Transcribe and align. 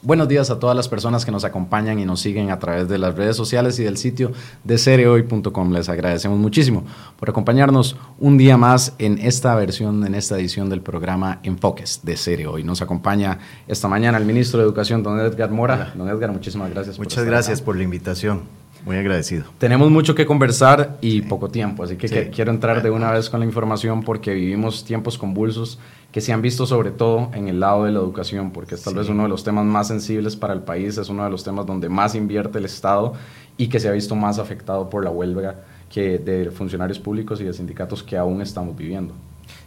Buenos 0.00 0.28
días 0.28 0.48
a 0.50 0.60
todas 0.60 0.76
las 0.76 0.88
personas 0.88 1.24
que 1.24 1.32
nos 1.32 1.42
acompañan 1.42 1.98
y 1.98 2.04
nos 2.04 2.20
siguen 2.20 2.52
a 2.52 2.60
través 2.60 2.88
de 2.88 2.98
las 2.98 3.16
redes 3.16 3.34
sociales 3.34 3.80
y 3.80 3.84
del 3.84 3.96
sitio 3.96 4.30
de 4.62 4.78
cereoy.com. 4.78 5.72
Les 5.72 5.88
agradecemos 5.88 6.38
muchísimo 6.38 6.84
por 7.18 7.28
acompañarnos 7.30 7.96
un 8.20 8.38
día 8.38 8.56
más 8.56 8.94
en 8.98 9.18
esta 9.18 9.56
versión, 9.56 10.06
en 10.06 10.14
esta 10.14 10.38
edición 10.38 10.70
del 10.70 10.82
programa 10.82 11.40
Enfoques 11.42 12.02
de 12.04 12.16
Cereoy. 12.16 12.62
Nos 12.62 12.80
acompaña 12.80 13.40
esta 13.66 13.88
mañana 13.88 14.18
el 14.18 14.24
ministro 14.24 14.60
de 14.60 14.66
Educación, 14.66 15.02
don 15.02 15.18
Edgar 15.18 15.50
Mora. 15.50 15.92
Don 15.96 16.08
Edgar, 16.08 16.30
muchísimas 16.30 16.70
gracias. 16.70 16.96
Muchas 16.96 17.24
gracias 17.24 17.60
por 17.60 17.76
la 17.76 17.82
invitación. 17.82 18.42
Muy 18.84 18.96
agradecido. 18.96 19.46
Tenemos 19.58 19.90
mucho 19.90 20.14
que 20.14 20.24
conversar 20.24 20.96
y 21.00 21.22
poco 21.22 21.48
tiempo, 21.48 21.82
así 21.82 21.96
que, 21.96 22.30
quiero 22.30 22.52
entrar 22.52 22.84
de 22.84 22.90
una 22.90 23.10
vez 23.10 23.28
con 23.28 23.40
la 23.40 23.46
información 23.46 24.04
porque 24.04 24.32
vivimos 24.32 24.84
tiempos 24.84 25.18
convulsos 25.18 25.80
que 26.12 26.20
se 26.20 26.32
han 26.32 26.40
visto 26.40 26.66
sobre 26.66 26.90
todo 26.90 27.30
en 27.34 27.48
el 27.48 27.60
lado 27.60 27.84
de 27.84 27.92
la 27.92 27.98
educación, 27.98 28.50
porque 28.50 28.76
es 28.76 28.82
tal 28.82 28.94
vez 28.94 29.08
uno 29.08 29.24
de 29.24 29.28
los 29.28 29.44
temas 29.44 29.64
más 29.66 29.88
sensibles 29.88 30.36
para 30.36 30.54
el 30.54 30.62
país, 30.62 30.96
es 30.96 31.08
uno 31.08 31.24
de 31.24 31.30
los 31.30 31.44
temas 31.44 31.66
donde 31.66 31.88
más 31.88 32.14
invierte 32.14 32.58
el 32.58 32.64
Estado 32.64 33.12
y 33.56 33.68
que 33.68 33.78
se 33.78 33.88
ha 33.88 33.92
visto 33.92 34.16
más 34.16 34.38
afectado 34.38 34.88
por 34.88 35.04
la 35.04 35.10
huelga 35.10 35.64
que 35.90 36.18
de 36.18 36.50
funcionarios 36.50 36.98
públicos 36.98 37.40
y 37.40 37.44
de 37.44 37.52
sindicatos 37.52 38.02
que 38.02 38.16
aún 38.16 38.40
estamos 38.40 38.76
viviendo. 38.76 39.14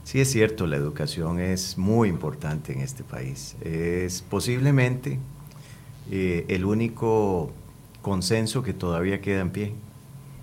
Sí, 0.04 0.20
es 0.20 0.32
cierto, 0.32 0.66
la 0.66 0.78
educación 0.78 1.40
es 1.40 1.78
muy 1.78 2.10
importante 2.10 2.74
en 2.74 2.82
este 2.82 3.04
país. 3.04 3.56
Es 3.62 4.22
posiblemente 4.22 5.20
eh, 6.10 6.46
el 6.50 6.66
único 6.66 7.52
consenso 8.02 8.64
que 8.64 8.74
todavía 8.74 9.22
queda 9.22 9.42
en 9.42 9.52
pie, 9.52 9.74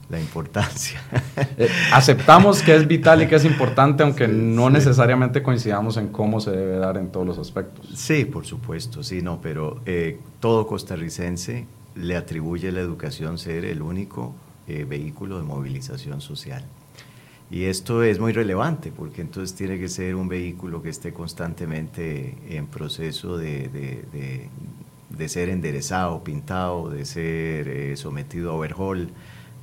la 0.08 0.20
importancia. 0.20 1.00
Eh, 1.56 1.68
aceptamos 1.92 2.62
que 2.62 2.74
es 2.74 2.86
vital 2.86 3.22
y 3.22 3.26
que 3.26 3.34
es 3.34 3.44
importante, 3.44 4.02
aunque 4.02 4.28
no 4.28 4.70
necesariamente 4.70 5.42
coincidamos 5.42 5.96
en 5.96 6.08
cómo 6.08 6.40
se 6.40 6.52
debe 6.52 6.76
dar 6.78 6.96
en 6.96 7.10
todos 7.10 7.26
los 7.26 7.38
aspectos. 7.38 7.88
Sí, 7.94 8.24
por 8.24 8.46
supuesto, 8.46 9.02
sí, 9.02 9.22
no, 9.22 9.40
pero 9.40 9.80
eh, 9.86 10.20
todo 10.38 10.66
costarricense 10.66 11.66
le 11.96 12.16
atribuye 12.16 12.68
a 12.68 12.72
la 12.72 12.80
educación 12.80 13.38
ser 13.38 13.64
el 13.64 13.82
único 13.82 14.34
eh, 14.68 14.84
vehículo 14.88 15.38
de 15.38 15.44
movilización 15.44 16.20
social. 16.20 16.64
Y 17.50 17.64
esto 17.64 18.04
es 18.04 18.20
muy 18.20 18.32
relevante 18.32 18.92
porque 18.96 19.20
entonces 19.20 19.56
tiene 19.56 19.78
que 19.78 19.88
ser 19.88 20.14
un 20.14 20.28
vehículo 20.28 20.80
que 20.82 20.90
esté 20.90 21.12
constantemente 21.12 22.36
en 22.50 22.66
proceso 22.66 23.36
de, 23.36 23.68
de 25.08 25.28
ser 25.28 25.48
enderezado, 25.48 26.22
pintado, 26.22 26.88
de 26.90 27.04
ser 27.04 27.96
sometido 27.96 28.52
a 28.52 28.54
overhaul, 28.54 29.10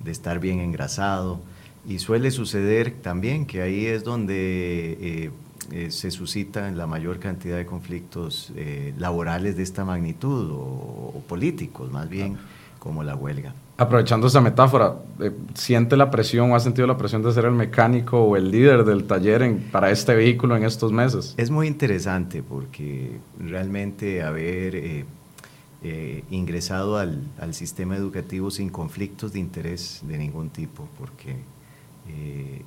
de 0.06 0.12
estar 0.12 0.40
bien 0.40 0.60
engrasado. 0.60 1.42
Y 1.88 2.00
suele 2.00 2.32
suceder 2.32 2.94
también 3.02 3.46
que 3.46 3.62
ahí 3.62 3.86
es 3.86 4.04
donde 4.04 4.98
eh, 5.00 5.32
eh, 5.72 5.92
se 5.92 6.10
suscitan 6.12 6.78
la 6.78 6.88
mayor 6.88 7.20
cantidad 7.20 7.58
de 7.58 7.66
conflictos 7.66 8.54
laborales 8.98 9.58
de 9.58 9.64
esta 9.64 9.84
magnitud 9.84 10.52
o, 10.52 11.22
políticos, 11.28 11.92
más 11.92 12.10
bien, 12.10 12.38
como 12.80 13.04
la 13.04 13.16
huelga. 13.16 13.54
Aprovechando 13.78 14.28
esa 14.28 14.40
metáfora, 14.40 14.96
¿siente 15.54 15.98
la 15.98 16.10
presión 16.10 16.52
o 16.52 16.56
ha 16.56 16.60
sentido 16.60 16.88
la 16.88 16.98
presión 16.98 17.22
de 17.24 17.34
ser 17.34 17.46
el 17.46 17.52
mecánico 17.52 18.24
o 18.24 18.38
el 18.38 18.50
líder 18.50 18.86
del 18.86 19.04
taller 19.04 19.58
para 19.72 19.92
este 19.92 20.16
vehículo 20.16 20.56
en 20.56 20.64
estos 20.64 20.92
meses? 20.92 21.34
Es 21.38 21.52
muy 21.52 21.68
interesante 21.68 22.42
porque 22.42 23.20
realmente 23.38 24.24
haber 24.24 25.06
eh, 25.88 26.24
ingresado 26.32 26.98
al, 26.98 27.54
sistema 27.54 27.96
educativo 27.96 28.50
sin 28.50 28.72
conflictos 28.72 29.34
de 29.34 29.40
interés 29.40 30.02
de 30.02 30.18
ningún 30.18 30.50
tipo, 30.50 30.88
porque 30.98 31.36
eh, 32.10 32.64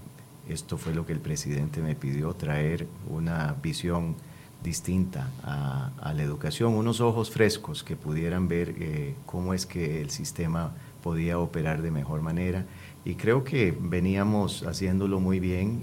esto 0.49 0.79
fue 0.79 0.95
lo 0.95 1.05
que 1.05 1.15
el 1.15 1.19
presidente 1.19 1.81
me 1.81 1.97
pidió, 1.97 2.33
traer 2.35 2.87
una 3.11 3.57
visión 3.61 4.15
distinta 4.63 5.31
a, 5.43 6.13
la 6.15 6.23
educación, 6.23 6.75
unos 6.75 7.01
ojos 7.01 7.33
frescos 7.33 7.83
que 7.83 7.97
pudieran 7.97 8.47
ver 8.47 8.77
eh, 8.79 9.17
cómo 9.27 9.53
es 9.53 9.67
que 9.67 10.01
el 10.01 10.11
sistema 10.11 10.71
podía 11.03 11.41
operar 11.41 11.83
de 11.83 11.91
mejor 11.91 12.23
manera. 12.23 12.67
Y 13.05 13.17
creo 13.17 13.43
que 13.43 13.77
veníamos 13.81 14.63
haciéndolo 14.63 15.19
muy 15.19 15.41
bien, 15.41 15.83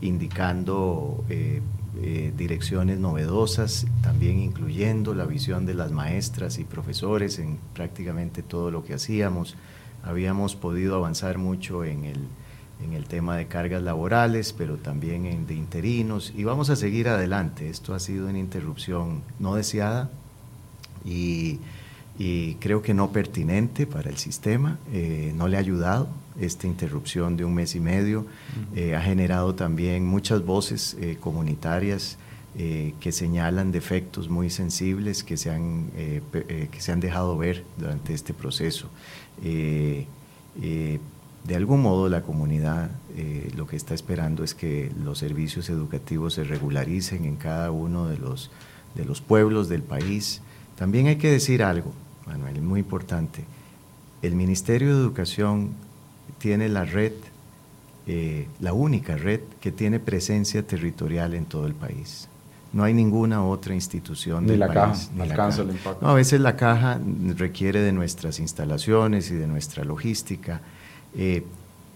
indicando 0.00 1.24
eh, 2.02 2.32
direcciones 2.36 2.98
novedosas, 2.98 3.86
también 4.02 4.38
incluyendo 4.38 5.14
la 5.14 5.26
visión 5.26 5.66
de 5.66 5.74
las 5.74 5.92
maestras 5.92 6.58
y 6.58 6.64
profesores 6.64 7.38
en 7.38 7.58
prácticamente 7.72 8.42
todo 8.42 8.70
lo 8.70 8.84
que 8.84 8.94
hacíamos. 8.94 9.56
Habíamos 10.02 10.56
podido 10.56 10.96
avanzar 10.96 11.38
mucho 11.38 11.84
en 11.84 12.04
el, 12.04 12.18
en 12.84 12.92
el 12.94 13.06
tema 13.06 13.36
de 13.36 13.46
cargas 13.46 13.82
laborales, 13.82 14.52
pero 14.52 14.76
también 14.76 15.26
en 15.26 15.46
de 15.46 15.54
interinos, 15.54 16.32
y 16.36 16.44
vamos 16.44 16.68
a 16.70 16.76
seguir 16.76 17.08
adelante. 17.08 17.70
Esto 17.70 17.94
ha 17.94 18.00
sido 18.00 18.28
una 18.28 18.38
interrupción 18.38 19.22
no 19.38 19.54
deseada 19.54 20.10
y, 21.04 21.58
y 22.18 22.54
creo 22.56 22.82
que 22.82 22.92
no 22.92 23.12
pertinente 23.12 23.86
para 23.86 24.10
el 24.10 24.16
sistema, 24.16 24.78
eh, 24.92 25.32
no 25.36 25.48
le 25.48 25.56
ha 25.56 25.60
ayudado 25.60 26.08
esta 26.38 26.66
interrupción 26.66 27.36
de 27.36 27.44
un 27.44 27.54
mes 27.54 27.74
y 27.74 27.80
medio 27.80 28.26
eh, 28.74 28.94
ha 28.94 29.00
generado 29.00 29.54
también 29.54 30.04
muchas 30.06 30.44
voces 30.44 30.96
eh, 31.00 31.16
comunitarias 31.20 32.18
eh, 32.56 32.94
que 33.00 33.12
señalan 33.12 33.72
defectos 33.72 34.28
muy 34.28 34.50
sensibles 34.50 35.24
que 35.24 35.36
se 35.36 35.50
han, 35.50 35.90
que 35.90 36.80
se 36.80 36.92
han 36.92 37.00
dejado 37.00 37.36
ver 37.36 37.64
durante 37.76 38.14
este 38.14 38.32
proceso. 38.32 38.88
de 39.42 40.08
algún 41.54 41.82
modo 41.82 42.08
la 42.08 42.22
comunidad 42.22 42.90
lo 43.56 43.66
que 43.66 43.76
está 43.76 43.92
esperando 43.94 44.44
es 44.44 44.54
que 44.54 44.92
los 45.04 45.18
servicios 45.18 45.68
educativos 45.68 46.34
se 46.34 46.44
regularicen 46.44 47.24
en 47.24 47.36
cada 47.36 47.70
uno 47.72 48.06
de 48.06 48.18
los, 48.18 48.50
de 48.94 49.04
los 49.04 49.20
pueblos 49.20 49.68
del 49.68 49.82
país. 49.82 50.40
También 50.76 51.08
hay 51.08 51.16
que 51.16 51.30
decir 51.30 51.62
algo, 51.62 51.92
Manuel, 52.26 52.62
muy 52.62 52.80
importante. 52.80 53.44
El 54.22 54.36
Ministerio 54.36 54.96
de 54.96 55.02
Educación 55.02 55.74
tiene 56.44 56.68
la 56.68 56.84
red, 56.84 57.12
eh, 58.06 58.48
la 58.60 58.74
única 58.74 59.16
red 59.16 59.40
que 59.62 59.72
tiene 59.72 59.98
presencia 59.98 60.62
territorial 60.62 61.32
en 61.32 61.46
todo 61.46 61.66
el 61.66 61.72
país. 61.72 62.28
No 62.74 62.84
hay 62.84 62.92
ninguna 62.92 63.42
otra 63.42 63.74
institución 63.74 64.46
del 64.46 64.58
la 64.58 64.66
país. 64.66 65.08
Caja, 65.16 65.22
alcanza 65.22 65.62
el 65.62 65.70
impacto. 65.70 66.06
a 66.06 66.12
veces 66.12 66.42
la 66.42 66.54
caja 66.54 67.00
requiere 67.34 67.80
de 67.80 67.92
nuestras 67.92 68.40
instalaciones 68.40 69.30
y 69.30 69.36
de 69.36 69.46
nuestra 69.46 69.84
logística, 69.84 70.60
eh, 71.16 71.44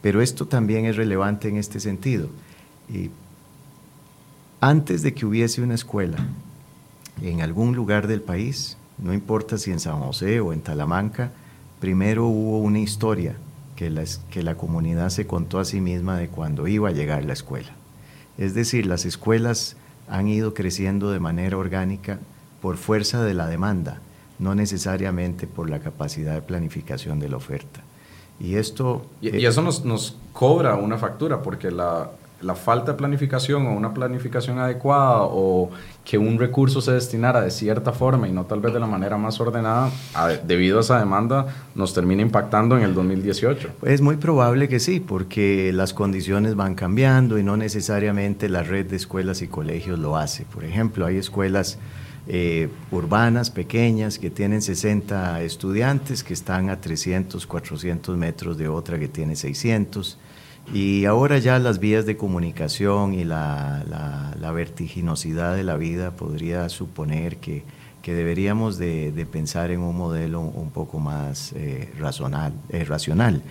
pero 0.01 0.23
esto 0.23 0.47
también 0.47 0.87
es 0.87 0.97
relevante 0.97 1.49
en 1.49 1.59
este 1.59 1.79
sentido. 1.79 2.31
antes 4.63 5.03
de 5.03 5.13
que 5.13 5.27
hubiese 5.27 5.61
una 5.61 5.75
escuela 5.75 6.17
en 7.21 7.43
algún 7.43 7.77
lugar 7.77 8.07
del 8.07 8.23
país, 8.23 8.79
no 8.97 9.13
importa 9.13 9.59
si 9.59 9.73
en 9.73 9.79
San 9.79 10.01
José 10.01 10.41
o 10.41 10.55
en 10.55 10.63
Talamanca, 10.63 11.33
primero 11.81 12.27
hubo 12.29 12.61
una 12.61 12.79
historia 12.79 13.37
que 13.79 13.91
la, 13.91 14.03
que 14.33 14.43
la 14.43 14.57
comunidad 14.57 15.09
se 15.11 15.29
contó 15.29 15.61
a 15.61 15.65
sí 15.65 15.81
misma 15.81 16.17
de 16.19 16.27
cuando 16.27 16.67
iba 16.67 16.89
a 16.89 16.93
llegar 16.93 17.25
la 17.25 17.33
escuela. 17.33 17.71
Es 18.37 18.53
decir, 18.53 18.87
las 18.87 19.05
escuelas 19.05 19.77
han 20.09 20.27
ido 20.27 20.53
creciendo 20.53 21.13
de 21.13 21.21
manera 21.21 21.57
orgánica 21.57 22.19
por 22.61 22.77
fuerza 22.77 23.23
de 23.23 23.35
la 23.35 23.47
demanda, 23.47 24.01
no 24.41 24.57
necesariamente 24.57 25.47
por 25.47 25.71
la 25.71 25.79
capacidad 25.79 26.35
de 26.35 26.43
planificación 26.43 27.21
de 27.21 27.29
la 27.29 27.37
oferta. 27.37 27.83
Y 28.41 28.57
esto... 28.57 29.07
Y, 29.21 29.37
y 29.37 29.47
eso 29.47 29.63
nos, 29.63 29.85
nos, 29.85 30.17
cobra 30.33 30.75
una 30.75 30.99
factura, 30.99 31.41
porque 31.41 31.71
la, 31.71 32.11
la 32.41 32.55
falta 32.55 32.93
de 32.93 32.99
planificación 32.99 33.67
o 33.67 33.73
una 33.73 33.93
planificación 33.93 34.59
adecuada 34.59 35.23
o 35.23 35.71
que 36.05 36.19
un 36.19 36.39
recurso 36.39 36.81
se 36.81 36.93
destinara 36.93 37.41
de 37.41 37.51
cierta 37.51 37.93
forma 37.93 38.29
y 38.29 38.33
no 38.33 38.45
tal 38.45 38.61
vez 38.61 38.73
de 38.73 38.81
la 38.81 38.87
manera 38.87 39.17
más 39.17 39.41
ordenada, 39.41 39.91
debido 40.45 40.79
a 40.79 40.81
esa 40.83 40.99
demanda, 40.99 41.47
nos 41.75 41.95
termina 41.95 42.23
impactando 42.23 42.77
en 42.77 42.85
el 42.85 42.95
2018. 42.95 43.71
Es 43.83 44.01
muy 44.01 44.17
probable 44.17 44.69
que 44.69 44.79
sí, 44.79 45.01
porque 45.01 45.73
las 45.73 45.93
condiciones 45.93 46.55
van 46.55 46.75
cambiando 46.75 47.39
y 47.39 47.43
no 47.43 47.57
necesariamente 47.57 48.49
la 48.49 48.63
red 48.63 48.87
de 48.87 48.97
escuelas 48.97 49.43
y 49.43 49.49
colegios 49.49 49.99
lo 49.99 50.17
hace. 50.17 50.45
Por 50.45 50.65
ejemplo, 50.65 51.07
hay 51.07 51.17
escuelas 51.17 51.79
eh, 52.29 52.69
urbanas 52.91 53.51
pequeñas 53.51 54.19
que 54.19 54.31
tienen 54.31 54.63
60 54.63 55.43
estudiantes 55.43 56.23
que 56.23 56.35
están 56.35 56.71
a 56.71 56.81
300, 56.81 57.47
400 57.47 58.17
metros 58.17 58.59
de 58.59 58.69
otra 58.69 58.99
que 58.99 59.09
tiene 59.09 59.35
600 59.35 60.19
y 60.73 61.07
ahora 61.07 61.39
ya 61.39 61.59
las 61.59 61.79
vías 61.79 62.05
de 62.05 62.17
comunicación 62.17 63.15
y 63.15 63.25
la, 63.25 64.35
vertiginosidad 64.55 65.55
de 65.55 65.63
la 65.63 65.77
vida 65.77 66.11
podría 66.13 66.69
suponer 66.69 67.37
que, 67.37 67.65
deberíamos 68.05 68.79
de, 68.79 69.27
pensar 69.31 69.71
en 69.71 69.81
un 69.81 69.95
modelo 69.97 70.41
un 70.41 70.71
poco 70.71 70.99
más 70.99 71.53
eh, 71.53 71.91
eh, 71.93 72.85
racional. 72.85 73.43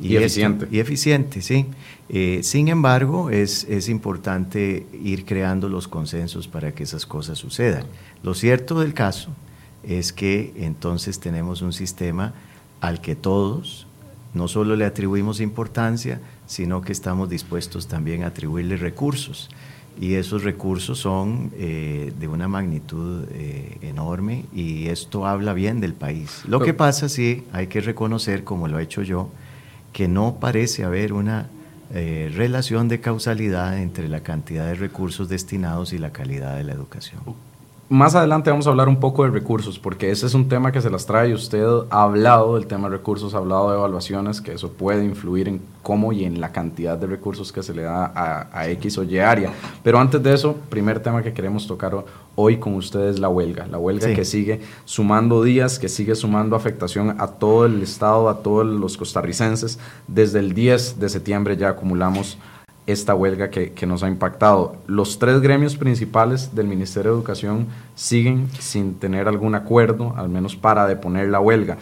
Y, 0.00 0.16
eficiente. 0.16 0.66
y 0.70 0.80
eficiente, 0.80 1.42
sí. 1.42 1.66
Eh, 2.08 2.40
sin 2.42 2.68
embargo, 2.68 3.30
es, 3.30 3.64
es 3.64 3.88
importante 3.88 4.86
ir 5.00 5.24
creando 5.24 5.68
los 5.68 5.86
consensos 5.86 6.48
para 6.48 6.72
que 6.72 6.82
esas 6.82 7.06
cosas 7.06 7.38
sucedan. 7.38 7.84
Lo 8.24 8.34
cierto 8.34 8.80
del 8.80 8.94
caso 8.94 9.30
es 9.84 10.12
que 10.12 10.54
entonces 10.56 11.20
tenemos 11.20 11.62
un 11.62 11.72
sistema 11.72 12.32
al 12.80 13.00
que 13.00 13.14
todos 13.14 13.86
no 14.34 14.48
solo 14.48 14.76
le 14.76 14.84
atribuimos 14.84 15.40
importancia, 15.40 16.20
sino 16.50 16.80
que 16.80 16.90
estamos 16.90 17.30
dispuestos 17.30 17.86
también 17.86 18.24
a 18.24 18.26
atribuirle 18.26 18.76
recursos. 18.76 19.48
Y 20.00 20.14
esos 20.14 20.42
recursos 20.42 20.98
son 20.98 21.52
eh, 21.56 22.12
de 22.18 22.26
una 22.26 22.48
magnitud 22.48 23.24
eh, 23.30 23.78
enorme 23.82 24.46
y 24.52 24.88
esto 24.88 25.26
habla 25.26 25.52
bien 25.52 25.80
del 25.80 25.94
país. 25.94 26.42
Lo 26.48 26.58
que 26.58 26.74
pasa, 26.74 27.08
sí, 27.08 27.44
hay 27.52 27.68
que 27.68 27.80
reconocer, 27.80 28.42
como 28.42 28.66
lo 28.66 28.80
he 28.80 28.82
hecho 28.82 29.02
yo, 29.02 29.30
que 29.92 30.08
no 30.08 30.40
parece 30.40 30.82
haber 30.82 31.12
una 31.12 31.46
eh, 31.94 32.32
relación 32.34 32.88
de 32.88 32.98
causalidad 32.98 33.78
entre 33.78 34.08
la 34.08 34.24
cantidad 34.24 34.66
de 34.66 34.74
recursos 34.74 35.28
destinados 35.28 35.92
y 35.92 35.98
la 35.98 36.10
calidad 36.10 36.56
de 36.56 36.64
la 36.64 36.72
educación. 36.72 37.20
Más 37.90 38.14
adelante 38.14 38.50
vamos 38.50 38.68
a 38.68 38.70
hablar 38.70 38.88
un 38.88 39.00
poco 39.00 39.24
de 39.24 39.30
recursos, 39.30 39.80
porque 39.80 40.12
ese 40.12 40.24
es 40.24 40.34
un 40.34 40.48
tema 40.48 40.70
que 40.70 40.80
se 40.80 40.90
las 40.90 41.06
trae. 41.06 41.34
Usted 41.34 41.66
ha 41.90 42.04
hablado 42.04 42.54
del 42.54 42.68
tema 42.68 42.88
de 42.88 42.98
recursos, 42.98 43.34
ha 43.34 43.38
hablado 43.38 43.72
de 43.72 43.78
evaluaciones, 43.78 44.40
que 44.40 44.52
eso 44.52 44.70
puede 44.70 45.04
influir 45.04 45.48
en 45.48 45.60
cómo 45.82 46.12
y 46.12 46.22
en 46.22 46.40
la 46.40 46.52
cantidad 46.52 46.96
de 46.96 47.08
recursos 47.08 47.50
que 47.50 47.64
se 47.64 47.74
le 47.74 47.82
da 47.82 48.12
a, 48.14 48.68
X 48.68 48.96
o 48.98 49.02
Y 49.02 49.18
área. 49.18 49.50
Pero 49.82 49.98
antes 49.98 50.22
de 50.22 50.32
eso, 50.32 50.54
primer 50.68 51.00
tema 51.00 51.20
que 51.20 51.32
queremos 51.32 51.66
tocar 51.66 52.04
hoy 52.36 52.58
con 52.58 52.76
ustedes 52.76 53.18
la 53.18 53.28
huelga. 53.28 53.66
La 53.66 53.78
huelga 53.78 54.14
que 54.14 54.24
sigue 54.24 54.60
sumando 54.84 55.42
días, 55.42 55.80
que 55.80 55.88
sigue 55.88 56.14
sumando 56.14 56.54
afectación 56.54 57.16
a 57.18 57.26
todo 57.26 57.66
el 57.66 57.82
Estado, 57.82 58.28
a 58.28 58.38
todos 58.38 58.66
los 58.66 58.96
costarricenses. 58.96 59.80
Desde 60.06 60.38
el 60.38 60.54
10 60.54 61.00
de 61.00 61.08
septiembre 61.08 61.56
ya 61.56 61.70
acumulamos 61.70 62.38
esta 62.86 63.14
huelga 63.14 63.50
que, 63.50 63.86
nos 63.86 64.02
ha 64.02 64.08
impactado. 64.08 64.76
Los 64.86 65.18
tres 65.18 65.40
gremios 65.40 65.76
principales 65.76 66.54
del 66.54 66.66
Ministerio 66.66 67.12
de 67.12 67.16
Educación 67.16 67.66
siguen 67.94 68.48
sin 68.58 68.94
tener 68.94 69.28
algún 69.28 69.54
acuerdo, 69.54 70.14
al 70.16 70.28
menos 70.28 70.56
para 70.56 70.86
deponer 70.86 71.28
la 71.28 71.40
huelga. 71.40 71.78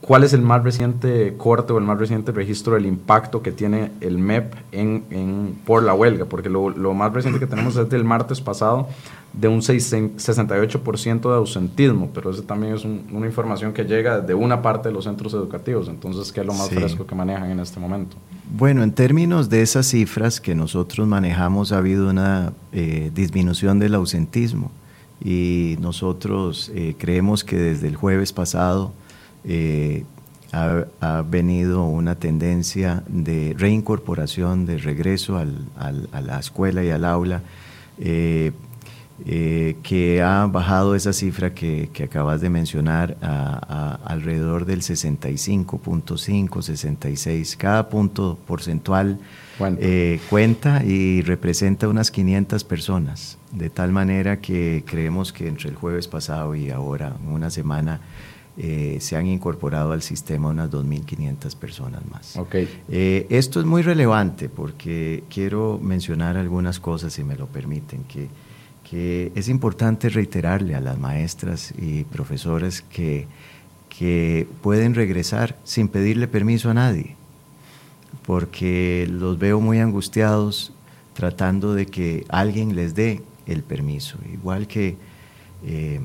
¿Cuál 0.00 0.22
es 0.22 0.32
el 0.32 0.42
más 0.42 0.62
reciente 0.62 1.34
corte 1.36 1.72
o 1.72 1.78
el 1.78 1.84
más 1.84 1.98
reciente 1.98 2.30
registro 2.30 2.74
del 2.74 2.86
impacto 2.86 3.42
que 3.42 3.50
tiene 3.50 3.90
el 4.00 4.18
MEP 4.18 4.54
en, 4.70 5.58
por 5.66 5.82
la 5.82 5.92
huelga? 5.92 6.24
Porque 6.26 6.48
lo, 6.48 6.70
lo, 6.70 6.94
más 6.94 7.12
reciente 7.12 7.40
que 7.40 7.48
tenemos 7.48 7.76
es 7.76 7.88
del 7.90 8.04
martes 8.04 8.40
pasado, 8.40 8.88
de 9.32 9.48
un 9.48 9.60
68% 9.60 11.20
de 11.20 11.34
ausentismo, 11.34 12.10
pero 12.14 12.30
eso 12.30 12.42
también 12.42 12.74
es 12.74 12.84
una 12.84 13.26
información 13.26 13.72
que 13.72 13.84
llega 13.84 14.20
de 14.20 14.34
una 14.34 14.62
parte 14.62 14.88
de 14.88 14.94
los 14.94 15.04
centros 15.04 15.34
educativos. 15.34 15.88
Entonces, 15.88 16.32
¿qué 16.32 16.40
es 16.40 16.46
lo 16.46 16.54
más 16.54 16.70
fresco 16.70 17.04
que 17.04 17.14
manejan 17.14 17.50
en 17.50 17.60
este 17.60 17.80
momento? 17.80 18.16
Bueno, 18.50 18.84
en 18.84 18.92
términos 18.92 19.48
de 19.48 19.62
esas 19.62 19.86
cifras 19.86 20.40
que 20.40 20.54
nosotros 20.54 21.06
manejamos, 21.08 21.72
ha 21.72 21.78
habido 21.78 22.08
una 22.08 22.52
eh, 22.72 23.10
disminución 23.14 23.78
del 23.80 23.96
ausentismo 23.96 24.70
y 25.22 25.76
nosotros 25.80 26.70
eh, 26.74 26.94
creemos 26.96 27.42
que 27.42 27.56
desde 27.56 27.88
el 27.88 27.96
jueves 27.96 28.32
pasado 28.32 28.92
eh, 29.44 30.04
ha, 30.52 31.22
venido 31.22 31.84
una 31.84 32.14
tendencia 32.14 33.02
de 33.06 33.54
reincorporación, 33.56 34.66
de 34.66 34.78
regreso 34.78 35.36
a 35.36 36.20
la 36.20 36.38
escuela 36.38 36.82
y 36.82 36.90
al 36.90 37.04
aula. 37.04 37.42
Eh, 39.26 39.76
que 39.82 40.22
ha 40.22 40.46
bajado 40.46 40.94
esa 40.94 41.12
cifra 41.12 41.52
que, 41.52 41.90
acabas 42.04 42.40
de 42.40 42.50
mencionar 42.50 43.16
a, 43.20 43.98
alrededor 44.04 44.64
del 44.64 44.82
65.5, 44.82 46.62
66. 46.62 47.56
Cada 47.56 47.88
punto 47.88 48.38
porcentual 48.46 49.18
eh, 49.80 50.20
cuenta 50.30 50.84
y 50.84 51.22
representa 51.22 51.88
unas 51.88 52.12
500 52.12 52.62
personas, 52.62 53.38
de 53.50 53.70
tal 53.70 53.90
manera 53.90 54.40
que 54.40 54.84
creemos 54.86 55.32
que 55.32 55.48
entre 55.48 55.68
el 55.70 55.74
jueves 55.74 56.06
pasado 56.06 56.54
y 56.54 56.70
ahora, 56.70 57.16
una 57.28 57.50
semana, 57.50 58.00
eh, 58.58 58.98
se 59.00 59.16
han 59.16 59.26
incorporado 59.26 59.92
al 59.92 60.02
sistema 60.02 60.48
unas 60.48 60.70
2.500 60.70 61.56
personas 61.56 62.02
más. 62.10 62.36
Okay. 62.36 62.68
esto 62.88 63.60
es 63.60 63.66
muy 63.66 63.82
relevante 63.82 64.48
porque 64.48 65.22
quiero 65.30 65.78
mencionar 65.80 66.36
algunas 66.36 66.80
cosas, 66.80 67.12
si 67.12 67.24
me 67.24 67.36
lo 67.36 67.46
permiten, 67.46 68.04
que 68.04 68.28
que 68.88 69.32
es 69.34 69.48
importante 69.48 70.08
reiterarle 70.08 70.74
a 70.74 70.80
las 70.80 70.98
maestras 70.98 71.74
y 71.76 72.04
profesores 72.04 72.80
que, 72.80 73.26
que 73.90 74.46
pueden 74.62 74.94
regresar 74.94 75.56
sin 75.64 75.88
pedirle 75.88 76.26
permiso 76.26 76.70
a 76.70 76.74
nadie, 76.74 77.14
porque 78.24 79.06
los 79.10 79.38
veo 79.38 79.60
muy 79.60 79.78
angustiados 79.78 80.72
tratando 81.12 81.74
de 81.74 81.86
que 81.86 82.24
alguien 82.28 82.76
les 82.76 82.94
dé 82.94 83.22
el 83.46 83.62
permiso, 83.62 84.18
igual 84.32 84.66
que... 84.66 84.96
Eh, 85.64 86.00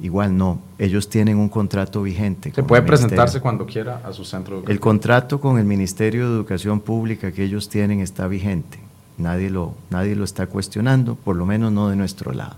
igual 0.00 0.36
no, 0.36 0.60
ellos 0.78 1.08
tienen 1.08 1.38
un 1.38 1.48
contrato 1.48 2.02
vigente. 2.02 2.52
Se 2.54 2.62
puede 2.62 2.82
presentarse 2.82 3.40
cuando 3.40 3.66
quiera 3.66 4.00
a 4.04 4.12
su 4.12 4.24
centro 4.24 4.56
educativo. 4.56 4.72
El 4.72 4.80
contrato 4.80 5.40
con 5.40 5.58
el 5.58 5.64
Ministerio 5.64 6.28
de 6.28 6.36
Educación 6.36 6.80
Pública 6.80 7.32
que 7.32 7.44
ellos 7.44 7.68
tienen 7.68 8.00
está 8.00 8.28
vigente. 8.28 8.78
Nadie 9.16 9.50
lo, 9.50 9.74
nadie 9.90 10.14
lo 10.14 10.24
está 10.24 10.46
cuestionando, 10.46 11.16
por 11.16 11.34
lo 11.34 11.44
menos 11.44 11.72
no 11.72 11.88
de 11.88 11.96
nuestro 11.96 12.32
lado. 12.32 12.56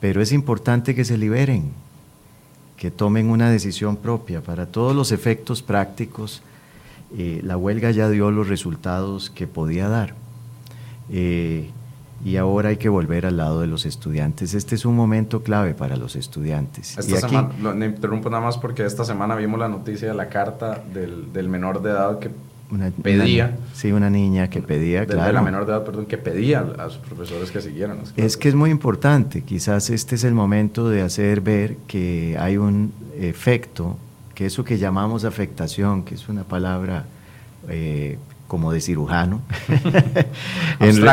Pero 0.00 0.20
es 0.20 0.32
importante 0.32 0.94
que 0.94 1.04
se 1.04 1.16
liberen, 1.16 1.70
que 2.76 2.90
tomen 2.90 3.30
una 3.30 3.50
decisión 3.50 3.96
propia. 3.96 4.42
Para 4.42 4.66
todos 4.66 4.94
los 4.94 5.12
efectos 5.12 5.62
prácticos, 5.62 6.42
eh, 7.16 7.40
la 7.44 7.56
huelga 7.56 7.92
ya 7.92 8.10
dio 8.10 8.30
los 8.32 8.48
resultados 8.48 9.30
que 9.30 9.46
podía 9.46 9.88
dar. 9.88 10.14
Eh, 11.10 11.70
y 12.24 12.36
ahora 12.36 12.70
hay 12.70 12.76
que 12.76 12.88
volver 12.88 13.26
al 13.26 13.36
lado 13.36 13.60
de 13.60 13.66
los 13.66 13.86
estudiantes. 13.86 14.54
Este 14.54 14.74
es 14.74 14.84
un 14.84 14.96
momento 14.96 15.42
clave 15.42 15.74
para 15.74 15.96
los 15.96 16.16
estudiantes. 16.16 16.96
Esta 16.98 17.28
semana, 17.28 17.50
lo, 17.60 17.84
interrumpo 17.84 18.30
nada 18.30 18.42
más 18.42 18.58
porque 18.58 18.84
esta 18.84 19.04
semana 19.04 19.36
vimos 19.36 19.60
la 19.60 19.68
noticia 19.68 20.08
de 20.08 20.14
la 20.14 20.28
carta 20.28 20.82
del, 20.92 21.32
del 21.32 21.48
menor 21.48 21.82
de 21.82 21.90
edad 21.90 22.18
que 22.18 22.30
una, 22.70 22.90
pedía. 22.90 23.56
sí, 23.74 23.92
una 23.92 24.10
niña 24.10 24.50
que 24.50 24.60
pedía, 24.60 25.00
de, 25.00 25.06
claro. 25.06 25.32
la 25.32 25.42
menor 25.42 25.66
de 25.66 25.72
edad, 25.72 25.84
perdón, 25.84 26.06
que 26.06 26.18
pedía 26.18 26.66
a 26.78 26.90
sus 26.90 26.98
profesores 26.98 27.50
que 27.50 27.60
siguieran. 27.60 27.98
Es 28.16 28.36
que 28.36 28.48
es 28.48 28.54
muy 28.54 28.70
importante. 28.70 29.42
Quizás 29.42 29.90
este 29.90 30.16
es 30.16 30.24
el 30.24 30.34
momento 30.34 30.88
de 30.88 31.02
hacer 31.02 31.40
ver 31.40 31.76
que 31.86 32.36
hay 32.40 32.56
un 32.56 32.92
efecto, 33.18 33.96
que 34.34 34.46
eso 34.46 34.64
que 34.64 34.78
llamamos 34.78 35.24
afectación, 35.24 36.02
que 36.02 36.16
es 36.16 36.28
una 36.28 36.42
palabra 36.42 37.04
eh, 37.68 38.18
como 38.46 38.72
de 38.72 38.80
cirujano, 38.80 39.40
en, 40.80 41.04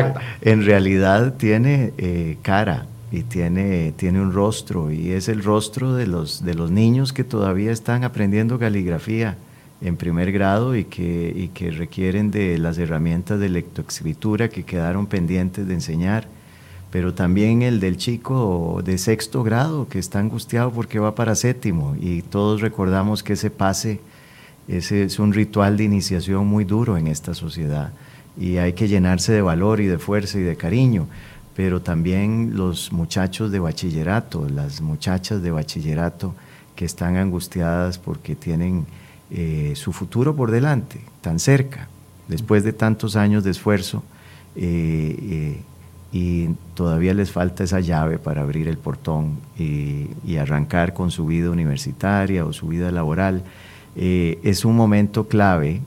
en, 0.42 0.66
realidad 0.66 1.36
tiene 1.36 1.94
eh, 1.98 2.38
cara 2.42 2.86
y 3.12 3.24
tiene, 3.24 3.94
tiene 3.96 4.22
un 4.22 4.34
rostro, 4.34 4.92
y 4.92 5.12
es 5.12 5.30
el 5.30 5.44
rostro 5.44 5.94
de 5.94 6.08
los, 6.08 6.44
de 6.44 6.54
los 6.56 6.72
niños 6.72 7.14
que 7.14 7.24
todavía 7.24 7.72
están 7.72 8.04
aprendiendo 8.04 8.58
caligrafía 8.58 9.38
en 9.82 9.98
primer 9.98 10.32
grado 10.32 10.76
y 10.76 10.86
que, 10.86 11.34
y 11.36 11.50
que 11.50 11.70
requieren 11.72 12.32
de 12.32 12.58
las 12.58 12.78
herramientas 12.78 13.40
de 13.40 13.50
lectoescritura 13.50 14.50
que 14.50 14.64
quedaron 14.64 15.08
pendientes 15.08 15.68
de 15.68 15.74
enseñar, 15.74 16.28
pero 16.90 17.14
también 17.14 17.62
el 17.62 17.80
del 17.80 17.98
chico 17.98 18.82
de 18.84 18.98
sexto 18.98 19.44
grado 19.44 19.88
que 19.90 20.00
está 20.00 20.20
angustiado 20.20 20.72
porque 20.72 21.00
va 21.00 21.16
para 21.16 21.36
séptimo 21.36 21.96
y 22.00 22.22
todos 22.22 22.62
recordamos 22.62 23.24
que 23.24 23.34
ese 23.34 23.50
pase 23.50 24.00
ese 24.68 25.04
es 25.04 25.20
un 25.20 25.34
ritual 25.34 25.78
de 25.78 25.84
iniciación 25.84 26.48
muy 26.48 26.64
duro 26.64 26.98
en 26.98 27.08
esta 27.08 27.34
sociedad 27.34 27.92
y 28.38 28.58
hay 28.58 28.74
que 28.74 28.88
llenarse 28.88 29.32
de 29.34 29.42
valor 29.42 29.80
y 29.82 29.88
de 29.88 30.00
fuerza 30.00 30.40
y 30.40 30.42
de 30.42 30.56
cariño, 30.56 31.08
pero 31.56 31.82
también 31.82 32.52
los 32.56 32.92
muchachos 32.92 33.52
de 33.52 33.60
bachillerato, 33.60 34.48
las 34.50 34.82
muchachas 34.82 35.42
de 35.42 35.52
bachillerato 35.52 36.34
que 36.76 36.86
están 36.86 37.18
angustiadas 37.18 38.00
porque 38.00 38.36
tienen 38.36 38.86
eh, 39.30 39.74
su 39.76 39.94
futuro 39.94 40.36
por 40.36 40.52
delante, 40.52 41.02
tan 41.22 41.40
cerca, 41.40 41.88
después 42.28 42.64
de 42.64 42.74
tantos 42.74 43.16
años 43.16 43.44
de 43.44 43.52
esfuerzo, 43.52 44.04
eh, 44.56 45.18
eh, 45.22 45.62
y 46.12 46.50
todavía 46.76 47.14
les 47.16 47.32
falta 47.32 47.64
esa 47.64 47.80
llave 47.80 48.20
para 48.20 48.42
abrir 48.42 48.68
el 48.68 48.78
portón 48.78 49.40
y, 49.58 50.36
arrancar 50.38 50.94
con 50.94 51.10
su 51.10 51.26
vida 51.26 51.50
universitaria 51.50 52.46
o 52.46 52.54
su 52.54 52.68
vida 52.68 52.92
laboral. 52.92 53.44
Es 53.96 54.66
un 54.66 54.76
momento 54.76 55.28
clave 55.28 55.82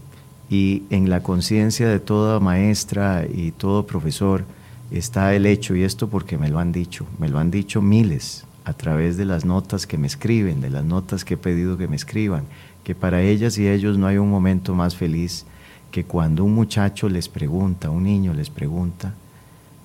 y 0.49 0.85
en 0.91 1.11
la 1.11 1.23
conciencia 1.23 1.89
de 1.89 1.99
toda 1.99 2.39
maestra 2.41 3.27
y 3.33 3.51
todo 3.51 3.87
profesor 3.87 4.45
está 4.91 5.35
el 5.35 5.47
hecho, 5.47 5.75
y 5.75 5.83
esto 5.83 6.09
porque 6.09 6.39
me 6.39 6.49
lo 6.49 6.59
han 6.59 6.73
dicho, 6.73 7.07
me 7.19 7.29
lo 7.29 7.39
han 7.39 7.51
dicho 7.51 7.83
miles 7.83 8.45
a 8.65 8.73
través 8.73 9.17
de 9.17 9.25
las 9.25 9.45
notas 9.45 9.87
que 9.87 9.99
me 9.99 10.07
escriben, 10.07 10.61
de 10.61 10.71
las 10.71 10.85
notas 10.85 11.25
que 11.25 11.35
he 11.35 11.37
pedido 11.37 11.77
que 11.77 11.89
me 11.89 11.97
escriban, 11.97 12.45
que 12.85 12.95
para 12.95 13.23
ellas 13.23 13.59
y 13.59 13.69
ellos 13.69 13.99
no 13.99 14.07
hay 14.07 14.19
un 14.19 14.31
momento 14.31 14.75
más 14.75 14.97
feliz 14.97 15.47
que 15.91 16.05
cuando 16.05 16.45
un 16.45 16.55
muchacho 16.55 17.09
les 17.09 17.29
pregunta, 17.29 17.91
un 17.91 18.05
niño 18.05 18.33
les 18.35 18.51
pregunta, 18.51 19.15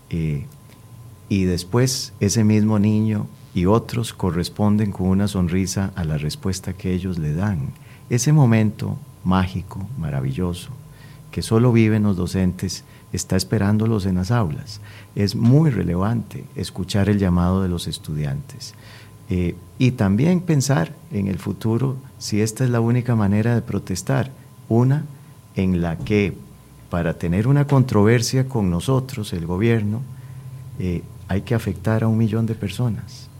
eh, 0.09 0.45
y 1.29 1.43
después 1.45 2.13
ese 2.19 2.43
mismo 2.43 2.77
niño 2.79 3.27
y 3.53 3.65
otros 3.65 4.13
corresponden 4.13 4.91
con 4.91 5.07
una 5.07 5.27
sonrisa 5.27 5.91
a 5.95 6.03
la 6.03 6.17
respuesta 6.17 6.73
que 6.73 6.93
ellos 6.93 7.17
le 7.17 7.33
dan. 7.33 7.69
Ese 8.11 8.33
momento 8.33 8.97
mágico, 9.23 9.87
maravilloso, 9.97 10.71
que 11.31 11.41
solo 11.41 11.71
viven 11.71 12.03
los 12.03 12.17
docentes, 12.17 12.83
está 13.13 13.37
esperándolos 13.37 14.05
en 14.05 14.15
las 14.15 14.31
aulas. 14.31 14.81
Es 15.15 15.33
muy 15.33 15.69
relevante 15.69 16.43
escuchar 16.57 17.07
el 17.07 17.19
llamado 17.19 17.63
de 17.63 17.69
los 17.69 17.87
estudiantes. 17.87 18.73
Eh, 19.29 19.55
y 19.79 19.91
también 19.91 20.41
pensar 20.41 20.93
en 21.13 21.27
el 21.27 21.39
futuro 21.39 21.95
si 22.19 22.41
esta 22.41 22.65
es 22.65 22.69
la 22.69 22.81
única 22.81 23.15
manera 23.15 23.55
de 23.55 23.61
protestar. 23.61 24.29
Una 24.67 25.05
en 25.55 25.81
la 25.81 25.97
que 25.97 26.33
para 26.89 27.13
tener 27.13 27.47
una 27.47 27.65
controversia 27.65 28.49
con 28.49 28.69
nosotros, 28.69 29.31
el 29.31 29.45
gobierno, 29.45 30.01
eh, 30.79 31.01
hay 31.29 31.43
que 31.43 31.55
afectar 31.55 32.03
a 32.03 32.09
un 32.09 32.17
millón 32.17 32.45
de 32.45 32.55
personas. 32.55 33.30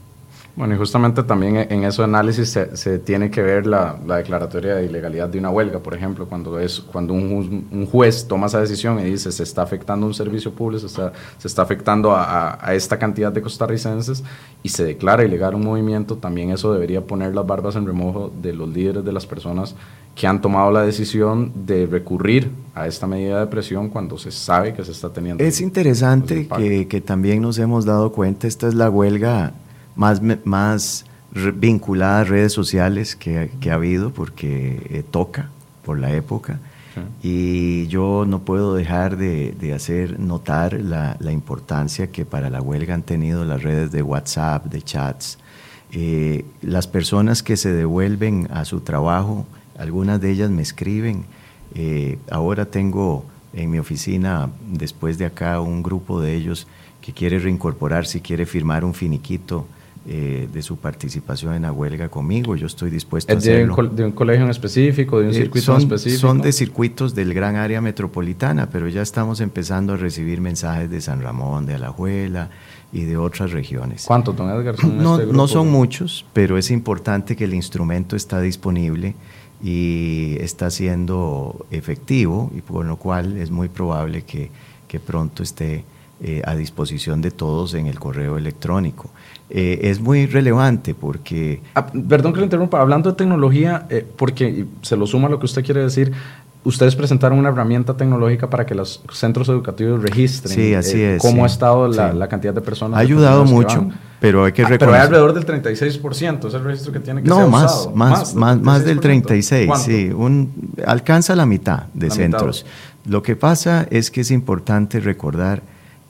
Bueno, 0.54 0.74
y 0.74 0.76
justamente 0.76 1.22
también 1.22 1.56
en 1.56 1.84
ese 1.84 2.02
análisis 2.02 2.58
se, 2.74 2.98
tiene 2.98 3.30
que 3.30 3.40
ver 3.40 3.66
la, 3.66 3.98
declaratoria 4.18 4.74
de 4.74 4.84
ilegalidad 4.84 5.30
de 5.30 5.38
una 5.38 5.48
huelga, 5.48 5.78
por 5.78 5.94
ejemplo, 5.94 6.26
cuando, 6.26 6.58
es, 6.60 6.78
cuando 6.80 7.14
un, 7.14 7.88
juez 7.90 8.26
toma 8.28 8.48
esa 8.48 8.60
decisión 8.60 8.98
y 9.00 9.04
dice 9.04 9.32
se 9.32 9.42
está 9.42 9.62
afectando 9.62 10.06
un 10.06 10.12
servicio 10.12 10.52
público, 10.52 10.80
se 10.80 10.86
está, 10.88 11.12
se 11.38 11.48
está 11.48 11.62
afectando 11.62 12.12
a, 12.14 12.58
esta 12.74 12.98
cantidad 12.98 13.32
de 13.32 13.40
costarricenses 13.40 14.22
y 14.62 14.68
se 14.68 14.84
declara 14.84 15.24
ilegal 15.24 15.54
un 15.54 15.64
movimiento, 15.64 16.16
también 16.16 16.50
eso 16.50 16.70
debería 16.72 17.00
poner 17.00 17.34
las 17.34 17.46
barbas 17.46 17.74
en 17.76 17.86
remojo 17.86 18.30
de 18.42 18.52
los 18.52 18.68
líderes 18.68 19.04
de 19.04 19.12
las 19.12 19.24
personas 19.24 19.74
que 20.14 20.26
han 20.26 20.42
tomado 20.42 20.70
la 20.70 20.82
decisión 20.82 21.50
de 21.64 21.86
recurrir 21.86 22.50
a 22.74 22.86
esta 22.86 23.06
medida 23.06 23.40
de 23.40 23.46
presión 23.46 23.88
cuando 23.88 24.18
se 24.18 24.30
sabe 24.30 24.74
que 24.74 24.84
se 24.84 24.92
está 24.92 25.08
teniendo. 25.08 25.42
Es 25.42 25.62
interesante 25.62 26.46
que, 26.46 26.86
que 26.86 27.00
también 27.00 27.40
nos 27.40 27.58
hemos 27.58 27.86
dado 27.86 28.12
cuenta, 28.12 28.46
esta 28.46 28.68
es 28.68 28.74
la 28.74 28.90
huelga 28.90 29.54
más, 29.96 30.20
más 30.44 31.04
vinculada 31.54 32.20
a 32.20 32.24
redes 32.24 32.52
sociales 32.52 33.16
que, 33.16 33.50
ha 33.70 33.74
habido, 33.74 34.10
porque 34.12 34.82
eh, 34.90 35.04
toca 35.08 35.50
por 35.84 35.98
la 35.98 36.12
época. 36.12 36.60
Y 37.22 37.86
yo 37.86 38.26
no 38.26 38.40
puedo 38.40 38.74
dejar 38.74 39.16
de, 39.16 39.72
hacer 39.74 40.20
notar 40.20 40.74
la, 40.74 41.32
importancia 41.32 42.08
que 42.08 42.26
para 42.26 42.50
la 42.50 42.60
huelga 42.60 42.94
han 42.94 43.02
tenido 43.02 43.44
las 43.44 43.62
redes 43.62 43.90
de 43.92 44.02
WhatsApp, 44.02 44.66
de 44.66 44.82
chats. 44.82 45.38
Eh, 45.92 46.44
las 46.60 46.86
personas 46.86 47.42
que 47.42 47.56
se 47.56 47.72
devuelven 47.72 48.48
a 48.52 48.64
su 48.64 48.80
trabajo, 48.80 49.46
algunas 49.78 50.20
de 50.20 50.30
ellas 50.30 50.50
me 50.50 50.62
escriben. 50.62 51.24
Eh, 51.74 52.18
ahora 52.30 52.66
tengo 52.66 53.24
en 53.54 53.70
mi 53.70 53.78
oficina, 53.78 54.50
después 54.70 55.16
de 55.16 55.26
acá, 55.26 55.60
un 55.60 55.82
grupo 55.82 56.20
de 56.20 56.34
ellos 56.34 56.66
que 57.00 57.12
quiere 57.12 57.38
reincorporarse 57.38 58.20
quiere 58.20 58.46
firmar 58.46 58.84
un 58.84 58.94
finiquito 58.94 59.66
eh, 60.04 60.48
de 60.52 60.62
su 60.62 60.78
participación 60.78 61.54
en 61.54 61.62
la 61.62 61.70
huelga 61.70 62.08
conmigo. 62.08 62.56
Yo 62.56 62.66
estoy 62.66 62.90
dispuesto 62.90 63.32
a 63.32 63.36
hacerlo. 63.36 63.76
De 63.76 63.82
un, 63.82 63.96
de 63.96 64.04
un 64.04 64.10
colegio 64.10 64.44
en 64.44 64.50
específico, 64.50 65.20
de 65.20 65.28
un 65.28 65.30
eh, 65.30 65.34
circuito 65.34 65.66
son, 65.66 65.78
específico? 65.78 66.20
Son 66.20 66.40
de 66.40 66.52
circuitos 66.52 67.14
del 67.14 67.32
gran 67.32 67.54
área 67.54 67.80
metropolitana, 67.80 68.68
pero 68.68 68.88
ya 68.88 69.00
estamos 69.00 69.40
empezando 69.40 69.92
a 69.92 69.96
recibir 69.96 70.40
mensajes 70.40 70.90
de 70.90 71.00
San 71.00 71.22
Ramón, 71.22 71.66
de 71.66 71.74
Alajuela 71.74 72.50
y 72.92 73.04
de 73.04 73.16
otras 73.16 73.52
regiones. 73.52 74.04
¿Cuántos, 74.06 74.34
don 74.34 74.50
Edgar? 74.50 74.74
no, 74.84 75.20
este 75.20 75.32
no 75.32 75.46
son 75.46 75.70
muchos, 75.70 76.26
pero 76.32 76.58
es 76.58 76.72
importante 76.72 77.36
que 77.36 77.44
el 77.44 77.54
instrumento 77.54 78.16
está 78.16 78.40
disponible 78.40 79.14
y 79.62 80.36
está 80.40 80.70
siendo 80.70 81.64
efectivo 81.70 82.50
y 82.56 82.60
por 82.60 82.84
lo 82.84 82.96
cual 82.96 83.36
es 83.36 83.52
muy 83.52 83.68
probable 83.68 84.22
que, 84.22 84.50
que 84.88 84.98
pronto 84.98 85.44
esté 85.44 85.84
eh, 86.22 86.42
a 86.44 86.54
disposición 86.54 87.20
de 87.20 87.30
todos 87.30 87.74
en 87.74 87.86
el 87.86 87.98
correo 87.98 88.38
electrónico. 88.38 89.10
Eh, 89.50 89.90
es 89.90 90.00
muy 90.00 90.26
relevante 90.26 90.94
porque... 90.94 91.60
Ah, 91.74 91.86
perdón 91.86 92.32
que 92.32 92.38
lo 92.38 92.44
interrumpa, 92.44 92.80
hablando 92.80 93.10
de 93.10 93.16
tecnología, 93.16 93.86
eh, 93.90 94.06
porque 94.16 94.64
se 94.80 94.96
lo 94.96 95.06
suma 95.06 95.28
lo 95.28 95.38
que 95.38 95.44
usted 95.44 95.62
quiere 95.62 95.82
decir, 95.82 96.12
ustedes 96.64 96.94
presentaron 96.96 97.38
una 97.38 97.48
herramienta 97.48 97.96
tecnológica 97.96 98.48
para 98.48 98.64
que 98.64 98.74
los 98.74 99.02
centros 99.12 99.48
educativos 99.48 100.00
registren 100.02 100.54
sí, 100.54 100.74
así 100.74 101.00
eh, 101.00 101.16
es, 101.16 101.22
cómo 101.22 101.44
ha 101.44 101.46
estado 101.46 101.88
la, 101.88 102.28
cantidad 102.28 102.54
de 102.54 102.60
personas. 102.60 102.98
Ha 102.98 103.00
ayudado 103.00 103.44
mucho, 103.44 103.90
pero 104.20 104.44
hay 104.44 104.52
que 104.52 104.62
reconocer... 104.62 104.76
Ah, 104.76 104.78
pero 104.78 104.92
hay 104.94 105.00
alrededor 105.00 105.34
del 105.34 105.44
36%, 105.44 106.48
es 106.48 106.54
el 106.54 106.64
registro 106.64 106.92
que 106.92 107.00
tiene 107.00 107.22
que 107.22 107.28
no, 107.28 107.36
ser 107.36 107.48
más, 107.48 107.64
usado. 107.64 107.90
Más, 107.90 108.34
más, 108.34 108.60
más, 108.60 108.84
del 108.84 109.00
36, 109.00 109.70
sí, 109.84 110.10
un, 110.16 110.72
alcanza 110.86 111.34
la 111.36 111.46
mitad 111.46 111.84
de 111.92 112.10
centros. 112.10 112.64
Lo 113.04 113.22
que 113.22 113.36
pasa 113.36 113.86
es 113.90 114.10
que 114.10 114.20
es 114.20 114.30
importante 114.30 115.00
recordar 115.00 115.62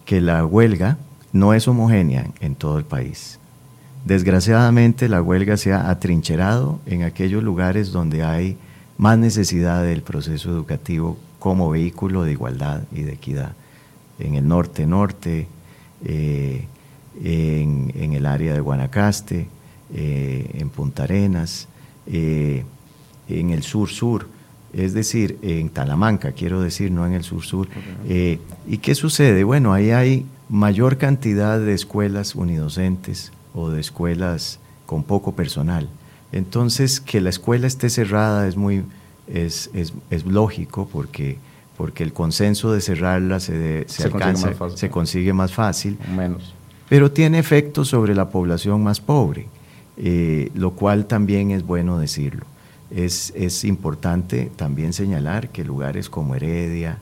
que 0.04 0.21
la 0.21 0.44
huelga 0.44 0.99
no 1.32 1.54
es 1.54 1.66
homogénea 1.68 2.26
en 2.40 2.54
todo 2.54 2.78
el 2.78 2.85
país. 2.85 3.38
Desgraciadamente 4.04 5.09
la 5.09 5.23
huelga 5.23 5.56
se 5.56 5.73
ha 5.73 5.88
atrincherado 5.88 6.80
en 6.87 7.04
aquellos 7.04 7.42
lugares 7.42 7.92
donde 7.92 8.25
hay 8.25 8.56
más 8.99 9.16
necesidad 9.18 9.82
del 9.82 10.02
proceso 10.02 10.50
educativo 10.50 11.16
como 11.38 11.71
vehículo 11.71 12.25
de 12.25 12.32
igualdad 12.32 12.82
y 12.92 13.02
de 13.02 13.12
equidad. 13.12 13.52
En 14.18 14.35
el 14.35 14.47
norte-norte, 14.47 15.47
eh, 16.04 16.66
en, 17.23 18.12
el 18.12 18.26
área 18.26 18.54
de 18.54 18.61
Guanacaste, 18.61 19.49
eh, 19.94 20.50
en 20.54 20.68
Punta 20.71 21.04
Arenas, 21.04 21.68
eh, 22.06 22.64
en 23.28 23.50
el 23.50 23.62
sur-sur, 23.62 24.28
es 24.72 24.94
decir, 24.94 25.38
en 25.42 25.68
Talamanca, 25.68 26.32
quiero 26.32 26.60
decir, 26.60 26.90
no 26.90 27.06
en 27.06 27.12
el 27.12 27.24
sur-sur. 27.24 27.68
¿Y 28.06 28.78
qué 28.78 28.94
sucede? 28.94 29.44
Bueno, 29.44 29.72
ahí 29.72 29.90
hay 29.90 30.26
mayor 30.48 30.98
cantidad 30.98 31.58
de 31.58 31.74
escuelas 31.74 32.34
unidocentes 32.34 33.32
o 33.54 33.70
de 33.70 33.80
escuelas 33.80 34.58
con 34.86 35.02
poco 35.02 35.32
personal. 35.32 35.88
Entonces, 36.32 37.00
que 37.00 37.20
la 37.20 37.30
escuela 37.30 37.66
esté 37.66 37.90
cerrada 37.90 38.48
es 38.48 38.56
muy 38.56 38.84
es, 39.26 39.70
es, 39.74 39.92
es 40.10 40.24
lógico 40.24 40.88
porque, 40.90 41.38
porque 41.76 42.02
el 42.02 42.12
consenso 42.12 42.72
de 42.72 42.80
cerrarla 42.80 43.40
se, 43.40 43.84
se, 43.88 44.04
alcanza, 44.04 44.52
consigue 44.52 44.78
se 44.78 44.90
consigue 44.90 45.32
más 45.32 45.52
fácil. 45.52 45.98
Menos. 46.14 46.54
Pero 46.88 47.10
tiene 47.10 47.38
efectos 47.38 47.88
sobre 47.88 48.14
la 48.14 48.28
población 48.28 48.82
más 48.82 49.00
pobre, 49.00 49.46
eh, 49.96 50.50
lo 50.54 50.72
cual 50.72 51.06
también 51.06 51.50
es 51.50 51.64
bueno 51.64 51.98
decirlo. 51.98 52.44
Es, 52.94 53.32
es, 53.34 53.64
importante 53.64 54.50
también 54.54 54.92
señalar 54.92 55.49
que 55.49 55.64
lugares 55.64 56.11
como 56.11 56.34
Heredia, 56.34 56.99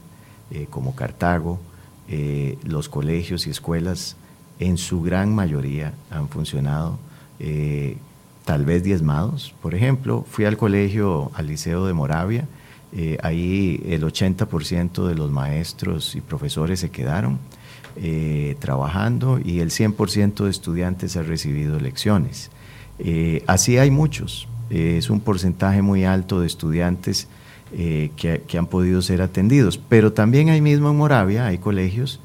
eh, 0.52 0.66
como 0.68 0.96
Cartago, 0.96 1.60
eh, 2.08 2.58
los 2.64 2.88
colegios 2.88 3.46
y 3.46 3.50
escuelas 3.50 4.16
en 4.58 4.78
su 4.78 5.00
gran 5.00 5.32
mayoría 5.32 5.92
han 6.10 6.28
funcionado, 6.28 6.98
eh, 7.38 7.96
tal 8.44 8.64
vez 8.64 8.82
diezmados. 8.82 9.54
Por 9.62 9.76
ejemplo, 9.76 10.24
fui 10.28 10.44
al 10.44 10.56
colegio, 10.56 11.30
al 11.34 11.46
Liceo 11.46 11.86
de 11.86 11.92
Moravia, 11.92 12.46
ahí 13.22 13.80
el 13.86 14.02
80% 14.02 15.06
de 15.06 15.14
los 15.14 15.30
maestros 15.30 16.16
y 16.16 16.20
profesores 16.20 16.80
se 16.80 16.90
quedaron 16.90 17.38
trabajando 18.58 19.38
y 19.38 19.60
el 19.60 19.70
100% 19.70 20.42
de 20.42 20.50
estudiantes 20.50 21.16
ha 21.16 21.22
recibido 21.22 21.78
lecciones. 21.78 22.50
así 23.46 23.78
hay 23.78 23.92
muchos, 23.92 24.48
es 24.70 25.10
un 25.10 25.20
porcentaje 25.20 25.82
muy 25.82 26.04
alto 26.04 26.40
de 26.40 26.46
estudiantes 26.46 27.28
eh, 27.72 28.10
que, 28.16 28.58
han 28.58 28.66
podido 28.66 29.02
ser 29.02 29.22
atendidos. 29.22 29.78
Pero 29.78 30.12
también 30.12 30.48
ahí 30.48 30.60
mismo 30.60 30.90
en 30.90 30.96
Moravia 30.96 31.46
hay 31.46 31.58
colegios 31.58 32.20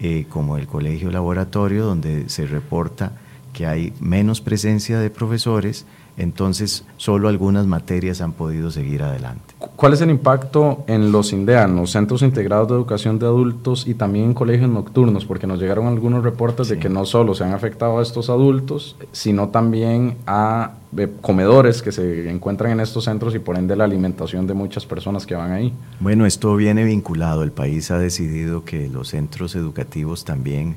eh, 0.00 0.26
como 0.28 0.56
el 0.56 0.66
Colegio 0.66 1.10
Laboratorio 1.10 1.84
donde 1.84 2.28
se 2.28 2.46
reporta 2.46 3.12
que 3.52 3.66
hay 3.66 3.92
menos 4.00 4.40
presencia 4.40 4.98
de 5.00 5.10
profesores 5.10 5.86
entonces 6.18 6.84
solo 6.96 7.28
algunas 7.28 7.66
materias 7.66 8.20
han 8.20 8.32
podido 8.32 8.70
seguir 8.70 9.02
adelante. 9.02 9.54
¿Cuál 9.76 9.92
es 9.94 10.00
el 10.00 10.10
impacto 10.10 10.84
en 10.86 11.12
los 11.12 11.32
INDEAN, 11.32 11.86
centros 11.86 12.22
integrados 12.22 12.68
de 12.68 12.74
educación 12.74 13.18
de 13.18 13.26
adultos 13.26 13.86
y 13.86 13.94
también 13.94 14.26
en 14.26 14.34
colegios 14.34 14.68
nocturnos? 14.68 15.24
Porque 15.24 15.46
nos 15.46 15.60
llegaron 15.60 15.86
algunos 15.86 16.24
reportes 16.24 16.68
de 16.68 16.78
que 16.78 16.88
no 16.88 17.06
solo 17.06 17.34
se 17.34 17.44
han 17.44 17.52
afectado 17.52 17.98
a 17.98 18.02
estos 18.02 18.28
adultos, 18.28 18.96
sino 19.12 19.48
también 19.48 20.16
a 20.26 20.72
eh, 20.96 21.08
comedores 21.20 21.82
que 21.82 21.92
se 21.92 22.30
encuentran 22.30 22.72
en 22.72 22.80
estos 22.80 23.04
centros 23.04 23.34
y 23.34 23.38
por 23.38 23.56
ende 23.56 23.76
la 23.76 23.84
alimentación 23.84 24.46
de 24.46 24.54
muchas 24.54 24.86
personas 24.86 25.26
que 25.26 25.34
van 25.34 25.52
ahí. 25.52 25.72
Bueno, 26.00 26.26
esto 26.26 26.56
viene 26.56 26.84
vinculado. 26.84 27.42
El 27.42 27.52
país 27.52 27.90
ha 27.90 27.98
decidido 27.98 28.64
que 28.64 28.88
los 28.88 29.08
centros 29.08 29.54
educativos 29.54 30.24
también 30.24 30.76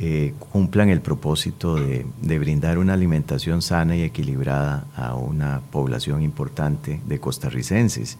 eh, 0.00 0.32
cumplan 0.38 0.90
el 0.90 1.00
propósito 1.00 1.74
de, 1.74 2.38
brindar 2.38 2.78
una 2.78 2.94
alimentación 2.94 3.62
sana 3.62 3.96
y 3.96 4.02
equilibrada 4.02 4.86
a 4.94 5.16
una 5.16 5.60
población 5.72 6.22
importante 6.22 7.00
de 7.04 7.18
costarricenses. 7.18 8.16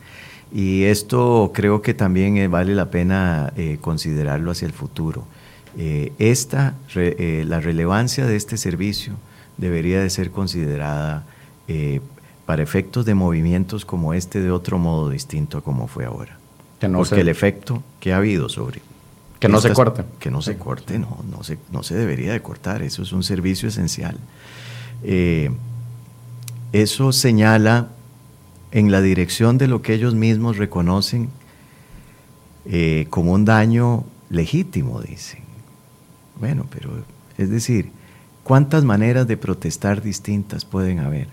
Y 0.53 0.85
esto 0.85 1.53
creo 1.55 1.81
que 1.81 1.95
también 1.95 2.37
eh, 2.37 2.49
vale 2.49 2.75
la 2.75 2.91
pena 2.91 3.53
eh, 3.57 3.79
considerarlo 3.81 4.51
hacia 4.51 4.67
el 4.67 4.73
futuro. 4.73 5.25
esta, 6.19 6.75
la 6.95 7.61
relevancia 7.61 8.27
de 8.27 8.35
este 8.35 8.57
servicio 8.57 9.13
debería 9.59 10.01
de 10.01 10.11
ser 10.11 10.33
considerada 10.33 11.25
para 12.47 12.63
efectos 12.65 13.05
de 13.05 13.15
movimientos 13.15 13.85
como 13.85 14.13
este 14.13 14.41
de 14.41 14.51
otro 14.51 14.79
modo 14.79 15.11
distinto 15.11 15.59
a 15.59 15.63
como 15.63 15.87
fue 15.87 16.05
ahora. 16.05 16.37
Porque 16.81 17.21
el 17.21 17.29
efecto 17.29 17.85
que 18.01 18.13
ha 18.13 18.17
habido 18.17 18.49
sobre 18.49 18.81
que 19.39 19.49
no 19.49 19.61
se 19.61 19.73
corte. 19.73 20.05
Que 20.19 20.31
no 20.31 20.43
se 20.43 20.57
corte, 20.57 20.99
no, 20.99 21.25
no 21.31 21.45
se, 21.45 21.59
no 21.71 21.83
se 21.83 21.95
debería 21.95 22.33
de 22.33 22.43
cortar, 22.43 22.83
eso 22.83 23.03
es 23.03 23.13
un 23.13 23.23
servicio 23.23 23.69
esencial. 23.69 24.17
Eh, 25.05 25.51
eso 26.73 27.13
señala 27.13 27.89
en 28.73 28.91
la 28.91 29.01
dirección 29.01 29.57
de 29.59 29.69
lo 29.69 29.81
que 29.81 29.95
ellos 29.95 30.15
mismos 30.15 30.57
reconocen 30.57 31.31
eh, 32.67 33.07
como 33.11 33.33
un 33.33 33.45
daño 33.45 34.05
legítimo, 34.29 35.01
dicen. 35.01 35.41
Bueno, 36.39 36.67
pero 36.71 36.91
es 37.39 37.51
decir, 37.51 37.91
¿cuántas 38.45 38.85
maneras 38.85 39.27
de 39.27 39.37
protestar 39.37 40.03
distintas 40.03 40.65
pueden 40.65 40.99
haber? 40.99 41.29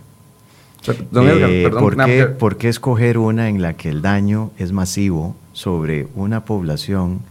Eh, 0.87 1.69
¿por, 1.71 1.97
qué, 2.05 2.25
¿Por 2.27 2.57
qué 2.57 2.69
escoger 2.69 3.17
una 3.17 3.49
en 3.49 3.61
la 3.61 3.75
que 3.75 3.89
el 3.89 4.03
daño 4.03 4.51
es 4.57 4.71
masivo 4.71 5.35
sobre 5.51 6.07
una 6.15 6.45
población? 6.45 7.21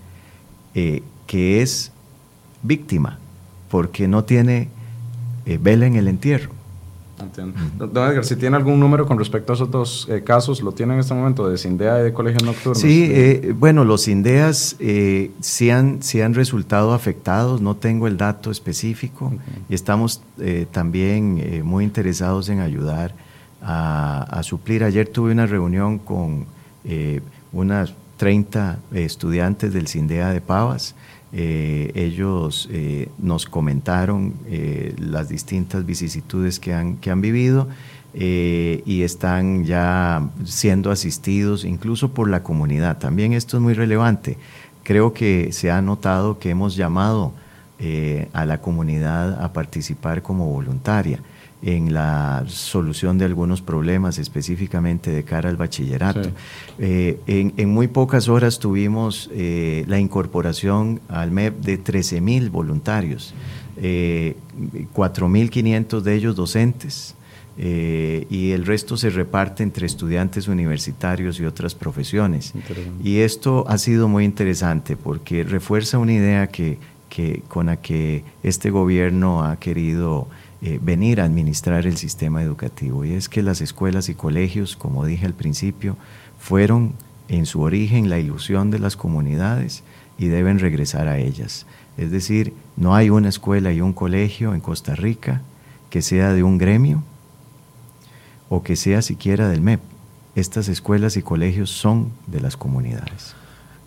Eh, 0.75 1.03
que 1.27 1.63
es 1.63 1.93
víctima 2.63 3.19
porque 3.71 4.07
no 4.09 4.25
tiene 4.25 4.69
vela 5.61 5.87
en 5.87 5.97
el 5.97 6.09
entierro. 6.09 6.51
Entiendo. 7.21 7.59
Don 7.93 8.11
Edgar, 8.11 8.25
si 8.25 8.35
tiene 8.37 8.57
algún 8.57 8.81
número 8.81 9.07
con 9.07 9.19
respecto 9.19 9.53
a 9.53 9.55
esos 9.55 9.71
dos 9.71 10.09
eh, 10.11 10.23
casos, 10.23 10.63
¿lo 10.63 10.73
tiene 10.73 10.95
en 10.95 11.01
este 11.01 11.15
momento 11.15 11.49
de 11.49 11.57
SINDEA 11.57 12.01
y 12.01 12.05
de 12.05 12.13
colegios 12.13 12.43
nocturnos? 12.43 12.81
Sí, 12.81 13.09
eh, 13.11 13.55
bueno, 13.57 13.85
los 13.85 14.03
SINDEAs 14.03 14.77
eh, 14.81 15.31
sí, 15.41 15.71
han, 15.71 16.01
han 16.23 16.35
resultado 16.35 16.93
afectados, 16.93 17.61
no 17.61 17.77
tengo 17.77 18.09
el 18.09 18.17
dato 18.17 18.51
específico 18.51 19.33
y 19.69 19.75
estamos 19.75 20.23
eh, 20.39 20.67
también 20.71 21.63
muy 21.65 21.85
interesados 21.85 22.49
en 22.49 22.61
ayudar 22.61 23.15
a, 23.63 24.25
a, 24.25 24.43
suplir. 24.43 24.83
Ayer 24.83 25.09
tuve 25.09 25.33
una 25.33 25.47
reunión 25.47 25.99
con 25.99 26.47
unas 27.53 27.95
30 28.25 28.79
estudiantes 28.95 29.75
del 29.75 29.87
SINDEA 29.87 30.31
de 30.31 30.41
Pavas 30.41 30.95
eh, 31.35 31.93
ellos 31.95 32.71
eh, 32.73 33.11
nos 33.19 33.45
comentaron 33.45 34.33
eh, 34.47 34.95
las 34.97 35.29
distintas 35.29 35.85
vicisitudes 35.85 36.59
que 36.59 36.73
han, 36.73 36.97
que 36.97 37.11
han 37.11 37.21
vivido 37.21 37.69
y 38.15 39.03
están 39.03 39.65
ya 39.67 40.31
siendo 40.45 40.91
asistidos 40.91 41.67
incluso 41.67 42.15
por 42.15 42.31
la 42.31 42.43
comunidad. 42.43 42.97
También 42.97 43.35
esto 43.35 43.59
es 43.59 43.63
muy 43.63 43.75
relevante. 43.75 44.39
Creo 44.85 45.13
que 45.13 45.53
se 45.53 45.71
ha 45.71 45.83
notado 45.83 46.39
que 46.39 46.49
hemos 46.49 46.77
llamado 46.77 47.35
a 48.33 48.47
la 48.47 48.63
comunidad 48.63 49.43
a 49.43 49.53
participar 49.53 50.23
como 50.23 50.47
voluntaria 50.47 51.21
en 51.63 51.95
la 51.95 52.45
solución 52.47 53.17
de 53.19 53.25
algunos 53.25 53.63
problemas, 53.63 54.19
específicamente 54.19 55.11
de 55.11 55.25
cara 55.25 55.49
al 55.49 55.57
bachillerato. 55.57 56.31
Eh, 56.79 57.19
en, 57.27 57.69
muy 57.71 57.89
pocas 57.89 58.29
horas 58.29 58.59
tuvimos 58.59 59.31
eh, 59.33 59.85
la 59.89 59.99
incorporación 59.99 61.01
al 61.09 61.31
MEP 61.31 61.61
de 61.61 61.79
13 61.79 62.21
mil 62.21 62.51
voluntarios, 62.51 63.35
eh, 63.77 64.37
4.500 64.95 66.01
de 66.01 66.15
ellos 66.15 66.37
docentes. 66.37 67.15
Eh, 67.57 68.27
y 68.31 68.51
el 68.51 68.67
resto 68.67 68.97
se 68.97 69.11
reparte 69.11 69.63
entre 69.63 69.87
estudiantes 69.87 70.49
universitarios 70.49 71.39
y 71.39 71.45
otras 71.45 71.75
profesiones. 71.75 72.53
Y 73.03 73.19
esto 73.19 73.65
ha 73.69 73.79
sido 73.79 74.09
muy 74.09 74.25
interesante 74.25 74.97
porque 74.97 75.45
refuerza 75.45 75.99
una 75.99 76.15
idea 76.15 76.49
que, 76.49 76.79
que, 77.09 77.43
con 77.49 77.67
la 77.67 77.77
que 77.77 78.25
este 78.43 78.71
gobierno 78.71 79.45
ha 79.45 79.57
querido 79.57 80.27
eh, 80.67 80.79
venir 80.81 81.21
a 81.21 81.25
administrar 81.25 81.87
el 81.87 81.99
sistema 81.99 82.43
educativo. 82.43 83.05
Y 83.05 83.13
es 83.13 83.29
que 83.29 83.43
las 83.43 83.61
escuelas 83.61 84.09
y 84.09 84.15
colegios, 84.15 84.77
como 84.77 85.05
dije 85.05 85.27
al 85.27 85.35
principio, 85.35 85.99
fueron 86.39 86.95
en 87.29 87.45
su 87.45 87.61
origen 87.61 88.09
la 88.09 88.19
ilusión 88.19 88.71
de 88.71 88.79
las 88.79 88.97
comunidades 88.97 89.83
y 90.17 90.29
deben 90.29 90.59
regresar 90.59 91.07
a 91.07 91.19
ellas. 91.19 91.67
Es 91.99 92.11
decir, 92.11 92.55
no 92.79 92.95
hay 92.95 93.11
una 93.11 93.29
escuela 93.29 93.75
y 93.75 93.83
un 93.83 93.93
colegio 93.93 94.55
en 94.55 94.61
Costa 94.63 94.95
Rica 94.95 95.43
que 95.91 96.01
sea 96.01 96.33
de 96.33 96.43
un 96.43 96.57
gremio 96.57 97.03
o 98.49 98.63
que 98.63 98.77
sea 98.77 99.03
siquiera 99.03 99.51
del 99.51 99.61
MEP. 99.61 99.81
Estas 100.35 100.69
escuelas 100.69 101.19
y 101.19 101.23
colegios 101.23 101.69
son 101.69 102.11
de 102.27 102.41
las 102.41 102.57
comunidades. 102.57 103.35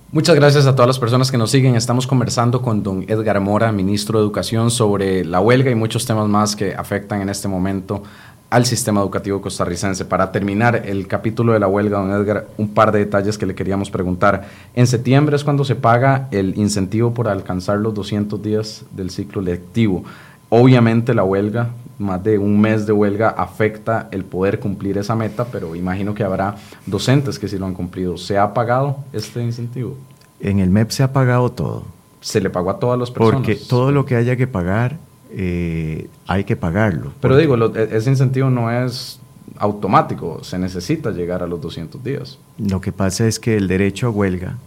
Muchas 0.09 0.37
gracias 0.37 0.65
a 0.65 0.73
todas 0.73 0.87
las 0.87 0.99
personas 0.99 1.29
que 1.29 1.37
nos 1.37 1.51
siguen. 1.51 1.75
Estamos 1.75 2.07
conversando 2.07 2.61
con 2.61 2.81
don 2.81 3.03
Edgar 3.09 3.41
Mora, 3.41 3.73
ministro 3.73 4.17
de 4.17 4.23
Educación, 4.23 4.71
sobre 4.71 5.25
la 5.25 5.41
huelga 5.41 5.69
y 5.69 5.75
muchos 5.75 6.05
temas 6.05 6.29
más 6.29 6.55
que 6.55 6.73
afectan 6.73 7.19
en 7.19 7.27
este 7.27 7.49
momento 7.49 8.03
al 8.49 8.65
sistema 8.65 9.01
educativo 9.01 9.41
costarricense. 9.41 10.05
Para 10.05 10.31
terminar 10.31 10.83
el 10.85 11.07
capítulo 11.07 11.51
de 11.51 11.59
la 11.59 11.67
huelga, 11.67 11.97
don 11.99 12.11
Edgar, 12.11 12.47
un 12.57 12.69
par 12.69 12.93
de 12.93 12.99
detalles 12.99 13.37
que 13.37 13.45
le 13.45 13.53
queríamos 13.53 13.89
preguntar. 13.89 14.47
En 14.75 14.87
septiembre 14.87 15.35
es 15.35 15.43
cuando 15.43 15.65
se 15.65 15.75
paga 15.75 16.29
el 16.31 16.57
incentivo 16.57 17.13
por 17.13 17.27
alcanzar 17.27 17.79
los 17.79 17.93
200 17.93 18.41
días 18.41 18.85
del 18.91 19.09
ciclo 19.09 19.41
lectivo. 19.41 20.05
Obviamente 20.47 21.13
la 21.13 21.25
huelga, 21.25 21.71
más 21.99 22.23
de 22.23 22.37
un 22.37 22.59
mes 22.59 22.85
de 22.85 22.93
huelga, 22.93 23.29
afecta 23.29 24.07
el 24.11 24.23
poder 24.23 24.59
cumplir 24.59 24.97
esa 24.97 25.15
meta, 25.15 25.45
pero 25.45 25.75
imagino 25.75 26.13
que 26.13 26.23
habrá 26.23 26.55
docentes 26.85 27.39
que 27.39 27.47
sí 27.47 27.57
lo 27.57 27.65
han 27.65 27.73
cumplido. 27.73 28.17
¿Se 28.17 28.37
ha 28.37 28.53
pagado 28.53 28.97
este 29.13 29.41
incentivo? 29.41 29.95
En 30.39 30.59
el 30.59 30.69
MEP 30.69 30.91
se 30.91 31.03
ha 31.03 31.11
pagado 31.11 31.51
todo. 31.51 31.85
¿Se 32.21 32.39
le 32.41 32.49
pagó 32.49 32.69
a 32.69 32.79
todas 32.79 32.99
las 32.99 33.09
personas? 33.09 33.41
Porque 33.41 33.55
todo 33.55 33.91
lo 33.91 34.05
que 34.05 34.15
haya 34.15 34.35
que 34.35 34.47
pagar, 34.47 34.97
eh, 35.31 36.07
hay 36.27 36.43
que 36.43 36.55
pagarlo. 36.55 37.13
Pero 37.19 37.37
digo, 37.37 37.55
e, 37.75 37.89
ese 37.97 38.09
incentivo 38.09 38.49
no 38.49 38.71
es 38.71 39.19
automático, 39.57 40.43
se 40.43 40.59
necesita 40.59 41.11
llegar 41.11 41.41
a 41.41 41.47
los 41.47 41.59
200 41.61 42.03
días. 42.03 42.37
Lo 42.59 42.79
que 42.79 42.91
pasa 42.91 43.27
es 43.27 43.39
que 43.39 43.57
el 43.57 43.67
derecho 43.67 44.07
a 44.07 44.09
huelga 44.11 44.57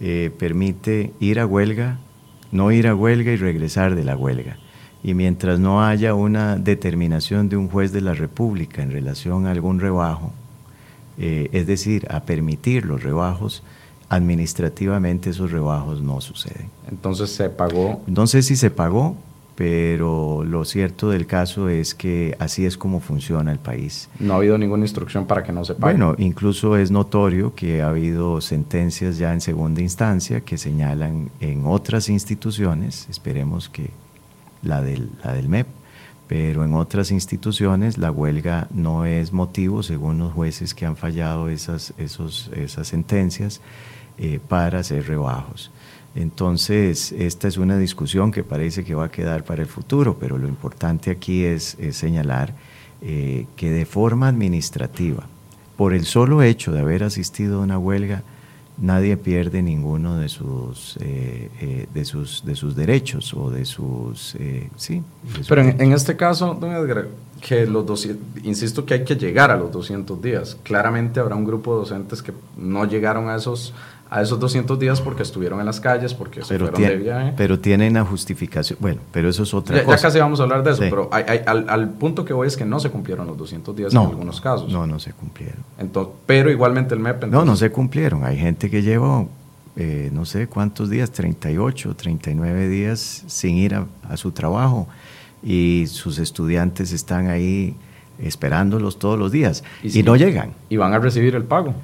eh, 0.00 0.32
permite 0.36 1.12
ir 1.20 1.38
a 1.38 1.46
huelga, 1.46 1.98
no 2.50 2.72
ir 2.72 2.88
a 2.88 2.94
huelga 2.94 3.30
y 3.30 3.36
regresar 3.36 3.94
de 3.94 4.04
la 4.04 4.16
huelga 4.16 4.58
y 5.02 5.14
mientras 5.14 5.58
no 5.58 5.84
haya 5.84 6.14
una 6.14 6.56
determinación 6.56 7.48
de 7.48 7.56
un 7.56 7.68
juez 7.68 7.92
de 7.92 8.00
la 8.00 8.14
República 8.14 8.82
en 8.82 8.90
relación 8.90 9.46
a 9.46 9.52
algún 9.52 9.80
rebajo, 9.80 10.32
eh, 11.18 11.48
es 11.52 11.66
decir, 11.66 12.06
a 12.10 12.20
permitir 12.20 12.84
los 12.84 13.02
rebajos, 13.02 13.62
administrativamente 14.08 15.30
esos 15.30 15.50
rebajos 15.50 16.00
no 16.00 16.20
suceden. 16.20 16.70
Entonces 16.90 17.30
se 17.30 17.48
pagó. 17.50 18.02
No 18.06 18.26
sé 18.26 18.42
si 18.42 18.56
se 18.56 18.70
pagó, 18.70 19.16
pero 19.56 20.44
lo 20.44 20.64
cierto 20.64 21.10
del 21.10 21.26
caso 21.26 21.68
es 21.68 21.94
que 21.94 22.36
así 22.38 22.66
es 22.66 22.76
como 22.76 23.00
funciona 23.00 23.50
el 23.50 23.58
país. 23.58 24.08
No 24.20 24.34
ha 24.34 24.36
habido 24.36 24.58
ninguna 24.58 24.84
instrucción 24.84 25.26
para 25.26 25.42
que 25.42 25.52
no 25.52 25.64
se 25.64 25.74
pague. 25.74 25.94
Bueno, 25.94 26.14
incluso 26.18 26.76
es 26.76 26.90
notorio 26.90 27.54
que 27.54 27.82
ha 27.82 27.88
habido 27.88 28.40
sentencias 28.40 29.16
ya 29.18 29.32
en 29.32 29.40
segunda 29.40 29.80
instancia 29.80 30.42
que 30.42 30.58
señalan 30.58 31.30
en 31.40 31.64
otras 31.64 32.08
instituciones, 32.08 33.06
esperemos 33.08 33.68
que 33.68 33.90
la 34.62 34.82
del, 34.82 35.10
la 35.24 35.32
del 35.32 35.48
MEP, 35.48 35.66
pero 36.26 36.64
en 36.64 36.74
otras 36.74 37.10
instituciones 37.10 37.98
la 37.98 38.10
huelga 38.10 38.66
no 38.72 39.04
es 39.04 39.32
motivo, 39.32 39.82
según 39.82 40.18
los 40.18 40.32
jueces 40.32 40.74
que 40.74 40.86
han 40.86 40.96
fallado 40.96 41.48
esas, 41.48 41.94
esos, 41.98 42.50
esas 42.54 42.88
sentencias, 42.88 43.60
eh, 44.18 44.40
para 44.48 44.80
hacer 44.80 45.06
rebajos. 45.06 45.70
Entonces, 46.14 47.12
esta 47.12 47.46
es 47.46 47.58
una 47.58 47.76
discusión 47.76 48.32
que 48.32 48.42
parece 48.42 48.84
que 48.84 48.94
va 48.94 49.04
a 49.04 49.10
quedar 49.10 49.44
para 49.44 49.62
el 49.62 49.68
futuro, 49.68 50.16
pero 50.18 50.38
lo 50.38 50.48
importante 50.48 51.10
aquí 51.10 51.44
es, 51.44 51.76
señalar 51.92 52.54
eh, 53.02 53.46
que 53.54 53.70
de 53.70 53.84
forma 53.84 54.26
administrativa, 54.26 55.26
por 55.76 55.92
el 55.92 56.06
solo 56.06 56.42
hecho 56.42 56.72
de 56.72 56.80
haber 56.80 57.04
asistido 57.04 57.60
a 57.60 57.64
una 57.64 57.78
huelga, 57.78 58.22
nadie 58.78 59.16
pierde 59.16 59.62
ninguno 59.62 60.18
de 60.18 60.28
sus, 60.28 60.96
eh, 61.00 61.50
eh, 61.60 61.86
de 61.92 62.04
sus, 62.04 62.44
de 62.44 62.54
sus 62.54 62.76
derechos 62.76 63.32
o 63.34 63.50
de 63.50 63.64
sus... 63.64 64.34
Eh, 64.36 64.70
sí. 64.76 65.02
Pero 65.48 65.62
en, 65.62 65.92
este 65.92 66.16
caso, 66.16 66.54
don 66.54 66.72
Edgar, 66.72 67.08
que 67.40 67.66
los 67.66 67.86
200, 67.86 68.44
insisto 68.44 68.84
que 68.84 68.94
hay 68.94 69.04
que 69.04 69.16
llegar 69.16 69.50
a 69.50 69.56
los 69.56 69.72
200 69.72 70.20
días. 70.20 70.56
Claramente 70.62 71.20
habrá 71.20 71.36
un 71.36 71.44
grupo 71.44 71.74
de 71.74 71.80
docentes 71.80 72.22
que 72.22 72.32
no 72.56 72.84
llegaron 72.84 73.28
a 73.28 73.36
esos 73.36 73.72
a 74.08 74.22
esos 74.22 74.38
200 74.38 74.78
días 74.78 75.00
porque 75.00 75.22
estuvieron 75.22 75.58
en 75.60 75.66
las 75.66 75.80
calles, 75.80 76.14
porque 76.14 76.42
se 76.42 76.54
pero 76.54 76.68
fueron 76.68 76.82
de 76.82 76.96
viaje. 76.96 77.34
Pero 77.36 77.58
tienen 77.58 77.94
la 77.94 78.04
justificación. 78.04 78.78
Bueno, 78.80 79.00
pero 79.12 79.28
eso 79.28 79.42
es 79.42 79.52
otra 79.52 79.82
cosa. 79.82 79.96
Ya 79.96 80.02
casi 80.02 80.18
vamos 80.18 80.38
a 80.40 80.44
hablar 80.44 80.62
de 80.62 80.72
eso, 80.72 80.82
pero 80.82 81.10
al, 81.12 81.90
punto 81.90 82.24
que 82.24 82.32
voy 82.32 82.46
es 82.46 82.56
que 82.56 82.64
no 82.64 82.78
se 82.78 82.90
cumplieron 82.90 83.26
los 83.26 83.36
200 83.36 83.74
días 83.74 83.92
en 83.92 83.98
algunos 83.98 84.40
casos. 84.40 84.72
No, 84.72 84.86
no 84.86 84.98
se 85.00 85.12
cumplieron. 85.12 85.62
Entonces, 85.78 86.14
pero 86.26 86.50
igualmente 86.50 86.94
el 86.94 87.00
MEP... 87.00 87.24
no, 87.26 87.44
no 87.44 87.56
se 87.56 87.70
cumplieron. 87.70 88.24
Hay 88.24 88.38
gente 88.38 88.70
que 88.70 88.82
llevó, 88.82 89.28
eh, 89.74 90.10
no 90.12 90.24
sé 90.24 90.46
cuántos 90.46 90.88
días, 90.88 91.10
38, 91.10 91.96
39 91.96 92.68
días 92.68 93.24
sin 93.26 93.56
ir 93.56 93.74
a, 93.74 94.16
su 94.16 94.30
trabajo 94.30 94.86
y 95.42 95.86
sus 95.88 96.18
estudiantes 96.18 96.92
están 96.92 97.28
ahí 97.28 97.74
esperándolos 98.18 98.98
todos 98.98 99.18
los 99.18 99.32
días 99.32 99.64
y 99.82 100.02
no 100.02 100.16
llegan. 100.16 100.52
Y 100.68 100.76
van 100.76 100.94
a 100.94 100.98
recibir 101.00 101.34
el 101.34 101.44
pago. 101.44 101.74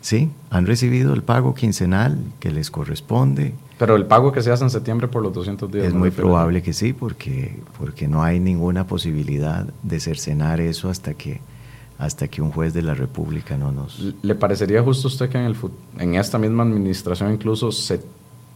Sí, 0.00 0.30
han 0.48 0.66
recibido 0.66 1.12
el 1.12 1.22
pago 1.22 1.54
quincenal 1.54 2.18
que 2.38 2.50
les 2.50 2.70
corresponde. 2.70 3.54
Pero 3.78 3.96
el 3.96 4.06
pago 4.06 4.32
que 4.32 4.42
se 4.42 4.50
hace 4.50 4.64
en 4.64 4.70
septiembre 4.70 5.08
por 5.08 5.22
los 5.22 5.32
200 5.32 5.70
días. 5.70 5.86
Es 5.86 5.94
muy 5.94 6.10
probable 6.10 6.62
que 6.62 6.72
sí, 6.72 6.92
porque, 6.92 7.58
porque 7.78 8.08
no 8.08 8.22
hay 8.22 8.40
ninguna 8.40 8.86
posibilidad 8.86 9.66
de 9.82 10.00
cercenar 10.00 10.60
eso 10.60 10.88
hasta 10.88 11.14
que, 11.14 11.40
hasta 11.98 12.28
que 12.28 12.40
un 12.40 12.50
juez 12.50 12.72
de 12.72 12.82
la 12.82 12.94
República 12.94 13.56
no 13.56 13.72
nos... 13.72 14.14
¿Le 14.22 14.34
parecería 14.34 14.82
justo 14.82 15.08
a 15.08 15.10
usted 15.10 15.28
que 15.28 15.38
en, 15.38 15.44
el, 15.44 15.56
en 15.98 16.14
esta 16.14 16.38
misma 16.38 16.62
administración 16.62 17.32
incluso 17.32 17.70
se, 17.70 18.00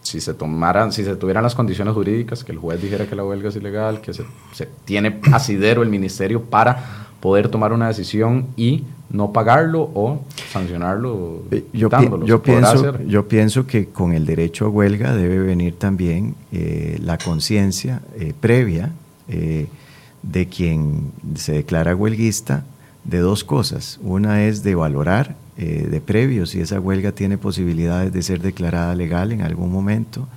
si 0.00 0.20
se 0.20 0.32
tomaran, 0.32 0.92
si 0.92 1.04
se 1.04 1.16
tuvieran 1.16 1.42
las 1.42 1.54
condiciones 1.54 1.92
jurídicas, 1.92 2.42
que 2.42 2.52
el 2.52 2.58
juez 2.58 2.80
dijera 2.80 3.06
que 3.06 3.14
la 3.14 3.24
huelga 3.24 3.50
es 3.50 3.56
ilegal, 3.56 4.00
que 4.00 4.14
se, 4.14 4.24
se 4.52 4.66
tiene 4.86 5.20
asidero 5.32 5.82
el 5.82 5.90
ministerio 5.90 6.42
para 6.42 7.03
poder 7.24 7.48
tomar 7.48 7.72
una 7.72 7.88
decisión 7.88 8.48
y 8.54 8.84
no 9.08 9.32
pagarlo 9.32 9.90
o 9.94 10.22
sancionarlo. 10.52 11.42
Eh, 11.50 11.64
yo, 11.72 11.88
yo 12.26 12.42
pienso, 12.42 13.00
yo 13.00 13.28
pienso 13.28 13.66
que 13.66 13.86
con 13.86 14.12
el 14.12 14.26
derecho 14.26 14.66
a 14.66 14.68
huelga 14.68 15.14
debe 15.14 15.38
venir 15.38 15.74
también 15.78 16.34
eh, 16.52 16.98
la 17.02 17.16
conciencia 17.16 18.02
eh, 18.20 18.34
previa 18.38 18.92
de 19.26 20.48
quien 20.48 21.12
se 21.34 21.52
declara 21.52 21.96
huelguista 21.96 22.64
de 23.04 23.20
dos 23.20 23.42
cosas. 23.42 23.98
Una 24.02 24.44
es 24.44 24.62
de 24.62 24.74
valorar 24.74 25.34
de 25.56 26.02
previo 26.04 26.44
si 26.44 26.60
esa 26.60 26.78
huelga 26.78 27.12
tiene 27.12 27.38
posibilidades 27.38 28.12
de 28.12 28.20
ser 28.20 28.42
declarada 28.42 28.94
legal 28.94 29.32
en 29.32 29.40
algún 29.40 29.72
momento. 29.72 30.28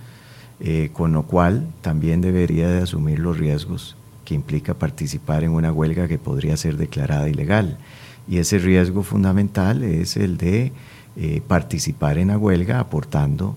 con 0.94 1.12
lo 1.12 1.24
cual 1.24 1.68
también 1.82 2.22
debería 2.22 2.70
de 2.70 2.82
asumir 2.82 3.20
los 3.20 3.38
riesgos 3.38 3.97
que 4.28 4.36
implica 4.36 4.74
participar 4.74 5.46
en 5.46 5.52
una 5.52 5.72
huelga 5.72 6.10
que 6.10 6.18
podría 6.18 6.58
ser 6.58 6.76
declarada 6.76 7.30
ilegal. 7.30 7.78
Y 8.28 8.40
ese 8.40 8.60
riesgo 8.60 9.02
fundamental 9.02 9.84
es 9.84 10.18
el 10.18 10.36
de 10.36 10.74
eh, 11.16 11.42
participar 11.48 12.18
en 12.18 12.28
la 12.28 12.38
huelga 12.38 12.82
aportando 12.82 13.56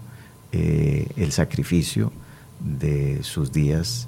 eh, 0.52 1.08
el 1.16 1.32
sacrificio 1.32 2.12
de 2.60 3.24
sus 3.24 3.50
días 3.50 4.06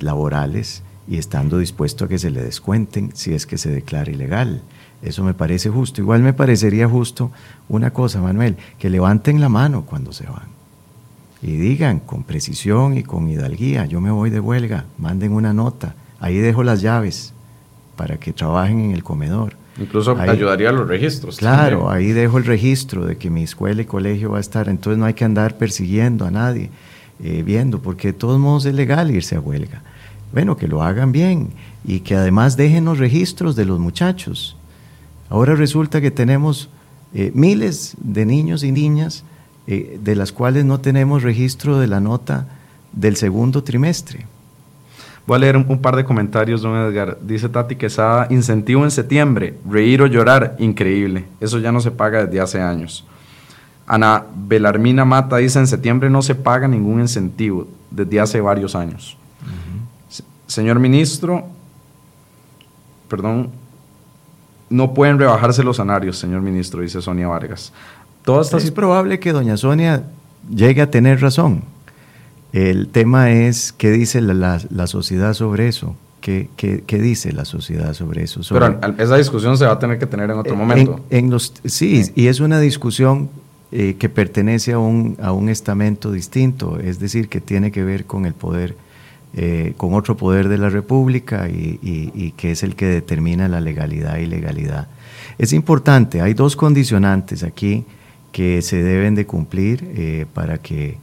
laborales 0.00 0.82
y 1.08 1.18
estando 1.18 1.58
dispuesto 1.58 2.04
a 2.04 2.08
que 2.08 2.18
se 2.18 2.30
le 2.30 2.42
descuenten 2.42 3.10
si 3.14 3.32
es 3.32 3.46
que 3.46 3.58
se 3.58 3.70
declara 3.70 4.10
ilegal. 4.10 4.62
Eso 5.00 5.22
me 5.22 5.34
parece 5.34 5.70
justo. 5.70 6.00
Igual 6.00 6.22
me 6.22 6.32
parecería 6.32 6.88
justo 6.88 7.30
una 7.68 7.92
cosa, 7.92 8.20
Manuel, 8.20 8.56
que 8.80 8.90
levanten 8.90 9.40
la 9.40 9.48
mano 9.48 9.84
cuando 9.84 10.12
se 10.12 10.26
van 10.26 10.61
y 11.42 11.56
digan 11.56 11.98
con 11.98 12.22
precisión 12.22 12.96
y 12.96 13.02
con 13.02 13.28
hidalguía, 13.28 13.84
yo 13.86 14.00
me 14.00 14.12
voy 14.12 14.30
de 14.30 14.38
huelga, 14.38 14.84
manden 14.96 15.32
una 15.32 15.52
nota, 15.52 15.96
ahí 16.20 16.38
dejo 16.38 16.62
las 16.62 16.80
llaves 16.80 17.34
para 17.96 18.16
que 18.16 18.32
trabajen 18.32 18.78
en 18.80 18.90
el 18.92 19.02
comedor. 19.02 19.56
Incluso 19.78 20.16
ayudaría 20.16 20.68
a 20.68 20.72
los 20.72 20.86
registros. 20.86 21.38
Claro, 21.38 21.90
ahí 21.90 22.12
dejo 22.12 22.38
el 22.38 22.44
registro 22.44 23.06
de 23.06 23.16
que 23.16 23.28
mi 23.28 23.42
escuela 23.42 23.82
y 23.82 23.86
colegio 23.86 24.30
va 24.30 24.38
a 24.38 24.40
estar, 24.40 24.68
entonces 24.68 24.98
no 24.98 25.04
hay 25.06 25.14
que 25.14 25.24
andar 25.24 25.58
persiguiendo 25.58 26.24
a 26.24 26.30
nadie, 26.30 26.70
eh, 27.22 27.42
viendo, 27.44 27.80
porque 27.80 28.08
de 28.08 28.12
todos 28.14 28.38
modos 28.38 28.64
es 28.66 28.74
legal 28.74 29.10
irse 29.10 29.34
a 29.34 29.40
huelga. 29.40 29.82
Bueno, 30.32 30.56
que 30.56 30.68
lo 30.68 30.82
hagan 30.82 31.10
bien 31.10 31.50
y 31.84 32.00
que 32.00 32.14
además 32.14 32.56
dejen 32.56 32.84
los 32.84 32.98
registros 32.98 33.56
de 33.56 33.64
los 33.64 33.80
muchachos. 33.80 34.56
Ahora 35.28 35.56
resulta 35.56 36.00
que 36.00 36.10
tenemos 36.10 36.68
eh, 37.14 37.32
miles 37.34 37.96
de 37.98 38.26
niños 38.26 38.62
y 38.62 38.70
niñas 38.70 39.24
eh, 39.66 39.98
de 40.02 40.16
las 40.16 40.32
cuales 40.32 40.64
no 40.64 40.80
tenemos 40.80 41.22
registro 41.22 41.78
de 41.78 41.86
la 41.86 42.00
nota 42.00 42.46
del 42.92 43.16
segundo 43.16 43.62
trimestre. 43.62 44.26
Voy 45.24 45.36
a 45.36 45.38
leer 45.38 45.56
un, 45.56 45.78
par 45.80 45.94
de 45.94 46.04
comentarios, 46.04 46.62
don 46.62 46.76
Edgar. 46.76 47.16
Dice 47.22 47.48
Tati 47.48 47.76
Quesada, 47.76 48.26
incentivo 48.30 48.82
en 48.82 48.90
septiembre, 48.90 49.54
reír 49.70 50.02
o 50.02 50.06
llorar, 50.06 50.56
increíble. 50.58 51.26
Eso 51.40 51.60
ya 51.60 51.70
no 51.70 51.80
se 51.80 51.92
paga 51.92 52.26
desde 52.26 52.40
hace 52.40 52.60
años. 52.60 53.06
Ana 53.86 54.24
Belarmina 54.34 55.04
Mata 55.04 55.36
dice, 55.36 55.60
en 55.60 55.68
septiembre 55.68 56.10
no 56.10 56.22
se 56.22 56.34
paga 56.34 56.66
ningún 56.66 57.00
incentivo 57.00 57.68
desde 57.90 58.18
hace 58.18 58.40
varios 58.40 58.74
años. 58.74 59.16
Señor 60.48 60.80
ministro, 60.80 61.44
perdón, 63.08 63.50
no 64.68 64.92
pueden 64.92 65.18
rebajarse 65.18 65.62
los 65.62 65.76
salarios, 65.76 66.18
señor 66.18 66.40
ministro, 66.40 66.80
dice 66.80 67.00
Sonia 67.00 67.28
Vargas 67.28 67.72
es 68.26 68.70
probable 68.70 69.18
que 69.18 69.32
doña 69.32 69.56
Sonia 69.56 70.04
llegue 70.54 70.82
a 70.82 70.90
tener 70.90 71.20
razón. 71.20 71.62
El 72.52 72.88
tema 72.88 73.30
es 73.30 73.72
qué 73.72 73.90
dice 73.90 74.20
la, 74.20 74.86
sociedad 74.86 75.34
sobre 75.34 75.68
eso. 75.68 75.96
¿Qué, 76.20 76.48
dice 76.88 77.32
la 77.32 77.44
sociedad 77.44 77.94
sobre 77.94 78.24
eso? 78.24 78.42
Pero 78.48 78.78
esa 78.98 79.16
discusión 79.16 79.56
se 79.58 79.64
va 79.64 79.72
a 79.72 79.78
tener 79.78 79.98
que 79.98 80.06
tener 80.06 80.30
en 80.30 80.38
otro 80.38 80.54
momento. 80.54 81.00
En, 81.10 81.30
los, 81.30 81.52
sí, 81.64 82.02
y 82.14 82.26
es 82.26 82.40
una 82.40 82.60
discusión 82.60 83.30
eh, 83.72 83.96
que 83.98 84.08
pertenece 84.08 84.72
a 84.72 84.78
un, 84.78 85.16
a 85.20 85.32
un 85.32 85.48
estamento 85.48 86.12
distinto, 86.12 86.78
es 86.78 87.00
decir, 87.00 87.28
que 87.28 87.40
tiene 87.40 87.72
que 87.72 87.82
ver 87.82 88.04
con 88.04 88.26
el 88.26 88.34
poder, 88.34 88.76
eh, 89.34 89.72
con 89.78 89.94
otro 89.94 90.16
poder 90.16 90.48
de 90.48 90.58
la 90.58 90.68
República 90.68 91.48
y, 91.48 91.80
y 91.82 92.32
que 92.32 92.52
es 92.52 92.62
el 92.62 92.76
que 92.76 92.86
determina 92.86 93.48
la 93.48 93.60
legalidad 93.60 94.18
y 94.18 94.24
ilegalidad. 94.24 94.88
Es 95.38 95.54
importante, 95.54 96.20
hay 96.20 96.34
dos 96.34 96.54
condicionantes 96.54 97.42
aquí 97.42 97.84
que 98.32 98.62
se 98.62 98.82
deben 98.82 99.14
de 99.14 99.26
cumplir 99.26 99.92
eh, 99.94 100.26
para, 100.32 100.58
que, 100.58 100.96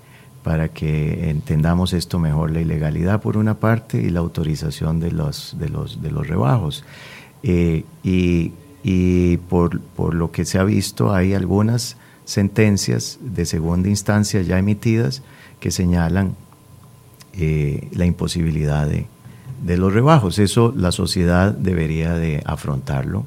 para 0.44 0.70
que 0.70 1.30
entendamos 1.30 1.94
esto 1.94 2.20
mejor, 2.20 2.52
la 2.52 2.62
ilegalidad 2.62 3.22
por 3.22 3.38
una 3.38 3.60
parte 3.60 4.02
y 4.02 4.10
la 4.10 4.20
autorización 4.20 5.00
de 5.00 5.12
los, 5.12 5.56
de 5.60 5.70
los, 5.70 6.02
de 6.02 6.12
los 6.12 6.28
rebajos. 6.28 6.84
Eh, 7.44 7.86
y, 8.04 8.52
y 8.84 9.38
por, 9.38 9.80
por, 9.80 10.15
lo 10.15 10.32
que 10.32 10.44
se 10.44 10.58
ha 10.58 10.63
visto, 10.63 11.13
hay 11.13 11.36
algunas 11.36 11.98
sentencias 12.26 13.20
de 13.22 13.46
segunda 13.46 13.89
instancia 13.89 14.42
ya 14.42 14.58
emitidas 14.58 15.22
que 15.60 15.72
señalan 15.72 16.36
eh, 17.34 17.88
la 17.92 18.06
imposibilidad 18.06 18.88
de, 18.88 19.06
de 19.63 19.78
los 19.78 19.94
rebajos. 19.94 20.39
Eso 20.39 20.74
la 20.76 20.92
sociedad 20.92 21.54
debería 21.54 22.13
de 22.15 22.42
afrontarlo 22.46 23.26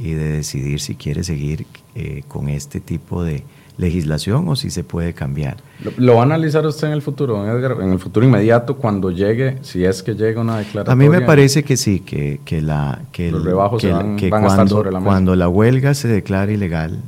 y 0.00 0.12
de 0.12 0.32
decidir 0.32 0.80
si 0.80 0.94
quiere 0.94 1.22
seguir 1.22 1.66
eh, 1.94 2.22
con 2.26 2.48
este 2.48 2.80
tipo 2.80 3.22
de 3.22 3.44
legislación 3.76 4.48
o 4.48 4.56
si 4.56 4.70
se 4.70 4.82
puede 4.82 5.12
cambiar. 5.12 5.58
¿Lo, 5.98 6.14
va 6.14 6.20
a 6.20 6.24
analizar 6.24 6.66
usted 6.66 6.88
en 6.88 6.94
el 6.94 7.02
futuro, 7.02 7.46
Edgar? 7.46 7.76
En 7.82 7.92
el 7.92 7.98
futuro 7.98 8.24
inmediato, 8.24 8.76
cuando 8.76 9.10
llegue, 9.10 9.58
si 9.60 9.84
es 9.84 10.02
que 10.02 10.14
llega 10.14 10.40
una 10.40 10.58
declaración. 10.58 10.92
A 10.92 10.96
mí 10.96 11.08
me 11.08 11.20
parece 11.20 11.64
que 11.64 11.76
sí, 11.76 12.00
que, 12.00 12.40
que 12.44 12.62
la, 12.62 13.02
que 13.12 13.30
los 13.30 13.44
rebajos 13.44 13.82
van, 13.84 14.18
cuando, 14.18 14.48
a 14.48 14.50
estar 14.50 14.68
sobre 14.68 14.90
la 14.90 15.00
mesa. 15.00 15.10
Cuando 15.10 15.36
la 15.36 15.48
huelga 15.48 15.92
se 15.92 16.08
declara 16.08 16.50
ilegal, 16.50 16.98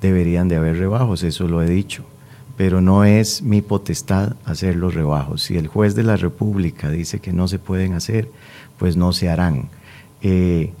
deberían 0.00 0.48
de 0.48 0.56
haber 0.56 0.78
rebajos, 0.78 1.24
eso 1.24 1.48
lo 1.48 1.62
he 1.62 1.68
dicho. 1.68 2.04
Pero 2.56 2.80
no 2.80 3.04
es 3.04 3.42
mi 3.42 3.60
potestad 3.60 4.34
hacer 4.44 4.76
los 4.76 4.94
rebajos. 4.94 5.42
Si 5.42 5.56
el 5.56 5.66
juez 5.66 5.96
de 5.96 6.04
la 6.04 6.16
República 6.16 6.90
dice 6.90 7.18
que 7.18 7.32
no 7.32 7.48
se 7.48 7.58
pueden 7.58 7.94
hacer, 7.94 8.28
pues 8.78 8.96
no 8.96 9.12
se 9.12 9.30
harán. 9.30 9.68
Eh, 10.20 10.72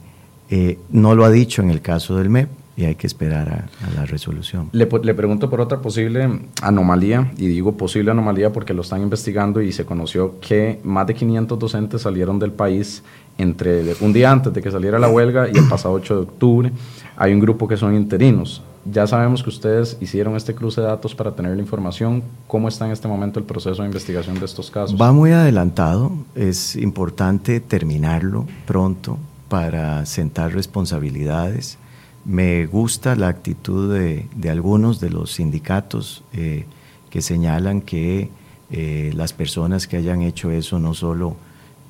eh, 0.54 0.78
no 0.90 1.14
lo 1.14 1.24
ha 1.24 1.30
dicho 1.30 1.62
en 1.62 1.70
el 1.70 1.80
caso 1.80 2.16
del 2.16 2.28
MEP 2.28 2.46
y 2.76 2.84
hay 2.84 2.94
que 2.94 3.06
esperar 3.06 3.48
a, 3.48 3.90
la 3.96 4.04
resolución. 4.04 4.68
Le, 4.72 4.86
le, 5.02 5.14
pregunto 5.14 5.48
por 5.48 5.62
otra 5.62 5.80
posible 5.80 6.28
anomalía, 6.60 7.32
y 7.38 7.46
digo 7.46 7.78
posible 7.78 8.10
anomalía 8.10 8.52
porque 8.52 8.74
lo 8.74 8.82
están 8.82 9.00
investigando 9.00 9.62
y 9.62 9.72
se 9.72 9.86
conoció 9.86 10.38
que 10.40 10.78
más 10.84 11.06
de 11.06 11.14
500 11.14 11.58
docentes 11.58 12.02
salieron 12.02 12.38
del 12.38 12.52
país 12.52 13.02
entre 13.38 13.94
un 14.02 14.12
día 14.12 14.30
antes 14.30 14.52
de 14.52 14.60
que 14.60 14.70
saliera 14.70 14.98
la 14.98 15.08
huelga 15.08 15.48
y 15.48 15.56
el 15.56 15.66
pasado 15.70 15.94
8 15.94 16.16
de 16.16 16.20
octubre. 16.20 16.72
Hay 17.16 17.32
un 17.32 17.40
grupo 17.40 17.66
que 17.66 17.78
son 17.78 17.94
interinos. 17.94 18.62
Ya 18.84 19.06
sabemos 19.06 19.42
que 19.42 19.48
ustedes 19.48 19.96
hicieron 20.02 20.36
este 20.36 20.54
cruce 20.54 20.82
de 20.82 20.88
datos 20.88 21.14
para 21.14 21.34
tener 21.34 21.56
la 21.56 21.62
información. 21.62 22.22
¿Cómo 22.46 22.68
está 22.68 22.84
en 22.84 22.92
este 22.92 23.08
momento 23.08 23.38
el 23.38 23.46
proceso 23.46 23.80
de 23.80 23.88
investigación 23.88 24.38
de 24.38 24.44
estos 24.44 24.70
casos? 24.70 25.00
Va 25.00 25.12
muy 25.12 25.30
adelantado. 25.30 26.12
Es 26.34 26.76
importante 26.76 27.60
terminarlo 27.60 28.44
pronto 28.66 29.18
para 29.52 30.06
sentar 30.06 30.54
responsabilidades. 30.54 31.76
Me 32.24 32.64
gusta 32.64 33.16
la 33.16 33.28
actitud 33.28 33.94
de, 33.94 34.26
algunos 34.48 34.98
de 34.98 35.10
los 35.10 35.32
sindicatos 35.32 36.24
eh, 36.32 36.64
que 37.10 37.20
señalan 37.20 37.82
que 37.82 38.30
eh, 38.70 39.12
las 39.14 39.34
personas 39.34 39.86
que 39.86 39.98
hayan 39.98 40.22
hecho 40.22 40.50
eso 40.50 40.78
no 40.78 40.94
solo, 40.94 41.36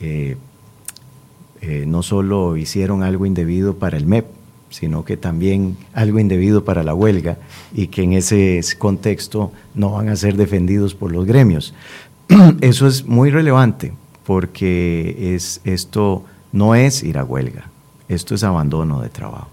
eh, 0.00 0.36
no 1.86 2.02
solo 2.02 2.56
hicieron 2.56 3.04
algo 3.04 3.26
indebido 3.26 3.76
para 3.76 3.96
el 3.96 4.06
MEP, 4.06 4.26
sino 4.70 5.04
que 5.04 5.16
también 5.16 5.76
algo 5.94 6.18
indebido 6.18 6.64
para 6.64 6.82
la 6.82 6.94
huelga 6.94 7.38
y 7.72 7.86
que 7.86 8.02
en 8.02 8.14
ese 8.14 8.60
contexto 8.76 9.52
no 9.76 9.92
van 9.92 10.08
a 10.08 10.16
ser 10.16 10.36
defendidos 10.36 10.96
por 10.96 11.12
los 11.12 11.26
gremios. 11.26 11.74
Eso 12.60 12.88
es 12.88 13.06
muy 13.06 13.30
relevante 13.30 13.92
porque 14.24 15.34
es, 15.36 15.60
esto 15.62 16.24
no 16.52 16.74
es 16.74 17.02
ir 17.02 17.18
a 17.18 17.24
huelga, 17.24 17.70
esto 18.08 18.34
es 18.34 18.44
abandono 18.44 19.00
de 19.00 19.08
trabajo. 19.08 19.48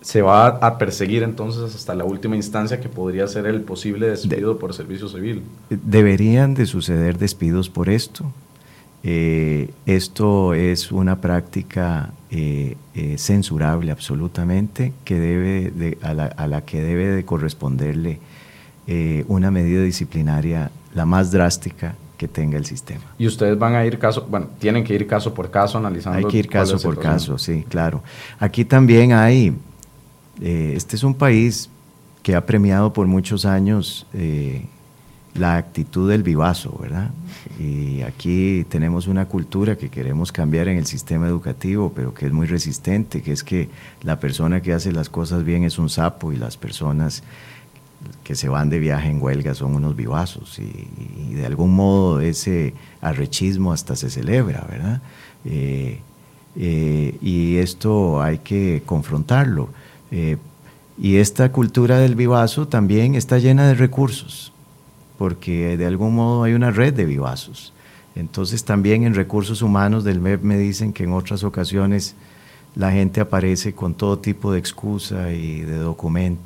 Se 0.00 0.20
va 0.20 0.48
a 0.48 0.76
perseguir 0.76 1.22
entonces 1.22 1.74
hasta 1.74 1.94
la 1.94 2.04
última 2.04 2.36
instancia 2.36 2.78
que 2.78 2.90
podría 2.90 3.26
ser 3.26 3.46
el 3.46 3.62
posible 3.62 4.08
despido 4.08 4.58
por 4.58 4.74
servicio 4.74 5.08
civil. 5.08 5.42
Deberían 5.70 6.54
de 6.54 6.66
suceder 6.66 7.16
despidos 7.16 7.70
por 7.70 7.88
esto. 7.88 8.30
Eh, 9.06 9.68
esto 9.84 10.54
es 10.54 10.90
una 10.90 11.20
práctica 11.20 12.12
eh, 12.30 12.76
eh, 12.94 13.16
censurable 13.18 13.92
absolutamente 13.92 14.94
que 15.04 15.20
debe 15.20 15.98
a, 16.00 16.14
la, 16.14 16.64
que 16.64 16.80
debe 16.80 17.08
de 17.08 17.24
corresponderle 17.24 18.18
una 19.28 19.50
medida 19.50 19.82
disciplinaria 19.82 20.70
la 20.94 21.06
más 21.06 21.30
drástica 21.30 21.96
que 22.16 22.28
tenga 22.28 22.56
el 22.56 22.64
sistema. 22.64 23.02
Y 23.18 23.26
ustedes 23.26 23.58
van 23.58 23.74
a 23.74 23.84
ir 23.84 23.98
caso, 23.98 24.26
bueno, 24.28 24.48
tienen 24.58 24.84
que 24.84 24.94
ir 24.94 25.06
caso 25.06 25.34
por 25.34 25.50
caso 25.50 25.78
analizando. 25.78 26.18
Hay 26.18 26.24
que 26.24 26.38
ir 26.38 26.48
caso 26.48 26.78
por 26.78 26.98
caso, 26.98 27.38
sí, 27.38 27.64
claro. 27.68 28.02
Aquí 28.38 28.64
también 28.64 29.12
hay, 29.12 29.54
eh, 30.40 30.74
este 30.76 30.96
es 30.96 31.02
un 31.02 31.14
país 31.14 31.68
que 32.22 32.34
ha 32.34 32.46
premiado 32.46 32.92
por 32.92 33.06
muchos 33.06 33.44
años 33.44 34.06
eh, 34.14 34.64
la 35.34 35.56
actitud 35.56 36.08
del 36.08 36.22
vivazo, 36.22 36.78
¿verdad? 36.80 37.10
Y 37.58 38.02
aquí 38.02 38.64
tenemos 38.68 39.08
una 39.08 39.26
cultura 39.26 39.76
que 39.76 39.88
queremos 39.88 40.30
cambiar 40.30 40.68
en 40.68 40.78
el 40.78 40.86
sistema 40.86 41.26
educativo, 41.26 41.92
pero 41.94 42.14
que 42.14 42.26
es 42.26 42.32
muy 42.32 42.46
resistente, 42.46 43.20
que 43.20 43.32
es 43.32 43.42
que 43.42 43.68
la 44.02 44.20
persona 44.20 44.62
que 44.62 44.72
hace 44.72 44.92
las 44.92 45.08
cosas 45.08 45.44
bien 45.44 45.64
es 45.64 45.78
un 45.78 45.90
sapo 45.90 46.32
y 46.32 46.36
las 46.36 46.56
personas 46.56 47.24
que 48.22 48.34
se 48.34 48.48
van 48.48 48.70
de 48.70 48.78
viaje 48.78 49.08
en 49.08 49.22
huelga 49.22 49.54
son 49.54 49.74
unos 49.74 49.96
vivazos 49.96 50.58
y, 50.58 51.34
de 51.34 51.46
algún 51.46 51.74
modo 51.74 52.20
ese 52.20 52.74
arrechismo 53.00 53.72
hasta 53.72 53.96
se 53.96 54.10
celebra, 54.10 54.66
¿verdad? 54.70 55.02
Eh, 55.44 56.00
eh, 56.56 57.18
y 57.20 57.56
esto 57.56 58.22
hay 58.22 58.38
que 58.38 58.82
confrontarlo. 58.86 59.68
Eh, 60.10 60.36
y 60.96 61.16
esta 61.16 61.50
cultura 61.50 61.98
del 61.98 62.14
vivazo 62.14 62.68
también 62.68 63.14
está 63.14 63.38
llena 63.38 63.66
de 63.66 63.74
recursos. 63.74 64.52
porque 65.18 65.76
de 65.76 65.86
algún 65.86 66.16
modo 66.16 66.42
hay 66.42 66.54
una 66.54 66.72
red 66.72 66.92
de 66.92 67.04
vivazos. 67.04 67.72
Entonces 68.16 68.64
también 68.64 69.04
en 69.04 69.14
recursos 69.14 69.62
humanos 69.62 70.02
del 70.02 70.20
MEP 70.20 70.42
me 70.42 70.58
dicen 70.58 70.92
que 70.92 71.04
en 71.04 71.12
otras 71.12 71.44
ocasiones 71.44 72.16
la 72.74 72.90
gente 72.90 73.20
aparece 73.20 73.72
con 73.72 73.94
todo 73.94 74.18
tipo 74.18 74.52
de 74.52 74.58
excusa 74.58 75.32
y 75.32 75.60
de, 75.60 75.78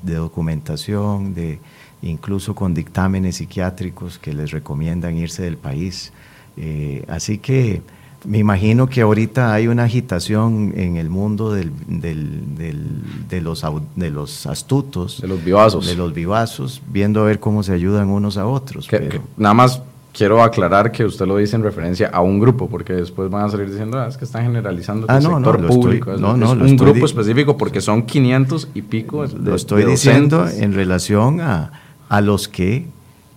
de 0.03 0.15
documentación, 0.15 1.35
de, 1.35 1.59
incluso 2.03 2.55
con 2.55 2.75
dictámenes 2.75 3.37
psiquiátricos 3.37 4.19
que 4.19 4.35
les 4.35 4.51
recomiendan 4.51 5.17
irse 5.17 5.43
del 5.43 5.57
país. 5.57 6.13
Eh, 6.57 7.05
así 7.09 7.39
que 7.39 7.83
me 8.25 8.39
imagino 8.39 8.89
que 8.89 9.01
ahorita 9.01 9.55
hay 9.55 9.69
una 9.69 9.85
agitación 9.85 10.73
en 10.77 10.97
el 10.97 11.09
mundo 11.09 11.53
del, 11.53 11.73
de, 11.87 13.41
los, 13.41 13.65
de 13.97 14.11
los 14.11 14.47
astutos. 14.47 15.21
De 15.21 15.29
los 15.29 15.43
vivazos. 15.43 15.87
De 15.87 15.95
los 15.95 16.13
vivazos, 16.13 16.83
viendo 16.89 17.21
a 17.21 17.25
ver 17.25 17.41
cómo 17.41 17.63
se 17.63 17.73
ayudan 17.73 18.09
unos 18.09 18.37
a 18.37 18.47
otros. 18.47 18.89
nada 19.37 19.55
más 19.55 19.83
quiero 20.13 20.43
aclarar 20.43 20.91
que 20.93 21.05
usted 21.05 21.27
lo 21.27 21.37
dice 21.37 21.57
en 21.57 21.63
referencia 21.63 22.09
a 22.09 22.21
un 22.21 22.39
grupo, 22.41 22.69
porque 22.69 22.93
después 22.93 23.31
van 23.31 23.47
a 23.47 23.49
salir 23.51 23.71
diciendo, 23.71 23.99
ah, 23.99 24.09
es 24.09 24.17
que 24.17 24.25
están 24.25 24.43
generalizando 24.43 25.07
el 25.07 25.11
ah, 25.11 25.21
sector 25.21 25.67
público. 25.67 26.17
no, 26.17 26.37
no, 26.37 26.53
es 26.65 26.73
un 26.73 26.77
grupo 26.77 27.07
específico 27.07 27.57
porque 27.57 27.81
son 27.81 28.03
500 28.03 28.69
y 28.75 28.83
pico 28.83 29.25
Lo 29.27 29.55
estoy 29.55 29.85
diciendo 29.85 30.49
en 30.49 30.73
relación 30.73 31.41
a, 31.41 31.73
a 32.09 32.21
los 32.21 32.49
que... 32.49 32.87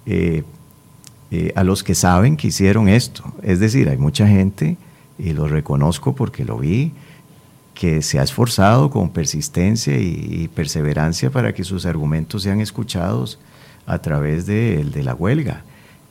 Eh, 0.06 0.44
eh, 1.34 1.54
a 1.56 1.64
los 1.64 1.82
que 1.82 1.96
saben 1.96 2.36
que 2.36 2.48
hicieron 2.48 2.90
esto. 2.90 3.24
Es 3.42 3.62
decir, 3.62 3.88
hay 3.88 3.96
mucha 3.98 4.28
gente, 4.28 4.76
y 5.18 5.32
lo 5.32 5.48
reconozco 5.48 6.14
porque 6.14 6.44
lo 6.44 6.58
vi, 6.58 6.92
que 7.74 8.02
se 8.02 8.20
ha 8.20 8.24
esforzado 8.24 8.90
con 8.90 9.12
persistencia 9.12 9.98
y, 9.98 10.50
perseverancia 10.54 11.30
para 11.32 11.54
que 11.54 11.64
sus 11.64 11.86
argumentos 11.86 12.44
sean 12.44 12.60
escuchados 12.60 13.40
a 13.86 14.00
través 14.00 14.46
de, 14.46 14.84
de 14.84 15.04
la 15.04 15.16
huelga. 15.16 15.64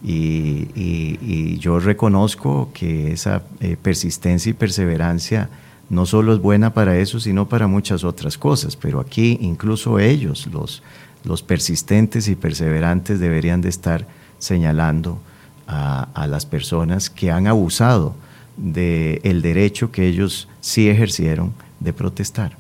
Y, 0.03 1.59
yo 1.59 1.79
reconozco 1.79 2.71
que 2.73 3.13
esa 3.13 3.43
eh, 3.61 3.77
persistencia 3.81 4.51
y 4.51 4.55
perseverancia 4.55 5.51
no 5.91 6.07
solo 6.07 6.33
es 6.33 6.41
buena 6.41 6.73
para 6.73 6.97
eso, 6.97 7.21
sino 7.21 7.49
para 7.49 7.67
muchas 7.67 8.05
otras 8.05 8.39
cosas. 8.39 8.77
Pero 8.77 9.01
aquí 9.01 9.39
incluso 9.43 9.99
ellos, 9.99 10.49
los, 10.53 11.43
persistentes 11.43 12.29
y 12.29 12.35
perseverantes, 12.35 13.21
deberían 13.21 13.61
de 13.61 13.69
estar 13.69 14.07
señalando 14.39 15.19
a, 15.67 16.27
las 16.27 16.47
personas 16.47 17.11
que 17.11 17.31
han 17.31 17.47
abusado 17.47 18.15
del 18.57 19.43
derecho 19.43 19.93
que 19.93 20.07
ellos 20.07 20.49
sí 20.61 20.89
ejercieron 20.89 21.53
de 21.79 21.93
protestar. 21.93 22.60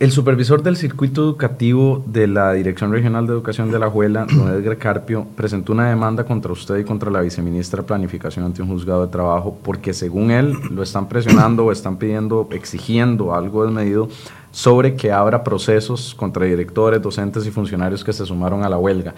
El 0.00 0.12
supervisor 0.12 0.62
del 0.62 0.78
circuito 0.78 1.22
educativo 1.22 2.02
de 2.06 2.26
la 2.26 2.54
Dirección 2.54 2.90
Regional 2.90 3.26
de 3.26 3.34
Educación 3.34 3.70
de 3.70 3.78
la 3.78 3.90
Juela, 3.90 4.24
don 4.34 4.48
Edgar 4.48 4.78
Carpio, 4.78 5.26
presentó 5.36 5.74
una 5.74 5.90
demanda 5.90 6.24
contra 6.24 6.50
usted 6.50 6.78
y 6.78 6.84
contra 6.84 7.10
la 7.10 7.20
viceministra 7.20 7.82
de 7.82 7.86
Planificación 7.86 8.46
ante 8.46 8.62
un 8.62 8.68
juzgado 8.68 9.04
de 9.04 9.12
trabajo 9.12 9.58
porque 9.62 9.92
según 9.92 10.30
él 10.30 10.54
lo 10.70 10.82
están 10.82 11.06
presionando 11.06 11.66
o 11.66 11.70
están 11.70 11.98
pidiendo, 11.98 12.48
exigiendo 12.50 13.34
algo 13.34 13.66
desmedido 13.66 14.08
sobre 14.52 14.94
que 14.96 15.12
abra 15.12 15.44
procesos 15.44 16.14
contra 16.14 16.46
directores, 16.46 17.02
docentes 17.02 17.44
y 17.44 17.50
funcionarios 17.50 18.02
que 18.02 18.14
se 18.14 18.24
sumaron 18.24 18.64
a 18.64 18.70
la 18.70 18.78
huelga. 18.78 19.14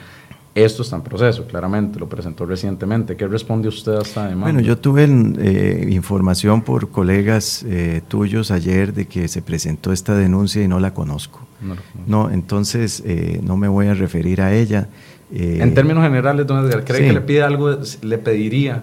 Esto 0.54 0.82
está 0.82 0.96
en 0.96 1.02
proceso, 1.02 1.46
claramente, 1.46 1.98
lo 1.98 2.08
presentó 2.08 2.44
recientemente. 2.44 3.16
¿Qué 3.16 3.26
responde 3.26 3.68
usted 3.68 3.92
a 3.92 4.02
esta 4.02 4.28
demanda? 4.28 4.52
Bueno, 4.52 4.60
yo 4.60 4.76
tuve 4.76 5.04
eh, 5.04 5.88
información 5.90 6.60
por 6.60 6.90
colegas 6.90 7.64
eh, 7.66 8.02
tuyos 8.06 8.50
ayer 8.50 8.92
de 8.92 9.06
que 9.06 9.28
se 9.28 9.40
presentó 9.40 9.92
esta 9.92 10.14
denuncia 10.14 10.62
y 10.62 10.68
no 10.68 10.78
la 10.78 10.92
conozco. 10.92 11.40
No, 12.06 12.28
entonces 12.28 13.02
eh, 13.06 13.40
no 13.42 13.56
me 13.56 13.68
voy 13.68 13.86
a 13.86 13.94
referir 13.94 14.42
a 14.42 14.52
ella. 14.52 14.88
en 15.30 15.72
términos 15.72 16.02
generales, 16.04 16.46
don 16.46 16.66
Edgar, 16.66 16.84
¿cree 16.84 17.06
que 17.06 17.12
le 17.14 17.20
pide 17.22 17.42
algo, 17.42 17.78
le 18.02 18.18
pediría 18.18 18.82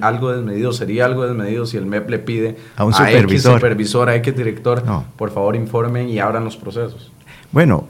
algo 0.00 0.32
desmedido? 0.32 0.72
¿Sería 0.72 1.04
algo 1.04 1.26
desmedido 1.26 1.66
si 1.66 1.76
el 1.76 1.84
MEP 1.84 2.08
le 2.08 2.18
pide 2.20 2.56
a 2.76 2.84
un 2.84 2.94
supervisor, 2.94 3.20
a 3.20 3.32
X 3.32 3.42
supervisor, 3.42 4.08
a 4.08 4.16
X 4.16 4.36
director, 4.36 4.82
por 5.16 5.30
favor 5.30 5.54
informen 5.54 6.08
y 6.08 6.18
abran 6.18 6.44
los 6.44 6.56
procesos? 6.56 7.12
Bueno, 7.52 7.88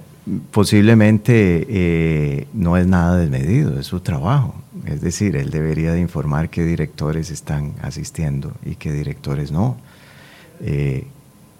posiblemente 0.51 1.67
eh, 1.69 2.47
no 2.53 2.77
es 2.77 2.87
nada 2.87 3.17
desmedido, 3.17 3.79
es 3.79 3.87
su 3.87 4.01
trabajo. 4.01 4.55
Es 4.87 5.01
decir, 5.01 5.37
él 5.37 5.51
debería 5.51 5.93
de 5.93 6.01
informar 6.01 6.51
qué 6.51 6.65
directores 6.65 7.31
están 7.31 7.75
asistiendo 7.83 8.53
y 8.65 8.77
qué 8.77 8.93
directores 8.93 9.51
no. 9.51 9.77
Eh, 10.61 11.07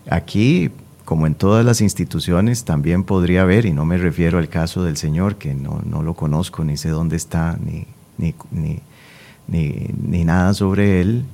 aquí, 0.09 0.71
como 1.05 1.27
en 1.27 1.35
todas 1.35 1.65
las 1.65 1.81
instituciones, 1.81 2.65
también 2.65 3.05
podría 3.05 3.43
haber, 3.43 3.67
y 3.67 3.73
no 3.73 3.85
me 3.85 3.99
refiero 3.99 4.39
al 4.39 4.49
caso 4.49 4.85
del 4.85 4.97
señor, 4.97 5.37
que 5.37 5.55
no, 5.55 6.03
lo 6.03 6.15
conozco, 6.15 6.65
ni 6.65 6.77
sé 6.77 6.91
dónde 6.91 7.17
está, 7.17 7.59
ni, 7.59 7.87
ni, 8.19 10.25
nada 10.25 10.55
sobre 10.55 11.01
él, 11.01 11.25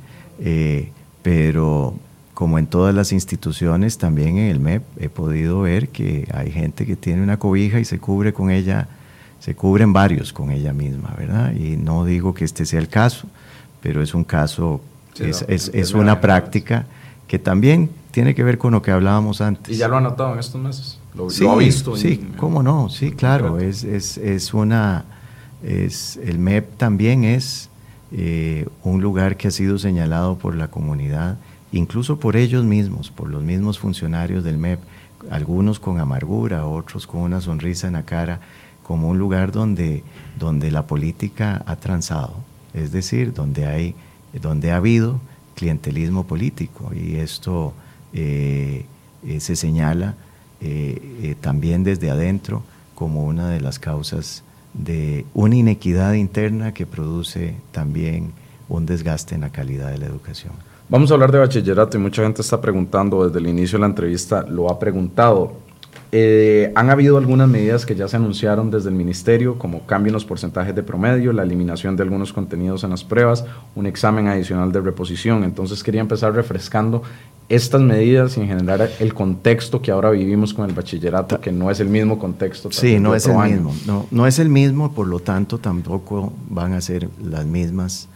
eh, 0.41 0.91
pero 1.23 1.95
como 2.37 2.59
en 2.59 2.67
todas 2.67 2.95
las 2.95 3.13
instituciones, 3.13 3.97
también 3.97 4.37
en 4.37 4.51
el 4.51 4.61
MEP 4.61 4.83
he 5.01 5.09
podido 5.09 5.63
ver 5.63 5.89
que 5.89 6.29
hay 6.35 6.51
gente 6.51 6.85
que 6.85 6.95
tiene 6.95 7.23
una 7.23 7.39
cobija 7.39 7.81
y 7.81 7.87
se 7.87 7.99
cubre 7.99 8.35
con 8.35 8.51
ella, 8.51 8.89
se 9.41 9.55
cubren 9.55 9.95
varios 9.95 10.35
con 10.35 10.51
ella 10.51 10.75
misma, 10.75 11.15
¿verdad? 11.17 11.55
Y 11.55 11.79
no 11.79 12.05
digo 12.05 12.35
que 12.35 12.45
este 12.45 12.67
sea 12.67 12.79
el 12.79 12.89
caso, 12.89 13.27
pero 13.81 14.03
es 14.03 14.15
un 14.15 14.23
caso, 14.23 14.83
es, 15.19 15.95
una 15.95 16.21
práctica 16.21 16.85
que 17.27 17.39
también 17.39 17.89
tiene 18.11 18.35
que 18.35 18.45
ver 18.45 18.59
con 18.59 18.73
lo 18.73 18.83
que 18.83 18.91
hablábamos 18.91 19.41
antes. 19.41 19.75
¿Y 19.75 19.79
ya 19.79 19.89
lo 19.89 19.97
ha 19.97 20.03
notado 20.03 20.35
en 20.35 20.39
estos 20.39 20.61
meses? 20.61 20.99
¿Lo, 21.15 21.29
ha 21.51 21.57
visto? 21.57 21.97
Sí, 21.97 22.23
cómo 22.37 22.63
no, 22.63 22.91
sí, 22.91 23.13
claro, 23.13 23.59
es, 23.61 23.83
es, 23.83 24.53
una, 24.53 25.07
es, 25.63 26.19
el 26.19 26.39
MEP 26.39 26.77
también 26.77 27.25
es 27.25 27.71
eh, 28.13 28.69
un 28.85 29.01
lugar 29.01 29.39
que 29.39 29.49
ha 29.49 29.51
sido 29.51 29.79
señalado 29.79 30.37
por 30.37 30.55
la 30.55 30.69
comunidad 30.69 31.39
incluso 31.77 32.19
por 32.19 32.37
ellos 32.37 32.65
mismos, 32.65 33.11
por 33.11 33.29
los 33.29 33.43
mismos 33.43 33.79
funcionarios 33.79 34.45
del 34.45 34.59
MEP, 34.59 34.81
algunos 35.31 35.79
con 35.79 36.01
amargura, 36.01 36.67
otros 36.67 37.07
con 37.07 37.23
una 37.23 37.41
sonrisa 37.41 37.87
en 37.87 37.95
la 37.95 38.05
cara, 38.05 38.41
como 38.83 39.09
un 39.09 39.19
lugar 39.19 39.51
donde, 39.53 40.05
donde 40.39 40.71
la 40.71 40.87
política 40.87 41.63
ha 41.67 41.77
transado, 41.77 42.37
es 42.73 42.93
decir, 42.93 43.33
donde, 43.33 43.67
hay, 43.67 43.95
donde 44.41 44.71
ha 44.71 44.77
habido 44.77 45.21
clientelismo 45.57 46.27
político 46.27 46.93
y 46.95 47.17
esto 47.17 47.73
eh, 48.13 48.85
eh, 49.27 49.41
se 49.41 49.57
señala 49.57 50.15
eh, 50.61 51.35
también 51.41 51.83
desde 51.83 52.11
adentro 52.11 52.63
como 52.95 53.25
una 53.25 53.49
de 53.49 53.61
las 53.61 53.79
causas 53.79 54.45
de 54.73 55.27
una 55.35 55.57
inequidad 55.57 56.13
interna 56.13 56.73
que 56.73 56.87
produce 56.87 57.57
también 57.73 58.33
un 58.69 58.87
desgaste 58.87 59.35
en 59.35 59.41
la 59.41 59.51
calidad 59.51 59.91
de 59.91 59.99
la 59.99 60.07
educación. 60.07 60.53
Vamos 60.89 61.11
a 61.11 61.15
hablar 61.15 61.33
de 61.33 61.39
bachillerato 61.39 61.97
y 61.97 62.01
mucha 62.01 62.23
gente 62.23 62.43
está 62.43 62.61
preguntando, 62.61 63.27
desde 63.27 63.41
el 63.41 63.49
inicio 63.49 63.77
de 63.77 63.81
la 63.81 63.87
entrevista 63.87 64.43
lo 64.49 64.71
ha 64.71 64.79
preguntado. 64.79 65.55
Eh, 66.13 66.71
han 66.77 66.91
habido 66.91 67.19
algunas 67.19 67.49
medidas 67.49 67.85
que 67.85 67.97
ya 67.97 68.07
se 68.07 68.15
anunciaron 68.15 68.71
desde 68.71 68.91
el 68.91 68.95
ministerio, 68.95 69.59
como 69.59 69.85
cambio 69.85 70.11
en 70.11 70.15
los 70.15 70.25
porcentajes 70.25 70.77
de 70.77 70.85
promedio, 70.85 71.33
la 71.33 71.43
eliminación 71.43 71.97
de 71.97 72.05
algunos 72.05 72.33
contenidos 72.33 72.85
en 72.85 72.91
las 72.91 73.03
pruebas, 73.03 73.45
un 73.75 73.87
examen 73.87 74.29
adicional 74.29 74.71
de 74.71 74.81
reposición. 74.81 75.43
Entonces 75.43 75.83
quería 75.83 76.01
empezar 76.01 76.33
refrescando 76.35 77.03
estas 77.49 77.81
medidas 77.81 78.37
y 78.37 78.43
en 78.43 78.49
general 78.49 78.89
el 79.01 79.13
contexto 79.13 79.83
que 79.83 79.91
ahora 79.91 80.11
vivimos 80.11 80.55
con 80.55 80.69
el 80.69 80.75
bachillerato, 80.75 81.41
que 81.41 81.51
no 81.51 81.69
es 81.69 81.81
el 81.81 81.89
mismo 81.89 82.21
contexto. 82.21 82.71
Sí, 82.71 83.01
no 83.01 83.13
es 83.13 83.27
el 83.27 83.37
mismo. 83.37 83.75
No, 83.87 84.07
no 84.13 84.29
es 84.29 84.39
el 84.39 84.49
mismo, 84.49 84.93
por 84.93 85.09
lo 85.09 85.19
tanto 85.19 85.59
tampoco 85.59 86.33
van 86.49 86.75
a 86.75 86.81
ser 86.81 87.09
las 87.21 87.45
mismas. 87.45 88.09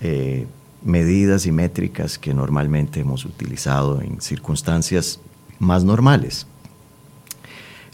Eh, 0.00 0.46
medidas 0.82 1.46
y 1.46 1.52
métricas 1.52 2.18
que 2.18 2.34
normalmente 2.34 3.00
hemos 3.00 3.24
utilizado 3.24 4.00
en 4.00 4.20
circunstancias 4.20 5.20
más 5.58 5.84
normales. 5.84 6.46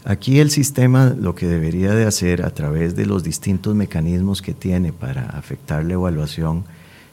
Aquí 0.05 0.39
el 0.39 0.51
sistema 0.51 1.15
lo 1.17 1.33
que 1.33 1.47
debería 1.47 1.93
de 1.93 2.05
hacer 2.05 2.45
a 2.45 2.53
través 2.53 2.95
de 2.95 3.05
los 3.05 3.23
distintos 3.23 3.73
mecanismos 3.73 4.41
que 4.41 4.53
tiene 4.53 4.91
para 4.91 5.23
afectar 5.29 5.85
la 5.85 5.93
evaluación 5.93 6.65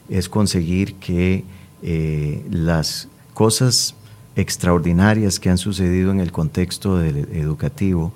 es 0.09 0.27
conseguir 0.27 0.95
que 0.95 1.45
eh, 1.83 2.45
las 2.51 3.07
cosas 3.33 3.95
extraordinarias 4.35 5.39
que 5.39 5.49
han 5.49 5.57
sucedido 5.57 6.11
en 6.11 6.19
el 6.19 6.33
contexto 6.33 7.01
educativo 7.01 8.11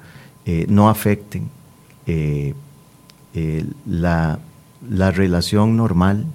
eh, 0.46 0.66
no 0.68 0.90
afecten 0.90 1.50
eh, 2.06 2.54
la, 3.86 4.40
la 4.90 5.12
relación 5.12 5.78
normal 5.78 6.26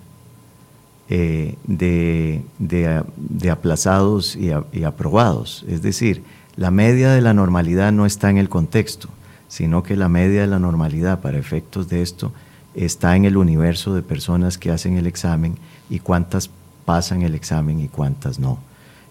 eh, 1.13 1.57
de, 1.65 2.41
de, 2.59 3.51
aplazados 3.51 4.37
y, 4.37 4.53
aprobados. 4.85 5.65
Es 5.69 5.83
decir, 5.83 6.23
la 6.55 6.71
media 6.71 7.11
de 7.11 7.21
la 7.21 7.35
normalidad 7.35 7.91
no 7.91 8.07
está 8.07 8.31
en 8.31 8.39
el 8.39 8.49
contexto, 8.49 9.09
sino 9.49 9.83
que 9.83 9.97
la 9.97 10.09
media 10.09 10.43
de 10.43 10.47
la 10.47 10.61
normalidad 10.61 11.21
para 11.21 11.39
efectos 11.39 11.89
de 11.89 12.03
esto 12.03 12.33
está 12.75 13.17
en 13.17 13.25
el 13.25 13.37
universo 13.37 13.93
de 13.93 14.03
personas 14.03 14.57
que 14.57 14.71
hacen 14.71 14.97
el 14.97 15.09
examen 15.09 15.57
y 15.89 15.99
cuántas 15.99 16.49
pasan 16.85 17.23
el 17.23 17.35
examen 17.35 17.81
y 17.81 17.89
cuántas 17.89 18.39
no. 18.39 18.61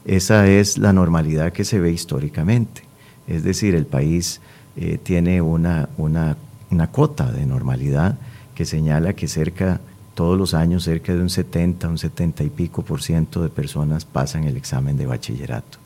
Esa 0.05 0.47
es 0.47 0.77
la 0.77 0.93
normalidad 0.93 1.51
que 1.51 1.65
se 1.65 1.79
ve 1.79 1.91
históricamente. 1.91 2.81
Es 3.27 3.43
decir, 3.43 3.75
el 3.75 3.85
país 3.85 4.41
eh, 4.75 4.97
tiene 5.01 5.41
una, 5.41 5.89
una, 5.97 6.37
una, 6.71 6.87
cuota 6.87 7.31
de 7.31 7.45
normalidad 7.45 8.17
que 8.55 8.65
señala 8.65 9.13
que 9.13 9.27
cerca, 9.27 9.81
todos 10.19 10.37
los 10.37 10.53
años, 10.53 10.83
cerca 10.83 11.15
de 11.15 11.21
un 11.21 11.29
70, 11.29 11.87
un 11.87 11.97
70 11.97 12.43
y 12.43 12.49
pico 12.49 12.81
por 12.81 13.01
ciento 13.01 13.41
de 13.41 13.47
personas 13.47 14.03
pasan 14.03 14.43
el 14.43 14.57
examen 14.57 14.97
de 14.97 15.05
bachillerato. 15.05 15.77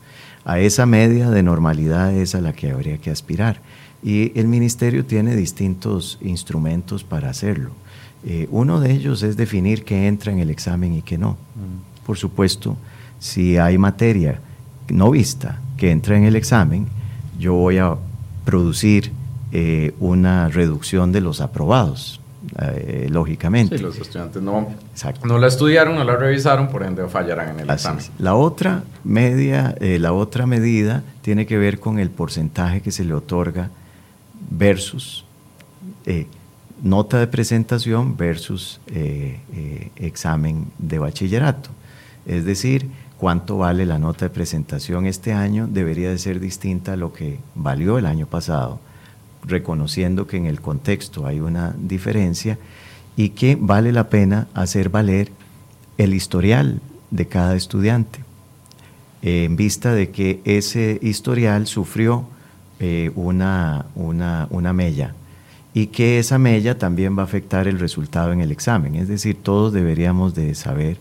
A 0.44 0.58
esa 0.58 0.86
media 0.86 1.30
de 1.30 1.44
normalidad 1.44 2.12
es 2.12 2.34
a 2.34 2.40
la 2.40 2.52
que 2.52 2.72
habría 2.72 2.98
que 2.98 3.12
aspirar. 3.12 3.60
Y 4.02 4.36
el 4.36 4.48
ministerio 4.48 5.04
tiene 5.04 5.36
distintos 5.36 6.18
instrumentos 6.20 7.04
para 7.04 7.30
hacerlo. 7.30 7.70
Eh, 8.26 8.48
uno 8.50 8.80
de 8.80 8.90
ellos 8.90 9.22
es 9.22 9.36
definir 9.36 9.84
qué 9.84 10.08
entra 10.08 10.32
en 10.32 10.40
el 10.40 10.50
examen 10.50 10.94
y 10.94 11.02
qué 11.02 11.16
no. 11.16 11.34
Mm. 11.54 12.04
Por 12.04 12.18
supuesto, 12.18 12.76
si 13.20 13.56
hay 13.56 13.78
materia 13.78 14.40
no 14.88 15.12
vista 15.12 15.60
que 15.76 15.92
entra 15.92 16.16
en 16.16 16.24
el 16.24 16.34
examen, 16.34 16.88
yo 17.38 17.54
voy 17.54 17.78
a 17.78 17.94
producir 18.44 19.12
eh, 19.52 19.94
una 20.00 20.48
reducción 20.48 21.12
de 21.12 21.20
los 21.20 21.40
aprobados, 21.40 22.20
eh, 22.60 23.08
lógicamente. 23.10 23.76
Sí, 23.76 23.82
los 23.82 23.98
estudiantes 23.98 24.42
no, 24.42 24.68
no, 25.24 25.38
la 25.38 25.46
estudiaron, 25.46 25.94
no 25.96 26.04
la 26.04 26.16
revisaron, 26.16 26.68
por 26.68 26.82
ende 26.82 27.06
fallarán 27.08 27.50
en 27.50 27.60
el 27.60 27.70
examen. 27.70 28.04
La 28.18 28.34
otra 28.34 28.84
media, 29.04 29.74
la 29.80 30.12
otra 30.12 30.46
medida 30.46 31.02
tiene 31.22 31.46
que 31.46 31.58
ver 31.58 31.80
con 31.80 31.98
el 31.98 32.10
porcentaje 32.10 32.80
que 32.80 32.90
se 32.90 33.04
le 33.04 33.14
otorga 33.14 33.70
versus 34.50 35.24
nota 36.84 37.18
de 37.18 37.26
presentación 37.26 38.16
versus 38.16 38.80
eh, 38.88 39.40
eh, 39.52 39.90
examen 39.96 40.66
de 40.78 40.98
bachillerato. 40.98 41.70
Es 42.26 42.44
decir, 42.44 42.88
cuánto 43.18 43.58
vale 43.58 43.86
la 43.86 43.98
nota 43.98 44.26
de 44.26 44.30
presentación 44.30 45.06
este 45.06 45.32
año 45.32 45.66
debería 45.66 46.10
de 46.10 46.18
ser 46.18 46.40
distinta 46.40 46.92
a 46.92 46.96
lo 46.96 47.12
que 47.12 47.38
valió 47.54 47.98
el 47.98 48.06
año 48.06 48.26
pasado, 48.26 48.80
reconociendo 49.46 50.26
que 50.26 50.36
en 50.36 50.46
el 50.46 50.60
contexto 50.60 51.26
hay 51.26 51.40
una 51.40 51.74
diferencia 51.78 52.58
y 53.16 53.30
que 53.30 53.56
vale 53.60 53.92
la 53.92 54.08
pena 54.08 54.48
hacer 54.54 54.88
valer 54.88 55.30
el 55.98 56.14
historial 56.14 56.80
de 57.10 57.26
cada 57.26 57.54
estudiante, 57.54 58.20
en 59.22 59.56
vista 59.56 59.94
de 59.94 60.10
que 60.10 60.40
ese 60.44 60.98
historial 61.00 61.66
sufrió 61.66 62.26
eh, 62.80 63.12
una, 63.14 63.86
una, 63.94 64.48
una 64.50 64.72
mella 64.72 65.14
y 65.72 65.88
que 65.88 66.18
esa 66.18 66.38
mella 66.38 66.78
también 66.78 67.16
va 67.16 67.22
a 67.22 67.24
afectar 67.24 67.66
el 67.66 67.78
resultado 67.78 68.32
en 68.32 68.40
el 68.40 68.52
examen. 68.52 68.94
Es 68.94 69.08
decir, 69.08 69.36
todos 69.42 69.72
deberíamos 69.72 70.34
de 70.34 70.54
saber 70.54 70.98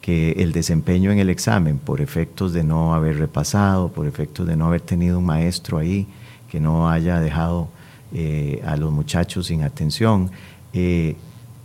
que 0.00 0.32
el 0.38 0.52
desempeño 0.52 1.12
en 1.12 1.18
el 1.18 1.28
examen, 1.28 1.78
por 1.78 2.00
efectos 2.00 2.52
de 2.52 2.64
no 2.64 2.94
haber 2.94 3.18
repasado, 3.18 3.92
por 3.92 4.06
efectos 4.06 4.46
de 4.46 4.56
no 4.56 4.66
haber 4.66 4.80
tenido 4.80 5.18
un 5.18 5.26
maestro 5.26 5.78
ahí 5.78 6.06
que 6.50 6.60
no 6.60 6.88
haya 6.88 7.20
dejado 7.20 7.68
eh, 8.12 8.62
a 8.66 8.76
los 8.76 8.92
muchachos 8.92 9.46
sin 9.46 9.62
atención, 9.62 10.30
eh, 10.72 11.16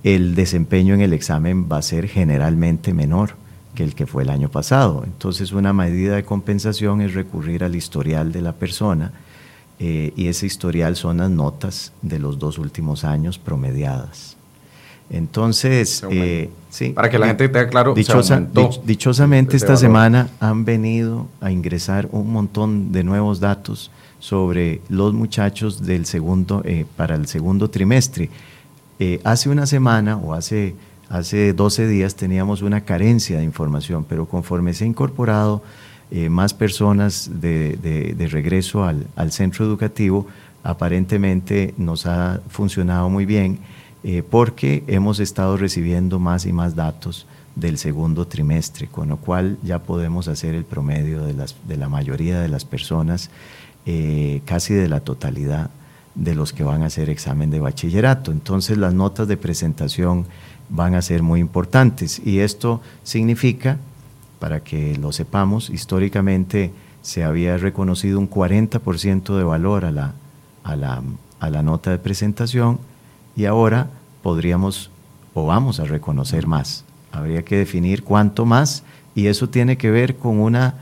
el 0.04 0.36
desempeño 0.36 0.94
en 0.94 1.02
el 1.02 1.14
examen 1.14 1.68
va 1.72 1.78
a 1.78 1.82
ser 1.82 2.08
generalmente 2.08 2.94
menor 2.94 3.36
que 3.76 3.84
el 3.84 3.96
que 3.96 4.06
fue 4.06 4.24
el 4.24 4.30
año 4.30 4.50
pasado. 4.50 5.04
Entonces 5.06 5.52
una 5.52 5.74
medida 5.74 6.16
de 6.16 6.24
compensación 6.24 7.02
es 7.02 7.14
recurrir 7.14 7.64
al 7.64 7.76
historial 7.76 8.32
de 8.32 8.42
la 8.42 8.54
persona, 8.54 9.12
eh, 9.80 10.14
y 10.16 10.28
ese 10.28 10.46
historial 10.46 10.96
son 10.96 11.18
las 11.18 11.30
notas 11.30 11.92
de 12.02 12.20
los 12.20 12.38
dos 12.38 12.58
últimos 12.58 13.04
años 13.04 13.40
promediadas. 13.40 14.38
Entonces, 15.10 16.04
eh, 16.10 16.50
sí, 16.70 16.90
para 16.90 17.10
que 17.10 17.20
la 17.20 17.28
gente 17.28 17.50
tenga 17.50 17.68
claro, 17.68 17.94
dichosamente 17.94 19.58
esta 19.58 19.76
semana 19.76 20.30
han 20.40 20.64
venido 20.64 21.28
a 21.42 21.52
ingresar 21.52 22.08
un 22.12 22.32
montón 22.32 22.92
de 22.92 23.04
nuevos 23.04 23.40
datos 23.40 23.92
sobre 24.24 24.80
los 24.88 25.14
muchachos 25.14 25.84
del 25.84 26.06
segundo 26.06 26.62
eh, 26.64 26.86
para 26.96 27.16
el 27.16 27.28
segundo 27.28 27.70
trimestre. 27.70 28.30
hace 29.26 29.50
una 29.50 29.66
semana 29.66 30.16
o 30.16 30.34
hace 30.34 30.76
hace 31.14 31.54
12 31.54 31.88
días 31.88 32.16
teníamos 32.16 32.62
una 32.64 32.82
carencia 32.82 33.38
de 33.38 33.44
información, 33.44 34.04
pero 34.04 34.26
conforme 34.26 34.74
se 34.74 34.84
ha 34.84 34.88
incorporado 34.88 35.62
eh, 36.10 36.30
más 36.30 36.54
personas 36.56 37.30
de, 37.40 38.28
regreso 38.32 38.84
al, 38.84 39.32
centro 39.32 39.64
educativo, 39.64 40.26
aparentemente 40.64 41.76
nos 41.78 42.08
ha 42.08 42.42
funcionado 42.50 43.10
muy 43.10 43.26
bien 43.26 43.60
eh, 44.04 44.24
porque 44.28 44.84
hemos 44.88 45.20
estado 45.20 45.56
recibiendo 45.56 46.20
más 46.20 46.48
y 46.48 46.54
más 46.54 46.76
datos 46.76 47.28
del 47.56 47.78
segundo 47.78 48.26
trimestre, 48.26 48.88
con 48.88 49.10
lo 49.10 49.18
cual 49.18 49.60
ya 49.62 49.84
podemos 49.84 50.28
hacer 50.28 50.56
el 50.56 50.66
promedio 50.66 51.24
de, 51.24 51.34
las, 51.34 51.56
de 51.68 51.78
la 51.78 51.90
mayoría 51.90 52.42
de 52.42 52.48
las 52.48 52.66
personas, 52.66 53.30
eh, 53.86 54.42
casi 54.46 54.74
de 54.74 54.88
la 54.88 55.00
totalidad 55.00 55.70
de 56.16 56.36
los 56.36 56.54
que 56.54 56.64
van 56.64 56.84
a 56.84 56.88
hacer 56.88 57.10
examen 57.10 57.50
de 57.50 57.60
bachillerato. 57.60 58.32
Entonces 58.32 58.78
las 58.78 58.94
notas 58.94 59.28
de 59.28 59.38
presentación 59.38 60.26
van 60.70 60.96
a 60.96 61.02
ser 61.02 61.24
muy 61.24 61.40
importantes 61.40 62.22
y 62.24 62.40
esto 62.40 62.82
significa 63.04 63.78
para 64.40 64.62
que 64.62 64.98
lo 64.98 65.12
sepamos, 65.12 65.70
históricamente 65.70 66.72
se 67.02 67.24
había 67.24 67.58
reconocido 67.58 68.20
un 68.20 68.30
40% 68.30 69.38
de 69.38 69.44
valor 69.44 69.86
a 69.86 69.92
la, 69.92 70.14
a, 70.64 70.76
la, 70.76 71.02
a 71.40 71.50
la 71.50 71.64
nota 71.64 71.92
de 71.92 71.98
presentación 71.98 72.80
y 73.36 73.46
ahora 73.46 73.90
podríamos 74.22 74.90
o 75.34 75.46
vamos 75.46 75.80
a 75.80 75.86
reconocer 75.86 76.48
más. 76.48 76.86
Habría 77.12 77.44
que 77.44 77.58
definir 77.58 78.04
cuánto 78.04 78.46
más 78.46 78.84
y 79.16 79.28
eso 79.28 79.50
tiene 79.50 79.78
que 79.78 79.92
ver 79.92 80.18
con, 80.18 80.40
una, 80.40 80.76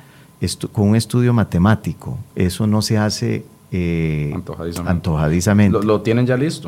con 0.71 0.89
un 0.89 0.95
estudio 0.95 1.33
matemático. 1.33 2.17
Eso 2.35 2.67
no 2.67 2.81
se 2.81 2.97
hace 2.97 3.45
eh, 3.71 4.33
antojadizamente. 4.85 5.83
¿Lo, 5.83 6.01
tienen 6.01 6.25
ya 6.25 6.37
listo? 6.37 6.67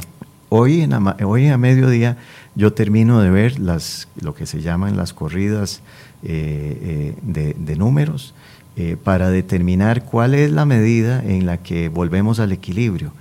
Hoy, 0.50 0.82
en 0.82 0.94
hoy 1.24 1.48
a 1.48 1.58
mediodía 1.58 2.18
yo 2.56 2.74
termino 2.74 3.22
de 3.22 3.32
ver 3.32 3.60
las, 3.60 4.08
lo 4.22 4.36
que 4.36 4.46
se 4.46 4.62
llaman 4.62 4.96
las 4.96 5.14
corridas 5.14 5.82
eh, 6.26 7.16
eh, 7.26 7.54
de, 7.58 7.76
números 7.76 8.34
eh, 8.78 8.96
para 9.04 9.30
determinar 9.30 10.06
cuál 10.06 10.36
es 10.36 10.52
la 10.52 10.66
medida 10.66 11.24
en 11.24 11.46
la 11.46 11.58
que 11.58 11.90
volvemos 11.90 12.40
al 12.40 12.52
equilibrio. 12.52 13.12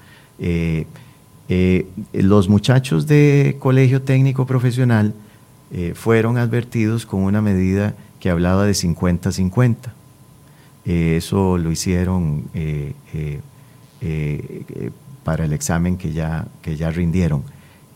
los 2.13 2.49
muchachos 2.49 3.07
de 3.07 3.57
colegio 3.59 4.03
técnico 4.03 4.47
profesional 4.47 5.15
fueron 5.95 6.37
advertidos 6.39 7.07
con 7.07 7.23
una 7.23 7.41
medida 7.41 7.95
que 8.21 8.31
hablaba 8.31 8.67
de 8.67 8.73
50-50. 8.73 9.77
Eso 10.85 11.59
lo 11.59 11.71
hicieron 11.71 12.45
para 15.25 15.45
el 15.45 15.53
examen 15.53 15.97
que 15.97 16.13
ya, 16.13 16.47
que 16.63 16.77
ya 16.77 16.91
rindieron. 16.91 17.43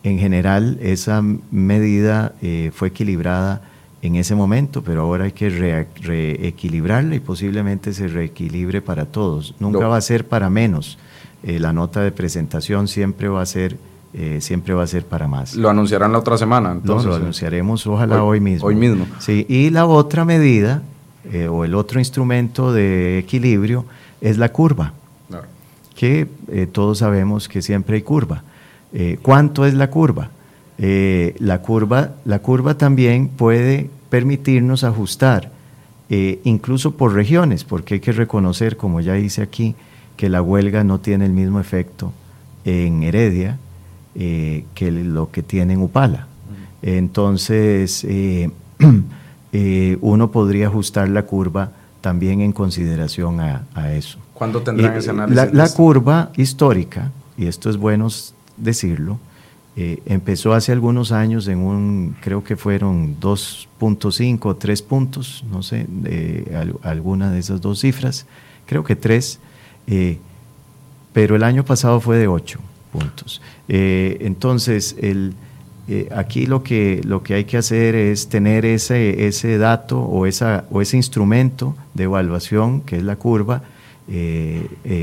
En 0.03 0.19
general, 0.19 0.79
esa 0.81 1.23
medida 1.51 2.35
fue 2.73 2.89
equilibrada 2.89 3.63
en 4.03 4.17
ese 4.17 4.35
momento, 4.35 4.83
pero 4.83 5.03
ahora 5.03 5.25
hay 5.25 5.33
que 5.33 5.49
reequilibrarla 5.51 7.17
y 7.17 7.21
posiblemente 7.21 7.93
se 7.93 8.09
reequilibre 8.09 8.81
para 8.83 9.07
todos. 9.07 9.55
Nunca 9.59 9.89
va 9.89 9.97
a 9.97 10.01
ser 10.01 10.27
para 10.27 10.49
menos. 10.51 10.99
Eh, 11.43 11.59
la 11.59 11.73
nota 11.73 12.01
de 12.03 12.13
presentación 12.13 12.89
siempre 12.89 13.29
va 13.29 13.43
a 13.43 13.47
ser 13.47 13.77
eh, 14.15 14.41
siempre 14.41 14.73
va 14.73 14.83
a 14.83 14.87
ser 14.87 15.05
para 15.05 15.29
más. 15.29 15.57
Lo 15.57 15.69
anunciarán 15.69 16.11
la 16.11 16.19
otra 16.19 16.39
semana, 16.39 16.73
entonces. 16.73 17.05
No, 17.05 17.11
lo 17.11 17.17
anunciaremos 17.17 17.87
ojalá 17.87 18.23
hoy, 18.23 18.41
mismo. 18.41 18.67
Hoy 18.67 18.75
mismo. 18.75 19.07
Sí, 19.19 19.45
y 19.47 19.69
la 19.69 19.85
otra 19.85 20.25
medida 20.25 20.83
eh, 21.33 21.49
o 21.49 21.65
el 21.65 21.75
otro 21.75 21.99
instrumento 21.99 22.73
de 22.73 23.19
equilibrio 23.19 23.85
es 24.21 24.39
la 24.39 24.51
curva, 24.51 24.93
que 25.95 26.29
todos 26.73 26.99
sabemos 26.99 27.49
que 27.49 27.63
siempre 27.63 27.97
hay 27.97 28.03
curva. 28.03 28.43
¿Cuánto 29.23 29.65
es 29.65 29.73
la 29.73 29.89
curva? 29.89 30.31
Eh, 30.79 31.35
la, 31.39 31.63
curva, 31.63 32.13
la 32.25 32.41
curva 32.41 32.77
también 32.77 33.29
puede 33.29 33.89
permitirnos 34.11 34.85
ajustar, 34.85 35.51
eh, 36.11 36.41
incluso 36.45 36.97
por 36.97 37.15
regiones, 37.15 37.65
porque 37.65 37.95
hay 37.95 38.01
que 38.01 38.13
reconocer, 38.13 38.77
como 38.77 39.01
ya 39.01 39.15
dice 39.15 39.43
aquí, 39.43 39.75
que 40.17 40.29
la 40.29 40.43
huelga 40.43 40.85
no 40.85 41.01
tiene 41.01 41.27
el 41.27 41.33
mismo 41.33 41.61
efecto 41.61 42.13
en 42.65 43.03
Heredia 43.03 43.59
eh, 44.15 44.65
que 44.75 44.91
lo 44.91 45.31
que 45.31 45.43
tiene 45.43 45.75
en 45.75 45.83
Upala. 45.83 46.27
Entonces, 46.83 48.07
uno 50.01 50.31
podría 50.31 50.67
ajustar 50.67 51.09
la 51.09 51.23
curva 51.23 51.73
también 52.01 52.41
en 52.41 52.53
consideración 52.53 53.41
a, 53.41 53.93
eso. 53.95 54.19
¿Cuándo 54.35 54.63
tendrán 54.63 54.97
ese 54.97 55.11
análisis? 55.11 55.53
la 55.53 55.69
curva 55.73 56.31
histórica, 56.37 57.11
y 57.37 57.47
esto 57.47 57.71
es 57.71 57.77
bueno 57.77 58.09
decirlo, 58.57 59.19
eh, 59.79 60.03
empezó 60.07 60.55
hace 60.55 60.73
algunos 60.73 61.13
años 61.13 61.47
en 61.49 61.59
un, 61.59 62.17
creo 62.23 62.43
que 62.43 62.57
fueron 62.57 63.21
2.5 63.21 64.39
o 64.47 64.57
3 64.57 64.83
puntos, 64.83 65.45
no 65.51 65.63
sé, 65.63 65.85
de 65.87 66.75
alguna 66.83 67.31
de 67.31 67.39
esas 67.39 67.61
dos 67.61 67.81
cifras, 67.81 68.25
creo 68.65 68.85
que 68.85 68.97
3, 68.97 69.39
eh, 69.89 70.19
pero 71.13 71.37
el 71.37 71.43
año 71.43 71.63
pasado 71.63 72.01
fue 72.01 72.17
de 72.17 72.27
8 72.27 72.59
puntos. 72.91 73.43
Eh, 73.69 74.17
entonces, 74.23 74.97
el, 74.99 75.35
aquí 76.15 76.47
lo 76.47 76.63
que, 76.63 77.01
lo 77.05 77.23
que 77.23 77.35
hay 77.35 77.45
que 77.45 77.57
hacer 77.57 77.95
es 77.95 78.29
tener 78.29 78.65
ese, 78.65 79.27
ese 79.27 79.59
dato 79.59 80.01
o, 80.01 80.27
esa, 80.27 80.65
o 80.71 80.83
ese 80.83 80.97
instrumento 80.97 81.77
de 81.95 82.05
evaluación, 82.05 82.81
que 82.81 82.97
es 82.97 83.03
la 83.03 83.17
curva, 83.17 83.63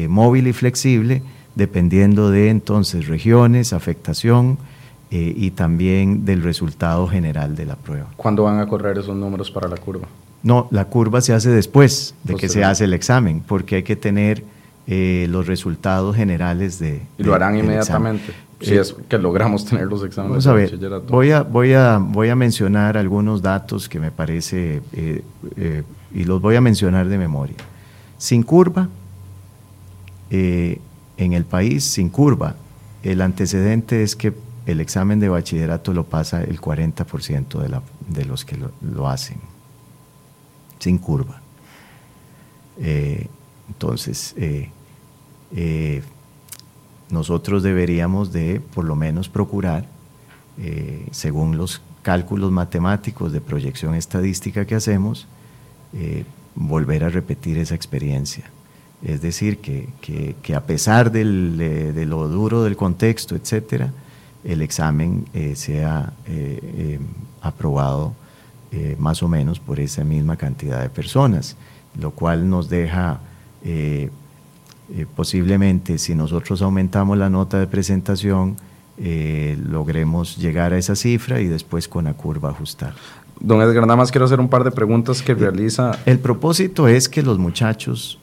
móvil 0.09 0.47
y 0.47 0.53
flexible, 0.53 1.23
dependiendo 1.55 2.31
de 2.31 2.49
entonces 2.49 3.07
regiones, 3.07 3.73
afectación, 3.73 4.57
eh, 5.15 5.31
y 5.37 5.51
también 5.51 6.25
del 6.25 6.41
resultado 6.41 7.07
general 7.07 7.55
de 7.55 7.67
la 7.67 7.75
prueba. 7.75 8.07
¿Cuándo 8.17 8.45
van 8.45 8.59
a 8.59 8.65
correr 8.65 8.97
esos 8.97 9.15
números 9.15 9.51
para 9.51 9.67
la 9.67 9.77
curva? 9.77 10.07
No, 10.41 10.67
la 10.71 10.85
curva 10.85 11.21
se 11.21 11.33
hace 11.33 11.51
después 11.51 12.15
de 12.23 12.33
que 12.33 12.49
se 12.49 12.63
hace 12.63 12.85
el 12.85 12.93
examen, 12.93 13.43
porque 13.45 13.75
hay 13.75 13.83
que 13.83 13.95
tener 13.95 14.43
eh, 14.87 15.27
los 15.29 15.45
resultados 15.45 16.15
generales 16.15 16.79
de... 16.79 17.03
Y 17.19 17.23
lo 17.23 17.35
harán 17.35 17.55
inmediatamente, 17.55 18.33
si 18.63 18.75
es 18.75 18.95
que 19.07 19.17
logramos 19.17 19.65
tener 19.69 19.87
los 19.87 20.03
exámenes. 20.03 20.47
A 20.47 20.53
ver, 20.53 20.77
voy 21.07 21.31
a, 21.31 21.43
voy, 21.43 21.73
a, 21.73 21.97
voy 21.97 22.29
a 22.29 22.35
mencionar 22.35 22.97
algunos 22.97 23.41
datos 23.41 23.87
que 23.87 23.99
me 23.99 24.11
parece, 24.11 24.81
y 26.13 26.23
los 26.23 26.41
voy 26.41 26.55
a 26.55 26.61
mencionar 26.61 27.07
de 27.07 27.17
memoria. 27.17 27.57
Sin 28.17 28.43
curva, 28.43 28.87
en 30.29 30.79
el 31.17 31.45
país, 31.45 31.83
sin 31.83 32.09
curva, 32.09 32.55
el 33.03 33.21
antecedente 33.21 34.01
es 34.01 34.15
que 34.15 34.33
el 34.65 34.79
examen 34.79 35.19
de 35.19 35.29
bachillerato 35.29 35.93
lo 35.93 36.05
pasa 36.05 36.43
el 36.43 36.59
40% 36.59 37.61
de, 37.61 37.69
la, 37.69 37.81
de, 38.07 38.25
los 38.25 38.45
que 38.45 38.57
lo, 38.57 39.09
hacen, 39.09 39.37
sin 40.79 40.97
curva. 40.97 41.41
Eh, 42.79 43.27
entonces, 43.67 44.33
eh, 44.37 44.69
eh, 45.55 46.01
nosotros 47.09 47.63
deberíamos 47.63 48.31
de 48.31 48.61
por 48.73 48.85
lo 48.85 48.95
menos 48.95 49.29
procurar, 49.29 49.85
según 51.11 51.57
los 51.57 51.81
cálculos 52.03 52.51
matemáticos 52.51 53.31
de 53.31 53.41
proyección 53.41 53.95
estadística 53.95 54.65
que 54.65 54.75
hacemos, 54.75 55.27
volver 56.55 57.03
a 57.03 57.09
repetir 57.09 57.57
esa 57.57 57.75
experiencia. 57.75 58.45
Es 59.03 59.21
decir, 59.21 59.57
que, 59.57 59.89
que, 60.41 60.55
a 60.55 60.61
pesar 60.61 61.11
del, 61.11 61.57
de, 61.57 62.05
lo 62.05 62.27
duro 62.29 62.63
del 62.63 62.77
contexto, 62.77 63.35
etcétera, 63.35 63.91
el 64.45 64.61
examen 64.61 65.25
eh, 65.33 65.55
sea 65.55 66.13
eh, 66.25 66.59
eh, 66.63 66.99
aprobado 67.41 68.15
más 68.97 69.21
o 69.21 69.27
menos 69.27 69.59
por 69.59 69.79
esa 69.79 70.03
misma 70.03 70.35
cantidad 70.35 70.81
de 70.81 70.89
personas, 70.89 71.55
lo 71.95 72.09
cual 72.09 72.49
nos 72.49 72.69
deja 72.69 73.19
posiblemente, 75.15 75.97
si 75.97 76.15
nosotros 76.15 76.61
aumentamos 76.61 77.17
la 77.17 77.29
nota 77.29 77.59
de 77.59 77.67
presentación, 77.67 78.57
logremos 78.97 80.37
llegar 80.37 80.73
a 80.73 80.77
esa 80.77 80.95
cifra 80.95 81.41
y 81.41 81.47
después 81.47 81.87
con 81.87 82.05
la 82.05 82.13
curva 82.13 82.49
ajustar. 82.49 82.93
Don 83.39 83.61
Edgar, 83.61 83.87
nada 83.87 83.95
más 83.95 84.11
quiero 84.11 84.25
hacer 84.25 84.39
un 84.39 84.49
par 84.49 84.63
de 84.63 84.71
preguntas 84.71 85.21
que 85.21 85.33
realiza. 85.33 85.99
El 86.05 86.19
propósito 86.19 86.87
es 86.87 87.09
que 87.09 87.23
los 87.23 87.39
muchachos 87.39 88.19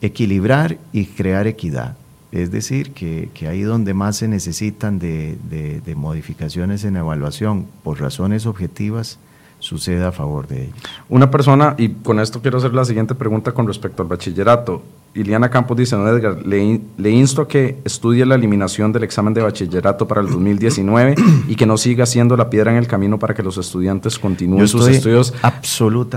equilibrar 0.00 0.78
y 0.92 1.06
crear 1.06 1.46
equidad. 1.46 1.96
Es 2.32 2.50
decir, 2.50 2.92
que, 2.92 3.30
ahí 3.48 3.62
donde 3.62 3.94
más 3.94 4.16
se 4.16 4.28
necesitan 4.28 4.98
de, 4.98 5.94
modificaciones 5.96 6.84
en 6.84 6.96
evaluación 6.96 7.66
por 7.82 8.00
razones 8.00 8.46
objetivas, 8.46 9.18
suceda 9.58 10.08
a 10.08 10.12
favor 10.12 10.46
de 10.46 10.64
ellos. 10.64 10.76
Una 11.08 11.30
persona, 11.30 11.74
y 11.78 11.88
con 11.88 12.20
esto 12.20 12.40
quiero 12.40 12.58
hacer 12.58 12.74
la 12.74 12.84
siguiente 12.84 13.14
pregunta 13.14 13.52
con 13.52 13.66
respecto 13.66 14.02
al 14.02 14.08
bachillerato. 14.08 14.82
Iliana 15.14 15.48
Campos 15.48 15.78
dice, 15.78 15.96
don 15.96 16.06
Edgar, 16.08 16.46
le, 16.46 16.80
le, 16.98 17.10
insto 17.10 17.42
a 17.42 17.48
que 17.48 17.78
estudie 17.84 18.26
la 18.26 18.34
eliminación 18.34 18.92
del 18.92 19.04
examen 19.04 19.32
de 19.32 19.40
bachillerato 19.40 20.06
para 20.06 20.20
el 20.20 20.26
2019 20.28 21.14
y 21.48 21.56
que 21.56 21.64
no 21.64 21.78
siga 21.78 22.04
siendo 22.04 22.36
la 22.36 22.50
piedra 22.50 22.70
en 22.70 22.76
el 22.76 22.86
camino 22.86 23.18
para 23.18 23.32
que 23.32 23.42
los 23.42 23.56
estudiantes 23.56 24.18
continúen 24.18 24.68
sus 24.68 24.86
estudios 24.88 25.32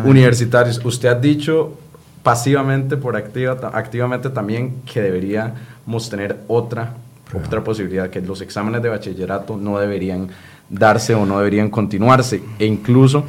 universitarios. 0.03 0.81
Usted 0.83 1.07
ha 1.07 1.15
dicho 1.15 1.77
pasivamente 2.23 2.97
por 2.97 3.15
activa, 3.15 3.57
activamente 3.73 4.29
también 4.29 4.81
que 4.91 5.01
deberíamos 5.01 6.09
tener 6.09 6.39
otra, 6.47 6.95
otra 7.33 7.63
posibilidad, 7.63 8.09
que 8.09 8.21
los 8.21 8.41
exámenes 8.41 8.81
de 8.83 8.89
bachillerato 8.89 9.57
no 9.57 9.79
deberían 9.79 10.27
darse 10.69 11.15
o 11.15 11.25
no 11.25 11.37
deberían 11.37 11.69
continuarse. 11.69 12.41
E 12.59 12.65
incluso 12.65 13.23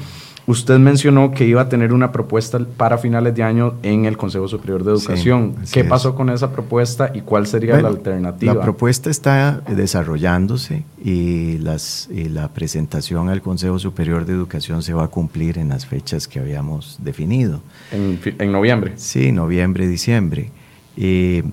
usted 0.46 0.78
mencionó 0.78 1.30
que 1.30 1.46
iba 1.46 1.62
a 1.62 1.68
tener 1.68 1.92
una 1.92 2.12
propuesta 2.12 2.58
para 2.76 2.98
finales 2.98 3.34
de 3.34 3.42
año 3.42 3.74
en 3.82 4.04
el 4.04 4.16
Consejo 4.16 4.48
Superior 4.48 4.84
de 4.84 4.92
Educación. 4.92 5.54
¿Qué 5.72 5.84
pasó 5.84 6.14
con 6.14 6.30
esa 6.30 6.50
propuesta 6.50 7.10
y 7.14 7.20
cuál 7.20 7.46
sería 7.46 7.80
la 7.80 7.88
alternativa? 7.88 8.54
La 8.54 8.60
propuesta 8.60 9.10
está 9.10 9.62
desarrollándose 9.68 10.84
y, 11.02 11.58
las, 11.58 12.08
y 12.10 12.28
la 12.28 12.48
presentación 12.48 13.28
al 13.28 13.42
Consejo 13.42 13.78
Superior 13.78 14.26
de 14.26 14.32
Educación 14.32 14.82
se 14.82 14.92
va 14.92 15.04
a 15.04 15.08
cumplir 15.08 15.58
en 15.58 15.68
las 15.68 15.86
fechas 15.86 16.26
que 16.26 16.40
habíamos 16.40 16.98
definido. 17.02 17.60
¿En, 17.92 18.52
noviembre? 18.52 18.94
Sí, 18.96 19.32
noviembre, 19.32 19.86
diciembre. 19.86 20.50
Eh, 20.96 21.44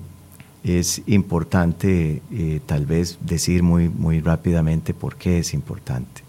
es 0.64 1.02
importante 1.06 2.22
eh, 2.32 2.60
tal 2.66 2.86
vez 2.86 3.18
decir 3.20 3.62
muy, 3.62 3.88
muy 3.88 4.20
rápidamente 4.20 4.94
por 4.94 5.16
qué 5.16 5.38
es 5.38 5.54
importante. 5.54 6.22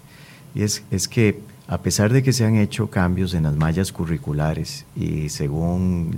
Y 0.56 0.64
es, 0.64 0.84
es 0.92 1.08
que 1.08 1.40
a 1.68 1.82
pesar 1.82 2.12
de 2.12 2.24
que 2.24 2.34
se 2.34 2.46
han 2.46 2.56
hecho 2.56 2.90
cambios 2.90 3.36
en 3.36 3.44
las 3.44 3.56
mallas 3.56 3.92
curriculares 3.92 4.88
y 4.96 5.30
según 5.30 6.18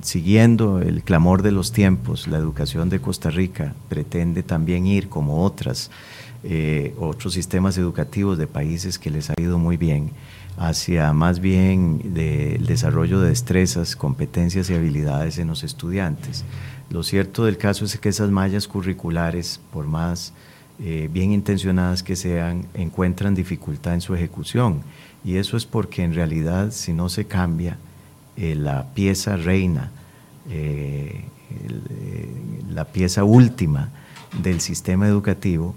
siguiendo 0.00 0.80
el 0.80 1.02
clamor 1.02 1.42
de 1.42 1.52
los 1.52 1.72
tiempos, 1.72 2.26
la 2.26 2.38
educación 2.38 2.88
de 2.88 2.98
Costa 2.98 3.28
Rica 3.28 3.74
pretende 3.90 4.42
también 4.42 4.86
ir 4.86 5.10
como 5.10 5.44
otras 5.44 5.90
eh, 6.42 6.94
otros 6.98 7.34
sistemas 7.34 7.76
educativos 7.76 8.38
de 8.38 8.46
países 8.46 8.98
que 8.98 9.10
les 9.10 9.30
ha 9.30 9.34
ido 9.36 9.58
muy 9.58 9.76
bien 9.76 10.10
hacia 10.56 11.12
más 11.12 11.40
bien 11.40 12.00
el 12.14 12.66
desarrollo 12.66 13.20
de 13.20 13.30
destrezas, 13.30 13.96
competencias 13.96 14.70
y 14.70 14.74
habilidades 14.74 15.38
en 15.38 15.48
los 15.48 15.64
estudiantes. 15.64 16.44
Lo 16.90 17.02
cierto 17.02 17.44
del 17.44 17.58
caso 17.58 17.84
es 17.84 17.98
que 17.98 18.08
esas 18.08 18.30
mallas 18.30 18.68
curriculares, 18.68 19.60
por 19.72 19.86
más 19.86 20.32
eh, 20.78 21.08
bien 21.10 21.32
intencionadas 21.32 22.02
que 22.02 22.16
sean, 22.16 22.66
encuentran 22.74 23.34
dificultad 23.34 23.94
en 23.94 24.00
su 24.00 24.14
ejecución. 24.14 24.82
Y 25.24 25.36
eso 25.36 25.56
es 25.56 25.64
porque 25.64 26.04
en 26.04 26.14
realidad 26.14 26.70
si 26.70 26.92
no 26.92 27.08
se 27.08 27.24
cambia 27.24 27.78
eh, 28.36 28.54
la 28.54 28.84
pieza 28.94 29.36
reina, 29.36 29.90
eh, 30.48 31.24
la 32.70 32.84
pieza 32.84 33.24
última 33.24 33.90
del 34.42 34.60
sistema 34.60 35.08
educativo, 35.08 35.74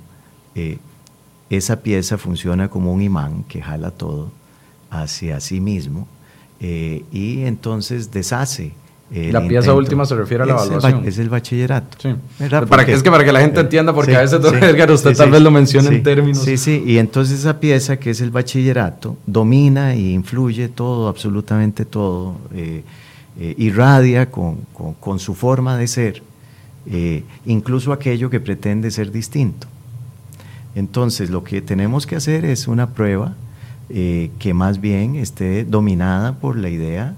esa 1.50 1.82
pieza 1.82 2.18
funciona 2.18 2.70
como 2.70 2.92
un 2.92 3.02
imán 3.02 3.44
que 3.46 3.62
jala 3.62 3.92
todo 3.92 4.30
hacia 4.90 5.40
sí 5.40 5.62
mismo 5.62 6.06
y 6.60 7.44
entonces 7.44 8.12
deshace 8.12 8.74
la 9.12 9.48
pieza 9.48 9.74
última 9.74 10.06
se 10.06 10.16
refiere 10.16 10.44
a 10.44 10.46
la 10.46 10.54
evaluación. 10.54 11.06
es 11.06 11.18
el 11.18 11.30
bachillerato. 11.30 11.98
Sí. 12.00 12.16
Para 12.68 12.86
que, 12.86 12.94
es 12.94 13.02
que 13.02 13.10
para 13.10 13.24
que 13.24 13.32
la 13.32 13.42
gente 13.42 13.60
entienda, 13.60 13.94
porque 13.94 14.16
a 14.16 14.22
veces, 14.22 14.40
Edgar, 14.44 14.92
usted 14.92 15.16
tal 15.16 15.32
vez 15.32 15.42
lo 15.42 15.50
menciona 15.50 15.90
en 15.90 16.04
términos. 16.04 16.44
Sí, 16.44 16.58
sí, 16.58 16.84
y 16.86 17.00
entonces 17.00 17.40
esa 17.40 17.60
pieza 17.60 17.98
que 17.98 18.12
es 18.12 18.22
el 18.22 18.30
bachillerato 18.30 19.18
domina 19.26 19.94
e 19.94 20.12
influye 20.12 20.70
todo, 20.70 21.08
absolutamente 21.08 21.86
todo, 21.86 22.36
eh, 22.54 22.84
eh, 23.40 23.56
irradia 23.58 24.30
con, 24.30 24.60
con, 25.00 25.20
su 25.20 25.34
forma 25.34 25.76
de 25.78 25.88
ser, 25.88 26.22
eh, 26.86 27.24
incluso 27.46 27.92
aquello 27.92 28.30
que 28.30 28.40
pretende 28.40 28.92
ser 28.92 29.12
distinto. 29.12 29.68
Entonces, 30.76 31.32
lo 31.32 31.44
que 31.44 31.62
tenemos 31.62 32.06
que 32.06 32.16
hacer 32.16 32.46
es 32.46 32.68
una 32.68 32.92
prueba 32.92 33.34
que 33.90 34.54
más 34.54 34.80
bien 34.80 35.16
esté 35.16 35.66
dominada 35.66 36.34
por 36.34 36.56
la 36.56 36.70
idea 36.70 37.16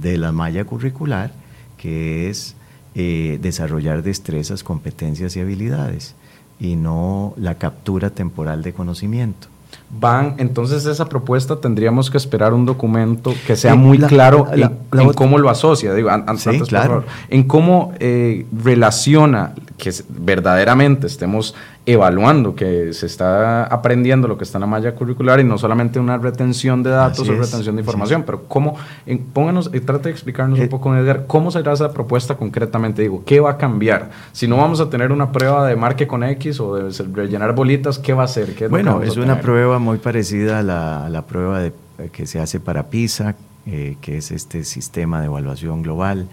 de 0.00 0.18
la 0.18 0.32
malla 0.32 0.64
curricular, 0.64 1.32
que 1.76 2.28
es 2.28 2.54
eh, 2.94 3.38
desarrollar 3.40 4.02
destrezas, 4.02 4.64
competencias 4.64 5.36
y 5.36 5.40
habilidades, 5.40 6.14
y 6.58 6.76
no 6.76 7.34
la 7.36 7.56
captura 7.56 8.10
temporal 8.10 8.62
de 8.62 8.72
conocimiento. 8.72 9.48
Van, 9.88 10.34
entonces 10.38 10.86
esa 10.86 11.08
propuesta 11.08 11.56
tendríamos 11.56 12.10
que 12.10 12.16
esperar 12.16 12.54
un 12.54 12.64
documento 12.64 13.34
que 13.46 13.56
sea 13.56 13.74
muy 13.74 13.98
claro 13.98 14.46
en, 14.52 15.12
cómo 15.14 15.38
lo 15.38 15.50
asocia, 15.50 15.94
digo, 15.94 16.10
antes, 16.10 16.62
claro. 16.68 17.04
en 17.28 17.44
cómo 17.44 17.92
eh, 17.98 18.46
relaciona 18.64 19.52
que 19.80 19.92
verdaderamente 20.08 21.06
estemos 21.06 21.54
evaluando, 21.86 22.54
que 22.54 22.92
se 22.92 23.06
está 23.06 23.64
aprendiendo 23.64 24.28
lo 24.28 24.38
que 24.38 24.44
está 24.44 24.58
en 24.58 24.60
la 24.60 24.66
malla 24.66 24.94
curricular 24.94 25.40
y 25.40 25.44
no 25.44 25.58
solamente 25.58 25.98
una 25.98 26.18
retención 26.18 26.82
de 26.82 26.90
datos 26.90 27.28
o 27.28 27.32
retención 27.32 27.74
de 27.74 27.80
información, 27.80 28.22
pero 28.24 28.44
cómo, 28.44 28.76
en, 29.06 29.18
pónganos, 29.18 29.70
eh, 29.72 29.80
trate 29.80 30.04
de 30.04 30.10
explicarnos 30.10 30.58
un 30.58 30.66
eh, 30.66 30.68
poco, 30.68 30.94
Edgar, 30.94 31.24
cómo 31.26 31.50
será 31.50 31.72
esa 31.72 31.92
propuesta 31.92 32.36
concretamente, 32.36 33.02
digo, 33.02 33.22
¿qué 33.24 33.40
va 33.40 33.52
a 33.52 33.56
cambiar? 33.56 34.10
Si 34.32 34.46
no 34.46 34.58
vamos 34.58 34.80
a 34.80 34.90
tener 34.90 35.10
una 35.10 35.32
prueba 35.32 35.66
de 35.66 35.74
marque 35.74 36.06
con 36.06 36.22
X 36.22 36.60
o 36.60 36.76
de 36.76 37.04
rellenar 37.12 37.54
bolitas, 37.54 37.98
¿qué 37.98 38.12
va 38.12 38.24
a 38.24 38.28
ser? 38.28 38.54
¿Qué 38.54 38.66
es 38.66 38.70
bueno, 38.70 39.02
es 39.02 39.16
una 39.16 39.40
prueba 39.40 39.78
muy 39.78 39.98
parecida 39.98 40.60
a 40.60 40.62
la, 40.62 41.24
prueba 41.26 41.60
de, 41.60 41.72
que 42.12 42.26
se 42.26 42.38
hace 42.40 42.60
para 42.60 42.88
PISA, 42.90 43.34
eh, 43.66 43.96
que 44.00 44.18
es 44.18 44.30
este 44.30 44.64
sistema 44.64 45.20
de 45.20 45.26
evaluación 45.26 45.82
global. 45.82 46.28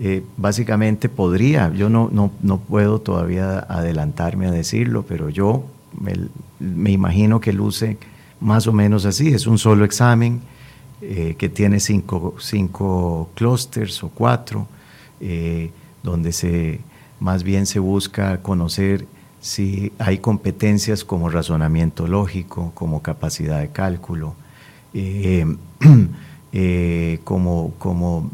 Eh, 0.00 0.22
básicamente 0.36 1.08
podría, 1.08 1.72
yo 1.74 1.88
no, 1.88 2.08
no, 2.12 2.30
no, 2.40 2.60
puedo 2.60 3.00
todavía 3.00 3.58
adelantarme 3.58 4.46
a 4.46 4.52
decirlo, 4.52 5.02
pero 5.02 5.28
yo 5.28 5.64
me, 6.60 6.92
imagino 6.92 7.40
que 7.40 7.52
luce 7.52 7.98
más 8.40 8.68
o 8.68 8.72
menos 8.72 9.06
así, 9.06 9.34
es 9.34 9.48
un 9.48 9.58
solo 9.58 9.84
examen 9.84 10.40
eh, 11.02 11.34
que 11.36 11.48
tiene 11.48 11.80
cinco, 11.80 12.36
cinco 12.38 13.28
clústeres 13.34 14.00
o 14.04 14.10
cuatro, 14.10 14.68
eh, 15.20 15.72
donde 16.04 16.30
se, 16.30 16.78
más 17.18 17.42
bien 17.42 17.66
se 17.66 17.80
busca 17.80 18.40
conocer 18.40 19.04
si 19.40 19.90
hay 19.98 20.18
competencias 20.18 21.04
como 21.04 21.28
razonamiento 21.28 22.06
lógico, 22.06 22.70
como 22.74 23.02
capacidad 23.02 23.58
de 23.58 23.70
cálculo, 23.70 24.36
como, 27.24 27.72
como 27.78 28.30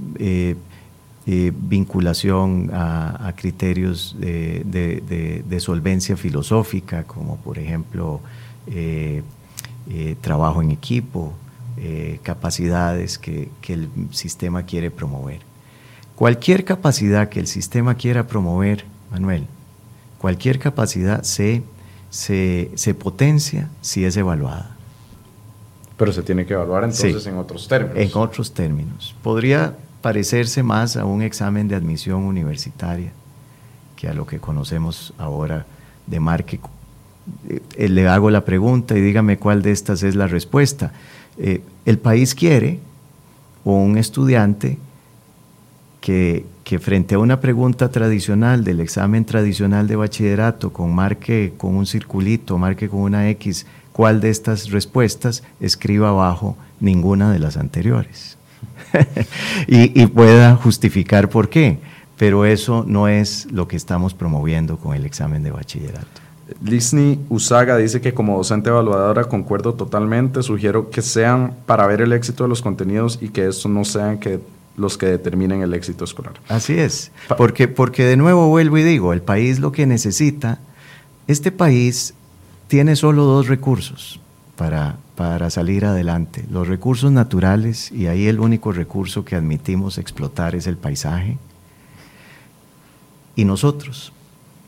eh, 1.26 1.52
vinculación 1.54 2.70
a, 2.72 3.32
criterios 3.36 4.16
de, 4.18 5.58
solvencia 5.58 6.16
filosófica, 6.16 7.04
como 7.04 7.36
por 7.38 7.58
ejemplo 7.58 8.20
trabajo 10.20 10.62
en 10.62 10.70
equipo, 10.70 11.32
capacidades 12.22 13.18
que, 13.18 13.48
que 13.60 13.74
el 13.74 13.88
sistema 14.10 14.64
quiere 14.64 14.90
promover. 14.90 15.40
Cualquier 16.16 16.64
capacidad 16.64 17.28
que 17.28 17.40
el 17.40 17.48
sistema 17.48 17.96
quiera 17.96 18.26
promover, 18.26 18.84
Manuel, 19.10 19.46
cualquier 20.18 20.58
capacidad 20.58 21.22
se, 21.22 21.62
se, 22.08 22.94
potencia 22.94 23.68
si 23.80 24.04
es 24.04 24.16
evaluada. 24.16 24.76
Pero 25.96 26.12
se 26.12 26.22
tiene 26.22 26.46
que 26.46 26.54
evaluar 26.54 26.84
entonces 26.84 27.26
en 27.26 27.36
otros 27.36 27.66
términos. 27.68 27.98
En 27.98 28.10
otros 28.18 28.54
términos. 28.54 29.14
Podría 29.22 29.76
parecerse 30.04 30.62
más 30.62 30.98
a 30.98 31.06
un 31.06 31.22
examen 31.22 31.66
de 31.66 31.76
admisión 31.76 32.24
universitaria 32.24 33.10
que 33.96 34.06
a 34.06 34.12
lo 34.12 34.26
que 34.26 34.38
conocemos 34.38 35.14
ahora 35.16 35.64
de 36.06 36.20
marketing. 36.20 36.68
Eh, 37.48 37.88
le 37.88 38.06
hago 38.06 38.30
la 38.30 38.44
pregunta 38.44 38.98
y 38.98 39.00
dígame 39.00 39.38
cuál 39.38 39.62
de 39.62 39.72
estas 39.72 40.02
es 40.02 40.14
la 40.14 40.26
respuesta. 40.26 40.92
Eh, 41.38 41.62
el 41.86 41.96
país 41.96 42.34
quiere 42.34 42.80
un 43.64 43.96
estudiante 43.96 44.76
que, 46.02 46.44
que, 46.64 46.78
frente 46.78 47.14
a 47.14 47.18
una 47.18 47.40
pregunta 47.40 47.90
tradicional 47.90 48.62
del 48.62 48.80
examen 48.80 49.24
tradicional 49.24 49.88
de 49.88 49.96
bachillerato 49.96 50.70
con 50.70 50.94
marque 50.94 51.54
con 51.56 51.76
un 51.76 51.86
circulito, 51.86 52.58
marque 52.58 52.90
con 52.90 53.00
una 53.00 53.30
X, 53.30 53.64
cuál 53.94 54.20
de 54.20 54.28
estas 54.28 54.70
respuestas 54.70 55.42
escriba 55.60 56.10
abajo 56.10 56.58
ninguna 56.78 57.32
de 57.32 57.38
las 57.38 57.56
anteriores. 57.56 58.36
y, 59.66 60.00
y 60.00 60.06
pueda 60.06 60.56
justificar 60.56 61.28
por 61.28 61.48
qué. 61.48 61.78
Pero 62.16 62.44
eso 62.44 62.84
no 62.86 63.08
es 63.08 63.50
lo 63.50 63.66
que 63.66 63.76
estamos 63.76 64.14
promoviendo 64.14 64.76
con 64.76 64.94
el 64.94 65.04
examen 65.04 65.42
de 65.42 65.50
bachillerato. 65.50 66.22
Lisny 66.62 67.18
Usaga 67.28 67.76
dice 67.76 68.00
que 68.00 68.14
como 68.14 68.36
docente 68.36 68.68
evaluadora 68.68 69.24
concuerdo 69.24 69.74
totalmente, 69.74 70.42
sugiero 70.42 70.90
que 70.90 71.02
sean 71.02 71.54
para 71.66 71.86
ver 71.86 72.02
el 72.02 72.12
éxito 72.12 72.44
de 72.44 72.48
los 72.48 72.62
contenidos 72.62 73.18
y 73.20 73.28
que 73.28 73.48
eso 73.48 73.68
no 73.68 73.84
sean 73.84 74.18
que 74.18 74.40
los 74.76 74.98
que 74.98 75.06
determinen 75.06 75.62
el 75.62 75.72
éxito 75.72 76.04
escolar. 76.04 76.34
Así 76.48 76.74
es, 76.74 77.12
porque, 77.38 77.68
porque 77.68 78.04
de 78.04 78.16
nuevo 78.16 78.48
vuelvo 78.48 78.76
y 78.78 78.82
digo, 78.82 79.12
el 79.12 79.22
país 79.22 79.58
lo 79.58 79.72
que 79.72 79.86
necesita, 79.86 80.58
este 81.26 81.50
país 81.50 82.14
tiene 82.68 82.96
solo 82.96 83.24
dos 83.24 83.48
recursos 83.48 84.20
para, 84.56 84.96
para 85.16 85.50
salir 85.50 85.84
adelante, 85.84 86.44
los 86.50 86.68
recursos 86.68 87.10
naturales, 87.10 87.90
y 87.92 88.06
ahí 88.06 88.26
el 88.26 88.40
único 88.40 88.72
recurso 88.72 89.24
que 89.24 89.36
admitimos 89.36 89.98
explotar 89.98 90.54
es 90.54 90.66
el 90.66 90.76
paisaje, 90.76 91.38
y 93.36 93.44
nosotros. 93.44 94.12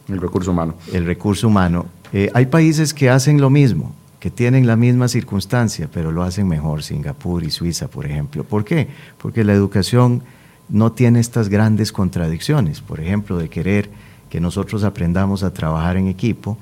El 0.08 0.20
recurso 0.20 0.50
humano. 0.50 0.74
El 0.92 1.04
recurso 1.04 1.48
humano. 1.48 1.86
Eh, 2.12 2.30
hay 2.34 2.46
países 2.46 2.94
que 2.94 3.10
hacen 3.10 3.40
lo 3.40 3.50
mismo, 3.50 3.94
que 4.20 4.30
tienen 4.30 4.66
la 4.66 4.76
misma 4.76 5.08
circunstancia, 5.08 5.88
pero 5.92 6.12
lo 6.12 6.22
hacen 6.22 6.48
mejor, 6.48 6.82
Singapur 6.82 7.44
y 7.44 7.50
Suiza, 7.50 7.88
por 7.88 8.06
ejemplo. 8.06 8.44
¿Por 8.44 8.64
qué? 8.64 8.88
Porque 9.18 9.44
la 9.44 9.52
educación 9.52 10.22
no 10.68 10.92
tiene 10.92 11.20
estas 11.20 11.48
grandes 11.48 11.92
contradicciones, 11.92 12.80
por 12.80 13.00
ejemplo, 13.00 13.38
de 13.38 13.48
querer 13.48 13.88
que 14.30 14.40
nosotros 14.40 14.82
aprendamos 14.82 15.42
a 15.42 15.52
trabajar 15.52 15.96
en 15.96 16.08
equipo, 16.08 16.58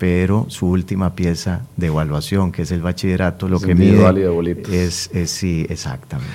pero 0.00 0.46
su 0.48 0.66
última 0.66 1.14
pieza 1.14 1.60
de 1.76 1.88
evaluación, 1.88 2.52
que 2.52 2.62
es 2.62 2.72
el 2.72 2.80
bachillerato, 2.80 3.50
lo 3.50 3.60
que 3.60 3.74
mide 3.74 4.02
es, 4.72 5.10
es, 5.12 5.30
sí, 5.30 5.66
exactamente. 5.68 6.32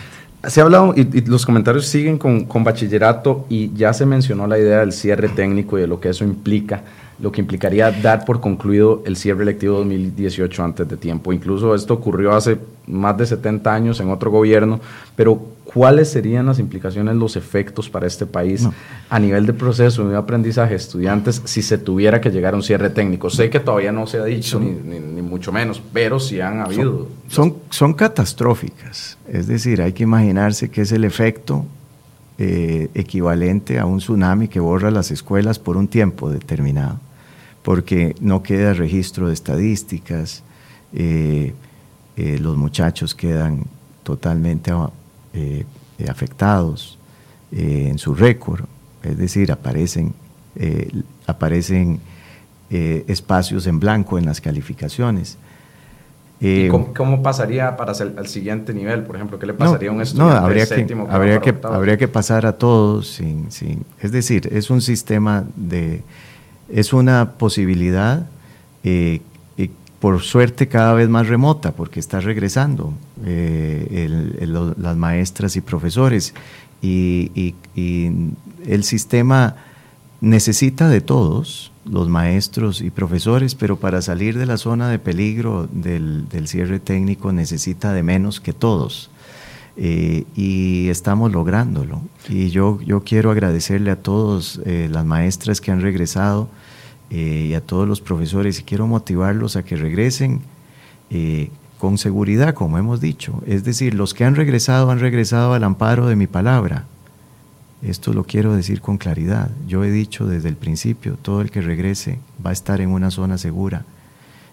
Se 0.47 0.61
ha 0.61 0.66
hablado, 0.66 0.93
y, 0.95 1.22
los 1.22 1.47
comentarios 1.47 1.88
siguen 1.88 2.20
con, 2.20 2.45
con, 2.45 2.63
bachillerato, 2.63 3.47
y 3.49 3.74
ya 3.74 3.91
se 3.91 4.05
mencionó 4.05 4.45
la 4.45 4.59
idea 4.59 4.82
del 4.82 4.91
cierre 4.91 5.30
técnico 5.30 5.80
y 5.80 5.82
de 5.82 5.88
lo 5.88 5.99
que 5.99 6.09
eso 6.09 6.24
implica 6.24 6.84
lo 7.20 7.32
que 7.32 7.41
implicaría 7.41 7.91
dar 7.91 8.26
por 8.26 8.41
concluido 8.41 9.01
el 9.05 9.16
cierre 9.16 9.43
electivo 9.43 9.78
2018 9.78 10.63
antes 10.63 10.88
de 10.88 10.97
tiempo. 10.97 11.32
Incluso 11.32 11.74
esto 11.74 11.93
ocurrió 11.93 12.34
hace 12.34 12.57
más 12.88 13.18
de 13.18 13.26
70 13.26 13.74
años 13.74 13.99
en 13.99 14.09
otro 14.11 14.32
gobierno, 14.32 14.80
pero 15.16 15.39
¿cuáles 15.63 16.09
serían 16.11 16.45
las 16.45 16.59
implicaciones, 16.59 17.16
los 17.16 17.36
efectos 17.36 17.89
para 17.89 18.05
este 18.05 18.26
país 18.26 18.68
a 19.09 19.20
nivel 19.20 19.45
de 19.45 19.53
proceso 19.53 20.07
de 20.07 20.16
aprendizaje 20.16 20.76
estudiantes 20.76 21.41
si 21.45 21.61
se 21.61 21.78
tuviera 21.78 22.20
que 22.22 22.30
llegar 22.30 22.53
a 22.53 22.57
un 22.57 22.63
cierre 22.63 22.89
técnico? 22.89 23.30
Sé 23.30 23.49
que 23.49 23.59
todavía 23.59 23.91
no 23.91 24.07
se 24.07 24.20
ha 24.20 24.26
dicho, 24.26 24.59
ni, 24.59 25.22
mucho 25.22 25.51
menos, 25.51 25.82
pero 25.93 26.20
sí 26.20 26.41
han 26.41 26.59
habido. 26.59 27.07
Son, 27.28 27.55
son, 27.70 27.93
catastróficas, 27.93 29.18
es 29.28 29.47
decir, 29.47 29.82
hay 29.82 29.93
que 29.93 30.03
imaginarse 30.03 30.70
que 30.70 30.82
es 30.82 30.91
el 30.91 31.03
efecto 31.03 31.66
eh, 32.38 32.89
equivalente 32.93 33.79
a 33.79 33.86
un 33.86 33.99
tsunami 33.99 34.49
que 34.49 34.59
borra 34.59 34.91
las 34.91 35.09
escuelas 35.09 35.57
por 35.57 35.77
un 35.77 35.88
tiempo 35.88 36.29
determinado 36.29 36.99
porque 37.63 38.13
no 38.19 38.43
queda 38.43 38.73
registro 38.73 39.27
de 39.27 39.33
estadísticas, 39.33 40.43
eh, 40.93 41.53
eh, 42.15 42.38
los 42.39 42.57
muchachos 42.57 43.15
quedan 43.15 43.63
totalmente 44.03 44.71
afectados 46.07 46.99
en 47.51 47.97
su 47.97 48.13
récord, 48.13 48.65
es 49.01 49.17
decir, 49.17 49.51
aparecen, 49.51 50.13
aparecen 51.25 51.99
espacios 52.69 53.65
en 53.65 53.79
blanco 53.79 54.19
en 54.19 54.25
las 54.25 54.41
calificaciones. 54.41 55.39
¿Y 56.45 56.67
cómo, 56.69 57.23
pasaría 57.23 57.75
para 57.75 57.93
el, 57.93 58.27
siguiente 58.27 58.73
nivel? 58.73 59.03
Por 59.03 59.15
ejemplo, 59.15 59.39
¿qué 59.39 59.45
le 59.45 59.53
pasaría 59.53 59.89
a 59.89 59.93
un 59.93 60.01
estudiante 60.01 60.33
no, 60.33 60.45
habría 60.45 60.65
que, 60.67 60.95
habría, 61.09 61.39
que, 61.39 61.55
habría 61.63 61.97
que 61.97 62.07
pasar 62.07 62.45
a 62.45 62.53
todos 62.53 63.07
sin, 63.07 63.51
sin, 63.51 63.85
es 64.01 64.11
decir, 64.11 64.49
es 64.51 64.69
un 64.69 64.81
sistema 64.81 65.43
de 65.55 66.03
es 66.69 66.93
una 66.93 67.31
posibilidad, 67.33 68.27
eh, 68.83 69.21
por 69.99 70.21
suerte 70.21 70.67
cada 70.67 70.93
vez 70.93 71.09
más 71.09 71.27
remota, 71.27 71.71
porque 71.71 71.99
está 71.99 72.19
regresando 72.19 72.93
eh, 73.25 74.07
las 74.77 74.95
maestras 74.97 75.55
y 75.55 75.61
profesores. 75.61 76.33
Y, 76.81 77.55
el 78.67 78.83
sistema 78.83 79.55
necesita 80.21 80.89
de 80.89 81.01
todos, 81.01 81.71
los 81.86 82.09
maestros 82.09 82.81
y 82.81 82.89
profesores, 82.89 83.55
pero 83.55 83.77
para 83.77 84.01
salir 84.01 84.38
de 84.38 84.45
la 84.45 84.57
zona 84.57 84.89
de 84.89 84.99
peligro 84.99 85.67
del, 85.71 86.25
cierre 86.47 86.79
técnico 86.79 87.31
necesita 87.31 87.93
de 87.93 88.03
menos 88.03 88.39
que 88.39 88.53
todos. 88.53 89.09
Eh, 89.77 90.23
y 90.36 90.88
estamos 90.89 91.31
lográndolo. 91.31 92.01
Y 92.29 92.49
yo, 92.49 92.79
yo 92.81 93.03
quiero 93.03 93.29
agradecerle 93.31 93.91
a 93.91 94.01
todos 94.01 94.61
eh, 94.65 94.88
las 94.89 95.05
maestras 95.05 95.59
que 95.61 95.71
han 95.71 95.81
regresado 95.81 96.47
eh, 97.09 97.47
y 97.49 97.53
a 97.53 97.61
todos 97.61 97.88
los 97.88 98.01
profesores 98.01 98.59
y 98.59 98.63
quiero 98.63 98.88
motivarlos 98.88 99.55
a 99.55 99.63
que 99.63 99.75
regresen 99.75 100.41
con 101.77 101.97
seguridad, 101.97 102.55
como 102.55 102.77
hemos 102.77 102.99
dicho. 102.99 103.41
Es 103.45 103.63
decir, 103.63 103.93
los 103.93 104.13
que 104.13 104.25
han 104.25 104.36
regresado 104.36 104.89
han 104.91 104.99
regresado 104.99 105.53
al 105.53 105.63
amparo 105.63 106.07
de 106.07 106.15
mi 106.15 106.27
palabra. 106.27 106.86
Esto 107.82 108.13
lo 108.13 108.23
quiero 108.23 108.55
decir 108.55 108.82
con 108.82 108.97
claridad. 108.97 109.51
Yo 109.67 109.84
he 109.84 109.91
dicho 109.91 110.26
desde 110.26 110.49
el 110.49 110.55
principio, 110.55 111.17
todo 111.21 111.41
el 111.41 111.51
que 111.51 111.61
regrese 111.61 112.19
va 112.43 112.49
a 112.49 112.53
estar 112.53 112.82
en 112.82 112.89
una 112.89 113.11
zona 113.11 113.38
segura. 113.38 113.86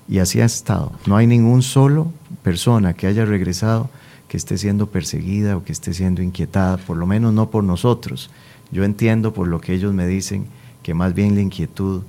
Y 0.08 0.18
así 0.18 0.40
ha 0.40 0.44
estado. 0.44 0.92
No 1.06 1.16
hay 1.16 1.26
ningún 1.26 1.62
solo 1.62 2.12
persona 2.42 2.94
que 2.94 3.06
haya 3.06 3.24
regresado 3.24 3.88
que 4.28 4.36
esté 4.36 4.56
siendo 4.56 4.86
perseguida 4.88 5.58
o 5.58 5.62
que 5.62 5.72
esté 5.72 5.92
siendo 5.92 6.22
inquietada, 6.22 6.78
por 6.78 6.96
lo 6.96 7.06
menos 7.06 7.34
no 7.34 7.50
por 7.50 7.64
nosotros. 7.64 8.30
Yo 8.70 8.82
entiendo 8.82 9.34
por 9.34 9.46
lo 9.46 9.60
que 9.60 9.74
ellos 9.74 9.92
me 9.92 10.06
dicen 10.06 10.46
que 10.82 10.94
más 10.94 11.12
bien 11.12 11.34
la 11.34 11.42
inquietud 11.42 12.02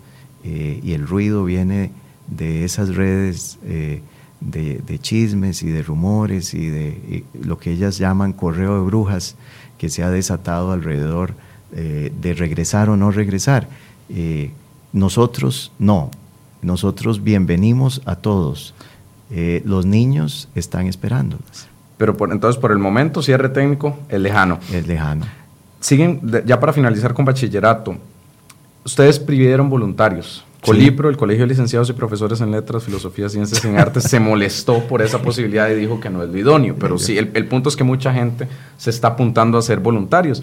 eh, 0.43 0.79
y 0.81 0.93
el 0.93 1.05
ruido 1.05 1.43
viene 1.43 1.91
de 2.27 2.63
esas 2.63 2.95
redes 2.95 3.59
eh, 3.65 4.01
de, 4.39 4.99
chismes 4.99 5.63
y 5.63 5.71
de 5.71 5.83
rumores 5.83 6.53
y 6.53 6.67
de 6.67 7.25
lo 7.41 7.57
que 7.57 7.71
ellas 7.71 7.97
llaman 7.97 8.33
correo 8.33 8.75
de 8.75 8.85
brujas 8.85 9.35
que 9.83 9.89
se 9.89 10.01
ha 10.01 10.09
desatado 10.09 10.71
alrededor 10.71 11.33
eh, 11.75 12.09
de 12.21 12.33
regresar 12.33 12.89
o 12.89 12.95
no 12.95 13.11
regresar. 13.11 13.67
nosotros 14.93 15.73
no, 15.77 16.09
nosotros 16.61 17.21
bienvenimos 17.21 18.01
a 18.05 18.15
todos. 18.15 18.73
los 19.65 19.85
niños 19.85 20.47
están 20.55 20.87
esperándolas. 20.87 21.67
Pero 21.97 22.15
por, 22.15 22.31
entonces, 22.31 22.61
por 22.61 22.71
el 22.71 22.77
momento, 22.77 23.21
cierre 23.21 23.49
técnico, 23.49 23.99
es 24.07 24.21
lejano. 24.21 24.57
Es 24.71 24.87
lejano. 24.87 25.25
Siguen, 25.81 26.21
ya 26.45 26.61
para 26.61 26.71
finalizar 26.71 27.13
con 27.13 27.25
bachillerato, 27.25 27.97
ustedes 28.85 29.19
pidieron 29.19 29.69
voluntarios. 29.69 30.45
Colipro, 30.63 31.09
el 31.09 31.17
Colegio 31.17 31.43
de 31.43 31.49
Licenciados 31.49 31.89
y 31.89 31.93
Profesores 31.93 32.39
en 32.41 32.51
Letras, 32.51 32.83
Filosofía, 32.83 33.27
Ciencias 33.27 33.63
y 33.65 33.75
Artes, 33.75 34.03
se 34.03 34.19
molestó 34.19 34.79
por 34.87 35.01
esa 35.01 35.21
posibilidad 35.21 35.69
y 35.69 35.75
dijo 35.75 35.99
que 35.99 36.09
no 36.09 36.23
es 36.23 36.29
lo 36.29 36.37
idóneo. 36.37 36.75
Pero 36.79 36.97
sí, 36.97 37.17
el, 37.17 37.45
punto 37.47 37.69
es 37.69 37.75
que 37.75 37.83
mucha 37.83 38.13
gente 38.13 38.47
se 38.77 38.89
está 38.89 39.09
apuntando 39.09 39.57
a 39.57 39.61
ser 39.61 39.79
voluntarios. 39.79 40.41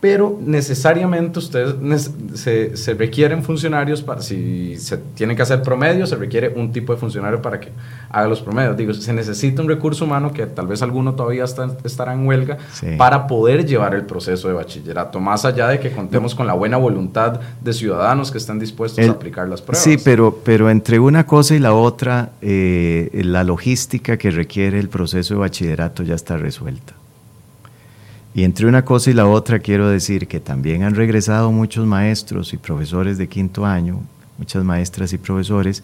Pero 0.00 0.38
necesariamente 0.40 1.40
ustedes 1.40 2.10
se, 2.34 2.76
se, 2.76 2.94
requieren 2.94 3.42
funcionarios 3.42 4.00
para, 4.00 4.22
si 4.22 4.76
se 4.76 4.96
tiene 4.96 5.34
que 5.34 5.42
hacer 5.42 5.62
promedios, 5.62 6.10
se 6.10 6.16
requiere 6.16 6.50
un 6.54 6.70
tipo 6.70 6.92
de 6.94 7.00
funcionario 7.00 7.42
para 7.42 7.58
que 7.58 7.70
haga 8.08 8.28
los 8.28 8.40
promedios. 8.40 8.76
Digo, 8.76 8.94
se 8.94 9.12
necesita 9.12 9.60
un 9.60 9.68
recurso 9.68 10.04
humano 10.04 10.32
que 10.32 10.46
tal 10.46 10.68
vez 10.68 10.82
alguno 10.82 11.14
todavía 11.14 11.44
está, 11.44 11.76
estará 11.84 12.14
en 12.14 12.26
huelga 12.26 12.58
para 12.96 13.26
poder 13.26 13.66
llevar 13.66 13.94
el 13.94 14.04
proceso 14.04 14.46
de 14.46 14.54
bachillerato, 14.54 15.18
más 15.18 15.44
allá 15.44 15.66
de 15.68 15.80
que 15.80 15.90
contemos 15.90 16.34
con 16.34 16.46
la 16.46 16.54
buena 16.54 16.76
voluntad 16.76 17.40
de 17.60 17.72
ciudadanos 17.72 18.30
que 18.30 18.38
están 18.38 18.60
dispuestos 18.60 19.06
a 19.06 19.10
aplicar 19.10 19.48
las 19.48 19.62
pruebas. 19.62 19.82
Sí, 19.82 19.96
pero, 20.02 20.38
pero 20.44 20.70
entre 20.70 21.00
una 21.00 21.26
cosa 21.26 21.56
y 21.56 21.58
la 21.58 21.74
otra, 21.74 22.30
eh, 22.40 23.10
la 23.24 23.42
logística 23.42 24.16
que 24.16 24.30
requiere 24.30 24.78
el 24.78 24.88
proceso 24.88 25.34
de 25.34 25.40
bachillerato 25.40 26.04
ya 26.04 26.14
está 26.14 26.36
resuelta. 26.36 26.94
Y 28.38 28.44
entre 28.44 28.68
una 28.68 28.84
cosa 28.84 29.10
y 29.10 29.14
la 29.14 29.26
otra 29.26 29.58
quiero 29.58 29.88
decir 29.88 30.28
que 30.28 30.38
también 30.38 30.84
han 30.84 30.94
regresado 30.94 31.50
muchos 31.50 31.88
maestros 31.88 32.52
y 32.52 32.56
profesores 32.56 33.18
de 33.18 33.26
quinto 33.26 33.66
año, 33.66 34.00
muchas 34.38 34.62
maestras 34.62 35.12
y 35.12 35.18
profesores, 35.18 35.82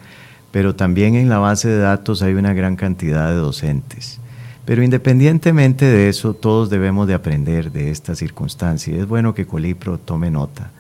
pero 0.53 0.77
también 0.77 1.17
en 1.17 1.29
la 1.29 1.39
base 1.39 1.69
de 1.69 1.79
datos 1.79 2.23
hay 2.23 2.35
una 2.35 2.53
gran 2.53 2.77
cantidad 2.77 3.29
de 3.29 3.35
docentes. 3.35 4.21
Pero 4.65 4.85
independientemente 4.85 5.85
de 5.85 6.09
eso, 6.09 6.33
todos 6.33 6.71
debemos 6.71 7.09
de 7.09 7.15
aprender 7.15 7.73
de 7.73 7.91
esta 7.91 8.15
circunstancia. 8.15 8.97
Es 8.97 9.09
bueno 9.09 9.35
que 9.35 9.47
Colipro 9.47 9.99
tome 9.99 10.31
nota 10.31 10.71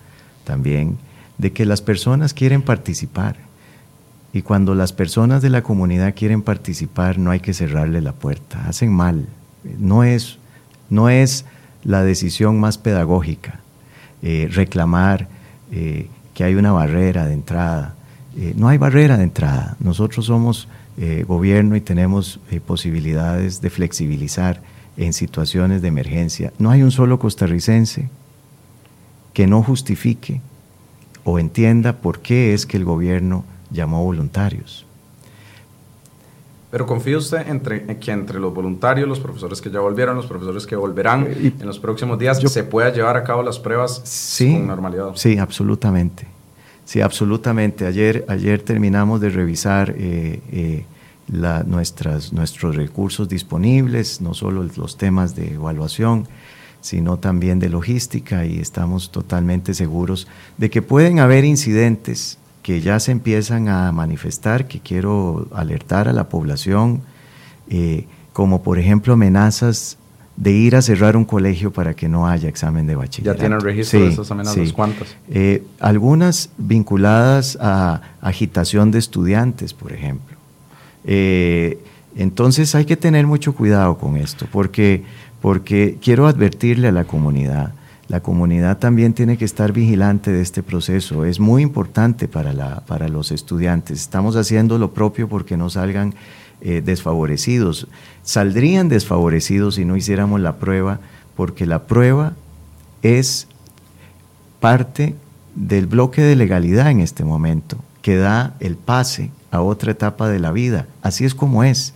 también 0.45 0.97
de 1.39 1.53
que 1.53 1.66
las 1.66 1.83
personas 1.83 2.35
quieren 2.35 2.62
participar. 2.62 3.35
Y 4.33 4.43
cuando 4.43 4.77
las 4.77 4.93
personas 4.93 5.43
de 5.43 5.51
la 5.51 5.64
comunidad 5.64 6.14
quieren 6.14 6.43
participar, 6.43 7.18
no 7.18 7.33
hay 7.33 7.41
que 7.41 7.53
cerrarle 7.53 8.01
la 8.01 8.12
puerta. 8.12 8.64
Hacen 8.68 8.93
mal. 8.93 9.27
No 9.81 10.05
es, 10.05 10.39
no 10.89 11.09
es 11.09 11.45
la 11.85 12.03
decisión 12.03 12.59
más 12.59 12.78
pedagógica, 12.78 13.61
eh, 14.22 14.49
reclamar 14.51 15.28
eh, 15.70 16.09
que 16.32 16.45
hay 16.45 16.55
una 16.55 16.72
barrera 16.72 17.26
de 17.26 17.35
entrada. 17.35 17.95
Eh, 18.37 18.55
no 18.57 18.68
hay 18.68 18.78
barrera 18.78 19.16
de 19.16 19.24
entrada. 19.24 19.76
Nosotros 19.80 20.26
somos 20.26 20.68
gobierno 21.26 21.74
y 21.74 21.80
tenemos 21.80 22.39
posibilidades 22.68 23.61
de 23.61 23.68
flexibilizar 23.68 24.62
en 24.97 25.12
situaciones 25.12 25.82
de 25.82 25.89
emergencia. 25.89 26.53
No 26.61 26.70
hay 26.70 26.85
un 26.85 26.93
solo 26.93 27.18
costarricense 27.18 28.09
que 29.32 29.49
no 29.49 29.61
justifique 29.64 30.41
o 31.24 31.41
entienda 31.41 31.95
por 31.95 32.20
qué 32.20 32.55
es 32.55 32.64
que 32.64 32.76
el 32.76 32.85
gobierno 32.85 33.45
llamó 33.72 34.05
voluntarios. 34.05 34.84
Pero 36.75 36.87
confía 36.87 37.18
usted 37.18 37.47
entre, 37.47 37.85
en 37.87 38.01
que 38.01 38.11
entre 38.11 38.41
los 38.41 38.53
voluntarios, 38.53 39.07
los 39.07 39.20
profesores 39.20 39.62
que 39.62 39.70
ya 39.70 39.79
volvieron, 39.79 40.16
los 40.16 40.27
profesores 40.27 40.66
que 40.66 40.75
volverán 40.75 41.25
en 41.25 41.64
los 41.64 41.79
próximos 41.79 42.18
días, 42.18 42.41
se 42.41 42.64
pueda 42.64 42.93
llevar 42.93 43.16
a 43.16 43.22
cabo 43.22 43.45
las 43.45 43.61
pruebas 43.61 44.03
con 44.37 44.66
normalidad. 44.66 45.12
Sí, 45.14 45.39
absolutamente. 45.39 46.27
Sí, 46.85 47.01
absolutamente. 47.01 47.87
Ayer, 47.87 48.25
ayer 48.27 48.61
terminamos 48.61 49.20
de 49.20 49.31
revisar 49.31 49.95
eh, 49.97 50.41
eh, 50.51 50.85
nuestras, 51.64 52.33
nuestros 52.33 52.75
recursos 52.75 53.29
disponibles, 53.29 54.20
no 54.20 54.35
solo 54.35 54.68
los 54.77 54.99
temas 54.99 55.37
de 55.37 55.55
evaluación, 55.55 56.27
sino 56.81 57.20
también 57.20 57.61
de 57.61 57.68
logística 57.68 58.47
y 58.47 58.59
estamos 58.59 59.12
totalmente 59.12 59.75
seguros 59.75 60.27
de 60.59 60.70
que 60.70 60.83
pueden 60.83 61.20
haber 61.20 61.45
incidentes 61.45 62.37
que 62.65 62.81
ya 62.81 62.99
se 62.99 63.12
empiezan 63.12 63.69
a 63.69 63.93
manifestar, 63.93 64.67
que 64.67 64.81
quiero 64.81 65.47
alertar 65.55 66.09
a 66.09 66.15
la 66.15 66.31
población, 66.31 67.03
eh, 67.69 68.07
como 68.33 68.62
por 68.62 68.79
ejemplo 68.79 69.12
amenazas 69.12 69.99
de 70.39 70.51
ir 70.53 70.75
a 70.75 70.81
cerrar 70.81 71.15
un 71.15 71.27
colegio 71.27 71.75
para 71.75 71.93
que 71.93 72.09
no 72.09 72.27
haya 72.27 72.49
examen 72.49 72.87
de 72.87 72.95
bachillerato. 72.95 73.37
¿Ya 73.37 73.39
tienen 73.39 73.61
registro 73.61 74.01
de 74.01 74.09
esas 74.09 74.31
amenazas? 74.31 74.73
¿Cuántas? 74.73 75.15
Eh, 75.29 75.62
algunas 75.79 76.49
vinculadas 76.57 77.59
a 77.61 78.01
agitación 78.23 78.91
de 78.91 78.99
estudiantes, 78.99 79.75
por 79.75 79.93
ejemplo. 79.93 80.35
Eh, 81.05 81.79
entonces 82.17 82.75
hay 82.75 82.87
que 82.87 82.97
tener 82.97 83.27
mucho 83.27 83.55
cuidado 83.55 83.99
con 83.99 84.17
esto, 84.17 84.47
porque, 84.51 85.05
porque 85.43 85.99
quiero 86.01 86.27
advertirle 86.27 86.89
a 86.89 86.93
la 86.93 87.05
comunidad 87.05 87.75
la 88.09 88.20
comunidad 88.20 88.78
también 88.78 89.14
tiene 89.14 89.38
que 89.38 89.44
estar 89.44 89.72
vigilante 89.72 90.30
de 90.30 90.42
este 90.42 90.62
proceso. 90.62 91.24
Es 91.24 91.40
muy 91.40 91.62
importante 91.62 92.28
para, 92.28 92.52
la, 92.52 92.80
para 92.80 93.09
los 93.09 93.32
estudiantes. 93.32 94.00
Estamos 94.00 94.36
haciendo 94.36 94.78
lo 94.78 94.92
propio 94.92 95.28
porque 95.28 95.57
no 95.57 95.70
salgan 95.70 96.14
eh, 96.61 96.82
desfavorecidos. 96.84 97.88
Saldrían 98.22 98.88
desfavorecidos 98.88 99.76
si 99.76 99.84
no 99.84 99.96
hiciéramos 99.96 100.40
la 100.40 100.57
prueba, 100.57 101.00
porque 101.34 101.66
la 101.66 101.84
prueba 101.84 102.34
es 103.02 103.48
parte 104.61 105.14
del 105.55 105.86
bloque 105.86 106.22
de 106.22 106.36
legalidad 106.36 106.90
en 106.90 107.00
este 107.00 107.24
momento, 107.24 107.78
que 108.02 108.16
da 108.16 108.55
el 108.61 108.76
pase 108.76 109.30
a 109.50 109.62
otra 109.62 109.92
etapa 109.92 110.28
de 110.28 110.40
la 110.40 110.52
vida. 110.52 110.86
Así 111.02 111.24
es 111.24 111.34
como 111.34 111.64
es. 111.64 111.94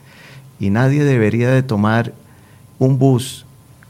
Y 0.58 0.70
nadie 0.70 1.04
debería 1.04 1.50
de 1.50 1.62
tomar 1.62 2.14
un 2.78 2.98
bus 2.98 3.44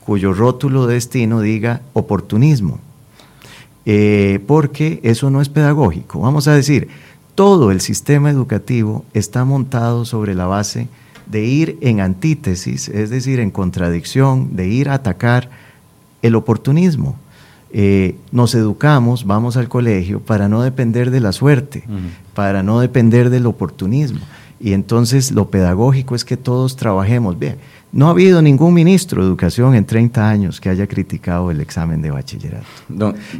cuyo 0.09 0.33
rótulo 0.33 0.87
de 0.87 0.95
destino 0.95 1.43
diga 1.43 1.83
oportunismo, 1.93 2.79
eh, 3.85 4.43
porque 4.47 5.01
eso 5.03 5.29
no 5.29 5.43
es 5.43 5.51
pedagógico. 5.51 6.21
Vamos 6.21 6.49
a 6.49 6.55
decir, 6.55 6.89
todo 7.35 7.71
el 7.71 7.83
sistema 7.83 8.31
educativo 8.31 9.05
está 9.13 9.45
montado 9.45 10.07
sobre 10.07 10.35
la 10.35 10.47
base 10.47 10.89
de 11.27 11.45
ir 11.45 11.77
en 11.83 12.01
antítesis, 12.01 12.89
es 12.89 13.11
decir, 13.11 13.39
en 13.39 13.51
contradicción, 13.51 14.57
de 14.57 14.69
ir 14.69 14.89
a 14.89 14.95
atacar 14.95 15.51
el 16.23 16.37
oportunismo. 16.37 17.17
Eh, 17.71 18.17
nos 18.33 18.55
educamos, 18.55 19.27
vamos 19.27 19.59
al 19.59 19.69
colegio 19.69 20.21
para 20.21 20.49
no 20.49 20.63
depender 20.63 21.11
de 21.11 21.21
la 21.21 21.33
suerte, 21.33 21.85
para 22.33 22.63
no 22.63 22.81
depender 22.81 23.29
del 23.29 23.45
oportunismo. 23.45 24.21
Y 24.59 24.73
entonces 24.73 25.33
lo 25.33 25.51
pedagógico 25.51 26.15
es 26.15 26.25
que 26.25 26.39
todos 26.39 26.77
trabajemos 26.77 27.39
bien. 27.39 27.59
No 27.91 28.09
ha 28.09 28.11
habido 28.11 28.43
ningún 28.43 28.75
ministro 28.75 29.23
de 29.23 29.29
educación 29.29 29.75
en 29.75 29.87
30 29.87 30.29
años 30.29 30.61
que 30.61 30.69
haya 30.69 30.87
criticado 30.87 31.51
el 31.51 31.63
examen 31.63 32.03
de 32.03 32.11
bachillerato. 32.11 32.67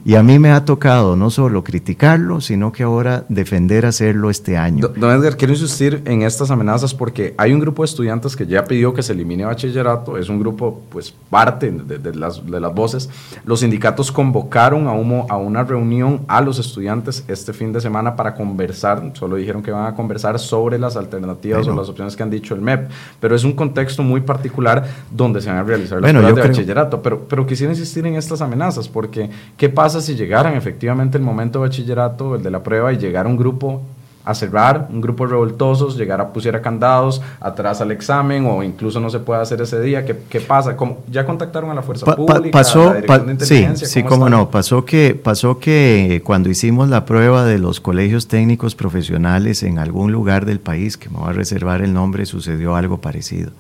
y 0.07 0.15
a 0.15 0.23
mí 0.23 0.39
me 0.39 0.51
ha 0.51 0.65
tocado 0.65 1.17
no 1.17 1.29
solo 1.29 1.63
criticarlo, 1.63 2.41
sino 2.41 2.73
que 2.73 2.83
ahora 2.83 3.27
defender 3.29 3.85
hacerlo 3.85 4.31
este 4.31 4.57
año. 4.57 4.89
Don 4.89 5.11
Edgar, 5.11 5.37
quiero 5.37 5.53
insistir 5.53 6.01
en 6.07 6.23
estas 6.23 6.51
amenazas 6.51 6.95
porque 6.95 7.35
hay 7.37 7.53
un 7.53 7.61
grupo 7.61 7.83
de 7.83 7.87
estudiantes 7.87 8.37
que 8.37 8.47
ya 8.47 8.65
pidió 8.65 8.95
que 8.95 9.03
se 9.03 9.13
elimine 9.13 9.45
bachillerato, 9.45 10.17
es 10.17 10.31
un 10.31 10.41
grupo, 10.41 10.81
pues 10.89 11.15
parte 11.29 11.71
de, 11.71 12.15
las, 12.15 12.45
de 12.45 12.61
las, 12.61 12.75
voces. 12.75 13.11
Los 13.45 13.61
sindicatos 13.61 14.11
convocaron 14.11 14.87
a, 14.87 14.93
a 14.93 15.37
una 15.37 15.63
reunión 15.63 16.23
a 16.27 16.41
los 16.41 16.59
estudiantes 16.59 17.23
este 17.29 17.53
fin 17.53 17.73
de 17.73 17.83
semana 17.83 18.17
para 18.17 18.35
conversar, 18.35 19.11
solo 19.13 19.37
dijeron 19.37 19.63
que 19.63 19.73
van 19.73 19.87
a 19.87 19.95
conversar 19.95 20.39
sobre 20.39 20.79
las 20.79 20.97
alternativas 20.97 21.67
o 21.67 21.77
las 21.77 21.89
opciones 21.91 22.17
que 22.17 22.23
han 22.23 22.31
dicho 22.31 22.55
el 22.55 22.63
MEP, 22.63 22.89
pero 23.21 23.37
es 23.37 23.45
un 23.45 23.53
contexto 23.53 24.03
muy 24.03 24.23
particular 24.23 24.38
particular 24.39 24.85
donde 25.11 25.41
se 25.41 25.49
van 25.49 25.59
a 25.59 25.63
realizar 25.63 26.01
las 26.01 26.11
pruebas 26.11 26.35
de 26.35 26.49
bachillerato. 26.49 27.03
Pero, 27.03 27.21
pero 27.29 27.47
quisiera 27.47 27.73
insistir 27.73 28.07
en 28.07 28.17
estas 28.17 28.41
amenazas, 28.41 28.89
porque 28.89 29.29
¿qué 29.57 29.69
pasa 29.69 30.01
si 30.01 30.15
llegaran 30.15 30.55
efectivamente 30.55 31.19
el 31.19 31.25
momento 31.25 31.61
de 31.61 31.69
bachillerato, 31.69 32.37
el 32.37 32.43
de 32.43 32.51
la 32.51 32.63
prueba, 32.63 32.93
y 32.93 32.99
llegara 32.99 33.29
un 33.29 33.37
grupo 33.37 33.83
a 34.29 34.35
cerrar, 34.35 34.89
un 34.93 35.01
grupo 35.01 35.25
de 35.25 35.31
revoltosos, 35.31 35.97
llegar 35.97 36.21
a 36.21 36.29
pusiera 36.29 36.61
candados 36.61 37.23
atrás 37.41 37.81
al 37.81 37.93
examen 37.93 38.45
o 38.45 38.63
incluso 38.63 39.01
no 39.01 39.09
se 39.09 39.21
puede 39.21 39.41
hacer 39.41 39.63
ese 39.63 39.81
día. 39.81 40.05
¿Qué, 40.05 40.19
qué 40.29 40.41
pasa? 40.43 40.77
¿Cómo, 40.77 40.99
¿Ya 41.11 41.25
contactaron 41.25 41.71
a 41.71 41.75
la 41.75 41.81
fuerza 41.81 42.15
pública? 42.15 42.51
pasó, 42.51 42.95
sí, 43.41 43.67
sí, 43.75 44.03
cómo 44.03 44.29
no. 44.29 44.51
Pasó 44.51 44.85
que, 44.85 45.15
pasó 45.15 45.59
que 45.59 46.21
cuando 46.27 46.51
hicimos 46.51 46.91
la 46.91 47.07
prueba 47.07 47.47
de 47.47 47.59
los 47.59 47.81
colegios 47.81 48.29
técnicos 48.29 48.75
profesionales 48.75 49.63
en 49.63 49.79
algún 49.79 50.13
lugar 50.13 50.45
del 50.45 50.61
país, 50.61 50.99
que 50.99 51.09
me 51.09 51.17
voy 51.17 51.31
a 51.31 51.33
reservar 51.33 51.81
el 51.81 51.95
nombre, 51.95 52.27
sucedió 52.27 52.77
algo 52.77 52.99
parecido. 52.99 53.53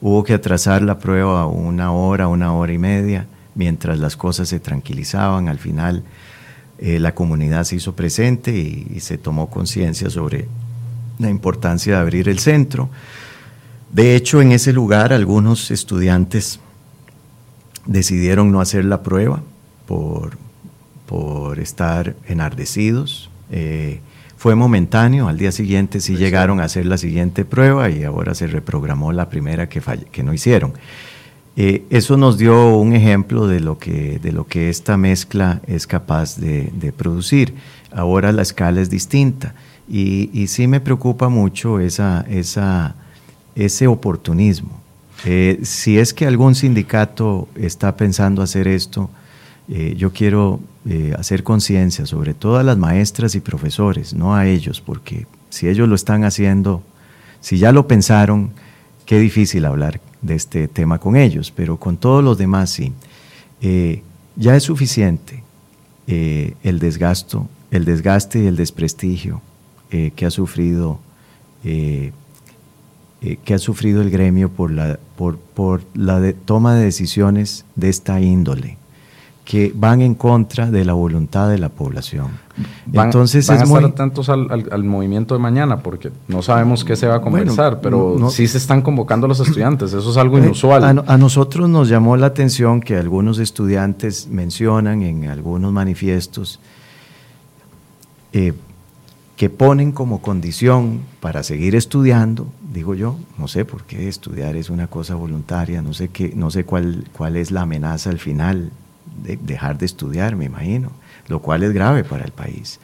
Hubo 0.00 0.24
que 0.24 0.34
atrasar 0.34 0.82
la 0.82 0.98
prueba 0.98 1.46
una 1.46 1.92
hora, 1.92 2.28
una 2.28 2.54
hora 2.54 2.72
y 2.72 2.78
media, 2.78 3.26
mientras 3.54 3.98
las 3.98 4.16
cosas 4.16 4.48
se 4.48 4.58
tranquilizaban. 4.58 5.48
Al 5.48 5.58
final 5.58 6.04
eh, 6.78 6.98
la 6.98 7.14
comunidad 7.14 7.64
se 7.64 7.76
hizo 7.76 7.94
presente 7.94 8.56
y, 8.56 9.00
se 9.00 9.18
tomó 9.18 9.50
conciencia 9.50 10.08
sobre 10.08 10.48
la 11.18 11.28
importancia 11.28 11.96
de 11.96 12.00
abrir 12.00 12.28
el 12.30 12.38
centro. 12.38 12.88
De 13.92 14.16
hecho, 14.16 14.40
en 14.40 14.52
ese 14.52 14.72
lugar 14.72 15.12
algunos 15.12 15.70
estudiantes 15.70 16.60
decidieron 17.84 18.52
no 18.52 18.60
hacer 18.62 18.86
la 18.86 19.02
prueba 19.02 19.42
por, 19.86 20.38
por 21.06 21.58
estar 21.58 22.16
enardecidos. 22.26 23.28
Eh, 23.50 24.00
fue 24.40 24.54
momentáneo, 24.54 25.28
al 25.28 25.36
día 25.36 25.52
siguiente 25.52 26.00
sí 26.00 26.16
llegaron 26.16 26.60
a 26.60 26.64
hacer 26.64 26.86
la 26.86 26.96
siguiente 26.96 27.44
prueba 27.44 27.90
y 27.90 28.04
ahora 28.04 28.34
se 28.34 28.46
reprogramó 28.46 29.12
la 29.12 29.28
primera 29.28 29.68
que, 29.68 29.82
que 30.10 30.22
no 30.22 30.32
hicieron. 30.32 30.72
Eh, 31.58 31.84
eso 31.90 32.16
nos 32.16 32.38
dio 32.38 32.74
un 32.78 32.94
ejemplo 32.94 33.46
de 33.46 33.60
lo 33.60 33.76
que, 33.76 34.18
de 34.18 34.32
lo 34.32 34.46
que 34.46 34.70
esta 34.70 34.96
mezcla 34.96 35.60
es 35.66 35.86
capaz 35.86 36.38
de, 36.38 36.94
producir. 36.96 37.52
Ahora 37.92 38.32
la 38.32 38.40
escala 38.40 38.80
es 38.80 38.88
distinta 38.88 39.54
y, 39.86 40.30
y 40.32 40.46
sí 40.46 40.66
me 40.66 40.80
preocupa 40.80 41.28
mucho 41.28 41.78
esa, 41.78 42.24
esa, 42.26 42.94
ese 43.54 43.88
oportunismo. 43.88 44.80
Eh, 45.26 45.60
si 45.64 45.98
es 45.98 46.14
que 46.14 46.26
algún 46.26 46.54
sindicato 46.54 47.46
está 47.56 47.94
pensando 47.94 48.40
hacer 48.40 48.68
esto, 48.68 49.10
eh, 49.68 49.96
yo 49.98 50.14
quiero 50.14 50.60
eh, 50.88 51.14
hacer 51.18 51.42
conciencia 51.42 52.06
sobre 52.06 52.32
todo 52.32 52.56
a 52.56 52.62
las 52.62 52.78
maestras 52.78 53.34
y 53.34 53.40
profesores, 53.40 54.14
no 54.14 54.34
a 54.34 54.46
ellos, 54.46 54.80
porque 54.80 55.26
si 55.50 55.68
ellos 55.68 55.86
lo 55.86 55.94
están 55.94 56.24
haciendo, 56.24 56.82
si 57.42 57.58
ya 57.58 57.70
lo 57.70 57.86
pensaron, 57.86 58.52
qué 59.04 59.18
difícil 59.18 59.66
hablar 59.66 60.00
de 60.22 60.36
este 60.36 60.68
tema 60.68 60.98
con 60.98 61.16
ellos, 61.16 61.52
pero 61.54 61.76
con 61.76 61.98
todos 61.98 62.24
los 62.24 62.38
demás 62.38 62.70
sí. 62.70 62.94
Eh, 63.60 64.02
ya 64.36 64.56
es 64.56 64.62
suficiente 64.62 65.42
el 66.06 66.78
desgasto, 66.78 67.46
el 67.70 67.84
desgaste 67.84 68.42
y 68.42 68.46
el 68.46 68.56
desprestigio 68.56 69.42
que 69.90 70.26
ha 70.26 70.30
sufrido 70.30 70.98
que 71.62 72.12
ha 73.54 73.58
sufrido 73.58 74.02
el 74.02 74.10
gremio 74.10 74.48
por 74.48 74.72
la, 74.72 74.98
por, 75.16 75.38
por 75.38 75.82
la 75.94 76.32
toma 76.46 76.74
de 76.74 76.84
decisiones 76.84 77.64
de 77.76 77.90
esta 77.90 78.20
índole 78.20 78.79
que 79.50 79.72
van 79.74 80.00
en 80.00 80.14
contra 80.14 80.70
de 80.70 80.84
la 80.84 80.92
voluntad 80.92 81.48
de 81.48 81.58
la 81.58 81.70
población. 81.70 82.28
Entonces 82.92 83.48
van 83.48 83.58
a 83.58 83.64
estar 83.64 83.84
atentos 83.84 84.28
al, 84.28 84.84
movimiento 84.84 85.34
de 85.34 85.40
mañana 85.40 85.82
porque 85.82 86.12
no 86.28 86.40
sabemos 86.40 86.84
qué 86.84 86.94
se 86.94 87.08
va 87.08 87.16
a 87.16 87.20
conversar, 87.20 87.80
pero 87.80 88.30
sí 88.30 88.46
se 88.46 88.58
están 88.58 88.80
convocando 88.80 89.26
los 89.26 89.40
estudiantes, 89.40 89.92
eso 89.92 90.08
es 90.08 90.16
algo 90.18 90.38
eh, 90.38 90.42
inusual. 90.42 91.02
A, 91.04 91.18
nosotros 91.18 91.68
nos 91.68 91.88
llamó 91.88 92.16
la 92.16 92.26
atención 92.26 92.80
que 92.80 92.96
algunos 92.96 93.40
estudiantes 93.40 94.28
mencionan 94.28 95.02
en 95.02 95.28
algunos 95.28 95.72
manifiestos 95.72 96.60
eh, 98.32 98.52
que 99.34 99.50
ponen 99.50 99.90
como 99.90 100.22
condición 100.22 101.00
para 101.18 101.42
seguir 101.42 101.74
estudiando, 101.74 102.46
digo 102.72 102.94
yo, 102.94 103.16
no 103.36 103.48
sé 103.48 103.64
por 103.64 103.82
qué 103.82 104.06
estudiar 104.06 104.54
es 104.54 104.70
una 104.70 104.86
cosa 104.86 105.16
voluntaria, 105.16 105.82
no 105.82 105.92
sé 105.92 106.06
qué, 106.10 106.32
no 106.36 106.52
sé 106.52 106.62
cuál, 106.62 107.08
cuál 107.12 107.34
es 107.34 107.50
la 107.50 107.62
amenaza 107.62 108.10
al 108.10 108.20
final 108.20 108.70
de 109.22 109.36
dejar 109.36 109.78
de 109.78 109.86
estudiar, 109.86 110.36
me 110.36 110.44
imagino, 110.44 110.90
lo 111.28 111.40
cual 111.40 111.62
es 111.62 111.72
grave 111.72 112.04
para 112.04 112.24
el 112.24 112.32
país. 112.32 112.80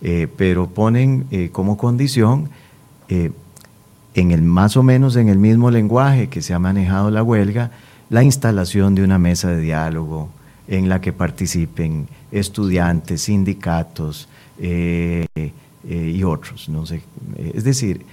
Eh, 0.00 0.28
pero 0.36 0.68
ponen 0.68 1.26
eh, 1.30 1.50
como 1.50 1.76
condición, 1.76 2.50
eh, 3.08 3.32
en 4.14 4.30
el 4.30 4.42
más 4.42 4.76
o 4.76 4.82
menos 4.82 5.16
en 5.16 5.28
el 5.28 5.38
mismo 5.38 5.70
lenguaje 5.70 6.28
que 6.28 6.42
se 6.42 6.54
ha 6.54 6.58
manejado 6.58 7.10
la 7.10 7.22
huelga, 7.22 7.70
la 8.10 8.22
instalación 8.22 8.94
de 8.94 9.02
una 9.02 9.18
mesa 9.18 9.50
de 9.50 9.60
diálogo 9.60 10.28
en 10.66 10.88
la 10.88 11.00
que 11.00 11.12
participen 11.12 12.08
estudiantes, 12.32 13.22
sindicatos 13.22 14.28
y 14.60 16.22
otros. 16.24 16.68
No 16.68 16.84
sé. 16.84 17.02
Es 17.54 17.64
decir, 17.64 18.04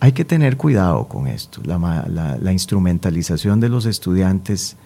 hay 0.00 0.12
que 0.12 0.24
tener 0.24 0.56
cuidado 0.56 1.08
con 1.08 1.26
esto. 1.26 1.60
La, 1.64 2.06
la 2.40 2.52
instrumentalización 2.52 3.58
de 3.58 3.68
los 3.68 3.84
estudiantes 3.84 4.76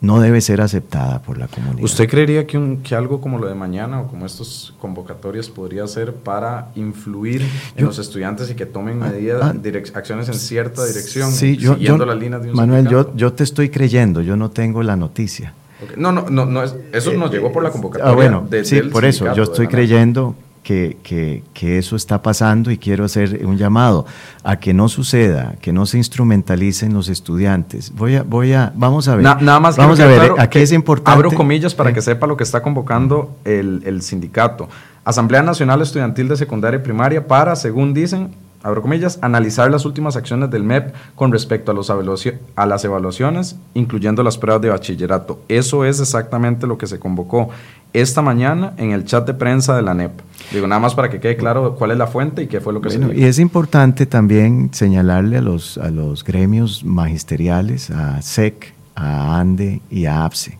no 0.00 0.20
debe 0.20 0.40
ser 0.40 0.60
aceptada 0.60 1.20
por 1.20 1.36
la 1.36 1.46
comunidad. 1.46 1.84
¿Usted 1.84 2.08
creería 2.08 2.46
que, 2.46 2.56
un, 2.56 2.78
que 2.78 2.94
algo 2.94 3.20
como 3.20 3.38
lo 3.38 3.46
de 3.46 3.54
mañana 3.54 4.00
o 4.00 4.08
como 4.08 4.24
estos 4.24 4.74
convocatorias 4.80 5.48
podría 5.48 5.86
ser 5.86 6.14
para 6.14 6.70
influir 6.74 7.42
en 7.76 7.84
los 7.84 7.98
estudiantes 7.98 8.50
y 8.50 8.54
que 8.54 8.66
tomen 8.66 9.02
ah, 9.02 9.08
medidas, 9.08 9.42
ah. 9.42 9.98
acciones 9.98 10.28
en 10.28 10.34
cierta 10.34 10.84
dirección, 10.86 11.30
sí, 11.30 11.56
yo, 11.56 11.74
siguiendo 11.74 12.06
las 12.06 12.18
líneas 12.18 12.42
de 12.42 12.50
un 12.50 12.56
Manuel, 12.56 12.88
yo, 12.88 13.14
yo 13.14 13.32
te 13.32 13.44
estoy 13.44 13.68
creyendo, 13.68 14.22
yo 14.22 14.36
no 14.36 14.50
tengo 14.50 14.82
la 14.82 14.96
noticia. 14.96 15.54
No, 15.96 16.12
no, 16.12 16.28
no, 16.28 16.44
no 16.44 16.62
eso 16.62 17.12
nos 17.14 17.30
llegó 17.30 17.52
por 17.52 17.62
la 17.62 17.70
convocatoria. 17.70 18.12
Ah, 18.12 18.14
bueno, 18.14 18.48
sí, 18.64 18.82
por 18.82 19.04
eso, 19.04 19.34
yo 19.34 19.42
estoy 19.42 19.66
creyendo 19.66 20.34
que, 20.62 20.98
que, 21.02 21.42
que, 21.54 21.78
eso 21.78 21.96
está 21.96 22.22
pasando 22.22 22.70
y 22.70 22.78
quiero 22.78 23.04
hacer 23.04 23.40
un 23.44 23.56
llamado 23.56 24.06
a 24.44 24.56
que 24.56 24.74
no 24.74 24.88
suceda, 24.88 25.54
que 25.60 25.72
no 25.72 25.86
se 25.86 25.96
instrumentalicen 25.96 26.92
los 26.92 27.08
estudiantes. 27.08 27.92
Voy 27.94 28.16
a, 28.16 28.22
voy 28.22 28.52
a, 28.52 28.72
vamos 28.74 29.08
a 29.08 29.16
ver. 29.16 29.24
nada 29.24 29.60
más 29.60 29.76
vamos 29.76 29.98
a 30.00 30.06
ver, 30.06 30.32
aquí 30.38 30.58
es 30.58 30.72
importante. 30.72 31.12
Abro 31.12 31.32
comillas 31.32 31.74
para 31.74 31.92
que 31.92 32.02
sepa 32.02 32.26
lo 32.26 32.36
que 32.36 32.44
está 32.44 32.62
convocando 32.62 33.36
el, 33.44 33.82
el 33.86 34.02
sindicato. 34.02 34.68
Asamblea 35.04 35.42
Nacional 35.42 35.80
Estudiantil 35.80 36.28
de 36.28 36.36
Secundaria 36.36 36.78
y 36.78 36.82
Primaria 36.82 37.26
para, 37.26 37.56
según 37.56 37.94
dicen, 37.94 38.34
abro 38.62 38.82
comillas, 38.82 39.18
analizar 39.22 39.70
las 39.70 39.84
últimas 39.84 40.16
acciones 40.16 40.50
del 40.50 40.64
MEP 40.64 40.94
con 41.14 41.32
respecto 41.32 41.72
a, 41.72 41.74
los 41.74 41.90
a 41.90 42.66
las 42.66 42.84
evaluaciones, 42.84 43.56
incluyendo 43.74 44.22
las 44.22 44.38
pruebas 44.38 44.62
de 44.62 44.68
bachillerato. 44.68 45.40
Eso 45.48 45.84
es 45.84 46.00
exactamente 46.00 46.66
lo 46.66 46.76
que 46.76 46.86
se 46.86 46.98
convocó 46.98 47.50
esta 47.92 48.22
mañana 48.22 48.74
en 48.76 48.92
el 48.92 49.04
chat 49.04 49.26
de 49.26 49.34
prensa 49.34 49.74
de 49.74 49.82
la 49.82 49.94
NEP. 49.94 50.12
Digo, 50.52 50.66
nada 50.66 50.80
más 50.80 50.94
para 50.94 51.10
que 51.10 51.20
quede 51.20 51.36
claro 51.36 51.74
cuál 51.76 51.90
es 51.90 51.98
la 51.98 52.06
fuente 52.06 52.42
y 52.42 52.46
qué 52.46 52.60
fue 52.60 52.72
lo 52.72 52.80
que 52.80 52.90
se 52.90 52.98
Y 53.14 53.24
es 53.24 53.38
importante 53.38 54.06
también 54.06 54.70
señalarle 54.72 55.38
a 55.38 55.40
los, 55.40 55.78
a 55.78 55.90
los 55.90 56.24
gremios 56.24 56.84
magisteriales, 56.84 57.90
a 57.90 58.22
SEC, 58.22 58.74
a 58.94 59.40
ANDE 59.40 59.80
y 59.90 60.06
a 60.06 60.24
APSE, 60.24 60.58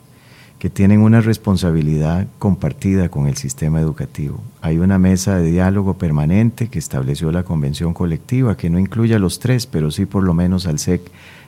que 0.60 0.68
tienen 0.68 1.00
una 1.00 1.22
responsabilidad 1.22 2.28
compartida 2.38 3.08
con 3.08 3.26
el 3.26 3.38
sistema 3.38 3.80
educativo. 3.80 4.42
Hay 4.60 4.78
una 4.78 4.98
mesa 4.98 5.36
de 5.36 5.50
diálogo 5.50 5.94
permanente 5.94 6.68
que 6.68 6.78
estableció 6.78 7.32
la 7.32 7.44
convención 7.44 7.94
colectiva, 7.94 8.58
que 8.58 8.68
no 8.68 8.78
incluye 8.78 9.14
a 9.14 9.18
los 9.18 9.38
tres, 9.38 9.66
pero 9.66 9.90
sí 9.90 10.04
por 10.04 10.22
lo 10.22 10.34
menos 10.34 10.66
al 10.66 10.78
SEC 10.78 11.00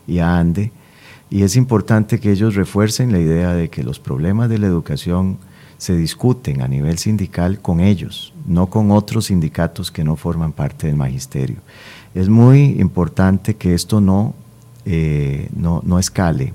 y 0.06 0.20
a 0.20 0.38
ANDE. 0.38 0.72
Y 1.28 1.42
es 1.42 1.56
importante 1.56 2.20
que 2.20 2.32
ellos 2.32 2.54
refuercen 2.54 3.12
la 3.12 3.18
idea 3.18 3.52
de 3.52 3.68
que 3.68 3.82
los 3.82 4.00
problemas 4.00 4.48
de 4.48 4.58
la 4.58 4.66
educación 4.66 5.36
se 5.76 5.94
discuten 5.94 6.62
a 6.62 6.68
nivel 6.68 6.96
sindical 6.96 7.58
con 7.58 7.80
ellos, 7.80 8.32
no 8.46 8.68
con 8.68 8.90
otros 8.90 9.26
sindicatos 9.26 9.90
que 9.90 10.04
no 10.04 10.16
forman 10.16 10.52
parte 10.52 10.86
del 10.86 10.96
magisterio. 10.96 11.56
Es 12.14 12.30
muy 12.30 12.80
importante 12.80 13.56
que 13.56 13.74
esto 13.74 14.00
no, 14.00 14.34
eh, 14.86 15.50
no, 15.54 15.82
no, 15.84 15.98
escale. 15.98 16.54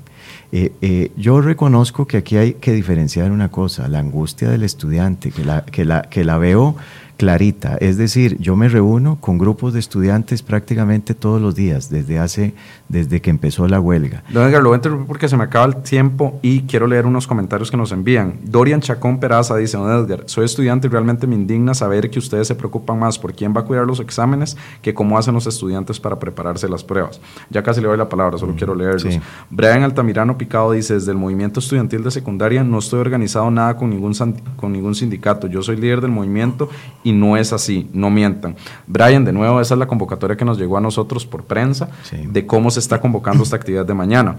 Eh, 0.51 0.71
eh, 0.81 1.11
yo 1.17 1.41
reconozco 1.41 2.07
que 2.07 2.17
aquí 2.17 2.37
hay 2.37 2.53
que 2.53 2.71
diferenciar 2.71 3.31
una 3.31 3.49
cosa, 3.49 3.87
la 3.87 3.99
angustia 3.99 4.49
del 4.49 4.63
estudiante, 4.63 5.31
que 5.31 5.43
la, 5.43 5.65
que 5.65 5.83
la, 5.83 6.03
que 6.03 6.23
la 6.23 6.37
veo 6.37 6.75
clarita. 7.18 7.78
Es 7.82 7.97
decir, 7.97 8.38
yo 8.39 8.55
me 8.55 8.70
reúno 8.70 9.18
con 9.20 9.38
grupos 9.38 9.74
de 9.74 9.80
estudiantes 9.80 10.43
prácticamente 10.43 11.15
todos 11.15 11.41
los 11.41 11.55
días, 11.55 11.89
desde 11.89 12.20
hace, 12.20 12.53
desde 12.88 13.22
que 13.22 13.30
empezó 13.30 13.68
la 13.68 13.80
huelga. 13.80 14.24
Don 14.30 14.47
Edgar, 14.47 14.61
lo 14.61 14.70
voy 14.70 14.76
a 14.76 14.78
interrumpir 14.78 15.07
porque 15.07 15.28
se 15.28 15.36
me 15.36 15.43
acaba 15.43 15.65
el 15.65 15.78
tiempo 15.78 16.39
y 16.41 16.61
quiero 16.61 16.88
leer 16.88 17.05
unos 17.05 17.28
comentarios 17.28 17.72
que 17.72 17.78
nos 17.78 17.91
envían. 17.91 18.36
Dorian 18.43 18.82
Chacón 18.82 19.20
Peraza 19.20 19.55
dice, 19.57 19.78
Don 19.78 19.91
Edgar, 19.91 20.24
soy 20.28 20.45
estudiante 20.45 20.88
y 20.88 20.89
realmente 20.89 21.28
me 21.28 21.36
indigna 21.36 21.74
saber 21.74 22.09
que 22.09 22.20
ustedes 22.20 22.47
se 22.47 22.55
preocupan 22.55 22.99
más 22.99 23.18
por 23.18 23.34
quién 23.34 23.53
va 23.55 23.61
a 23.61 23.65
cuidar 23.65 23.86
los 23.86 23.99
exámenes 23.99 24.55
que 24.82 24.93
cómo 24.93 25.18
hacen 25.18 25.34
los 25.34 25.47
estudiantes 25.47 25.99
para 25.99 26.20
prepararse 26.20 26.70
las 26.70 26.84
pruebas. 26.84 27.20
Ya 27.49 27.63
casi 27.63 27.82
le 27.82 27.88
doy 27.88 27.97
la 27.97 28.07
palabra, 28.07 28.38
solo 28.38 28.53
mm, 28.53 28.57
quiero 28.57 28.76
leerlos. 28.76 29.20
Brian 29.49 29.84
Altamirano 29.84 30.38
Picado 30.38 30.72
dice, 30.72 30.93
desde 30.93 31.11
el 31.11 31.18
movimiento 31.18 31.59
estudiantil 31.59 32.03
de 32.03 32.11
secundaria 32.11 32.63
no 32.63 32.78
estoy 32.80 32.99
organizado 32.99 33.49
nada 33.49 33.76
con 33.76 33.89
ningún, 33.89 34.13
con 34.55 34.72
ningún 34.72 34.93
sindicato. 34.93 35.47
Yo 35.47 35.63
soy 35.63 35.78
líder 35.78 36.01
del 36.01 36.11
movimiento 36.11 36.70
y 37.07 37.13
no 37.13 37.37
es 37.37 37.53
así, 37.53 37.89
no 37.93 38.09
mientan. 38.09 38.57
Brian, 38.85 39.23
de 39.23 39.31
nuevo, 39.31 39.61
esa 39.61 39.75
es 39.75 39.79
la 39.79 39.87
convocatoria 39.87 40.35
que 40.35 40.43
nos 40.43 40.57
llegó 40.57 40.77
a 40.77 40.81
nosotros 40.81 41.25
por 41.25 41.45
prensa 41.45 41.87
de 42.11 42.45
cómo 42.45 42.69
se 42.69 42.81
está 42.81 42.99
convocando 42.99 43.43
esta 43.43 43.55
actividad 43.55 43.85
de 43.85 43.93
mañana. 43.93 44.35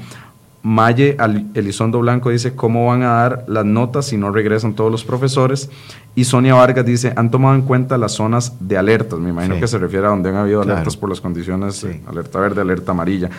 Maye 0.61 1.17
Elizondo 1.55 2.01
Blanco 2.01 2.29
dice 2.29 2.55
cómo 2.55 2.89
van 2.89 3.05
a 3.05 3.13
dar 3.13 3.45
las 3.49 3.65
notas 3.65 4.05
si 4.05 4.19
no 4.19 4.31
regresan 4.31 4.75
todos 4.75 4.93
los 4.93 5.03
profesores. 5.03 5.71
Y 6.15 6.25
Sonia 6.25 6.57
Vargas 6.57 6.85
dice, 6.85 7.15
han 7.17 7.31
tomado 7.31 7.55
en 7.55 7.63
cuenta 7.63 7.97
las 7.97 8.13
zonas 8.13 8.53
de 8.61 8.77
alertas. 8.77 9.19
Me 9.19 9.31
imagino 9.31 9.59
que 9.59 9.67
se 9.67 9.79
refiere 9.79 10.07
a 10.07 10.11
donde 10.11 10.29
han 10.29 10.37
habido 10.37 10.61
alertas 10.61 10.95
por 10.95 11.09
las 11.09 11.23
condiciones, 11.23 11.87
alerta 12.07 12.39
verde, 12.39 12.61
alerta 12.61 12.93
amarilla 12.93 13.31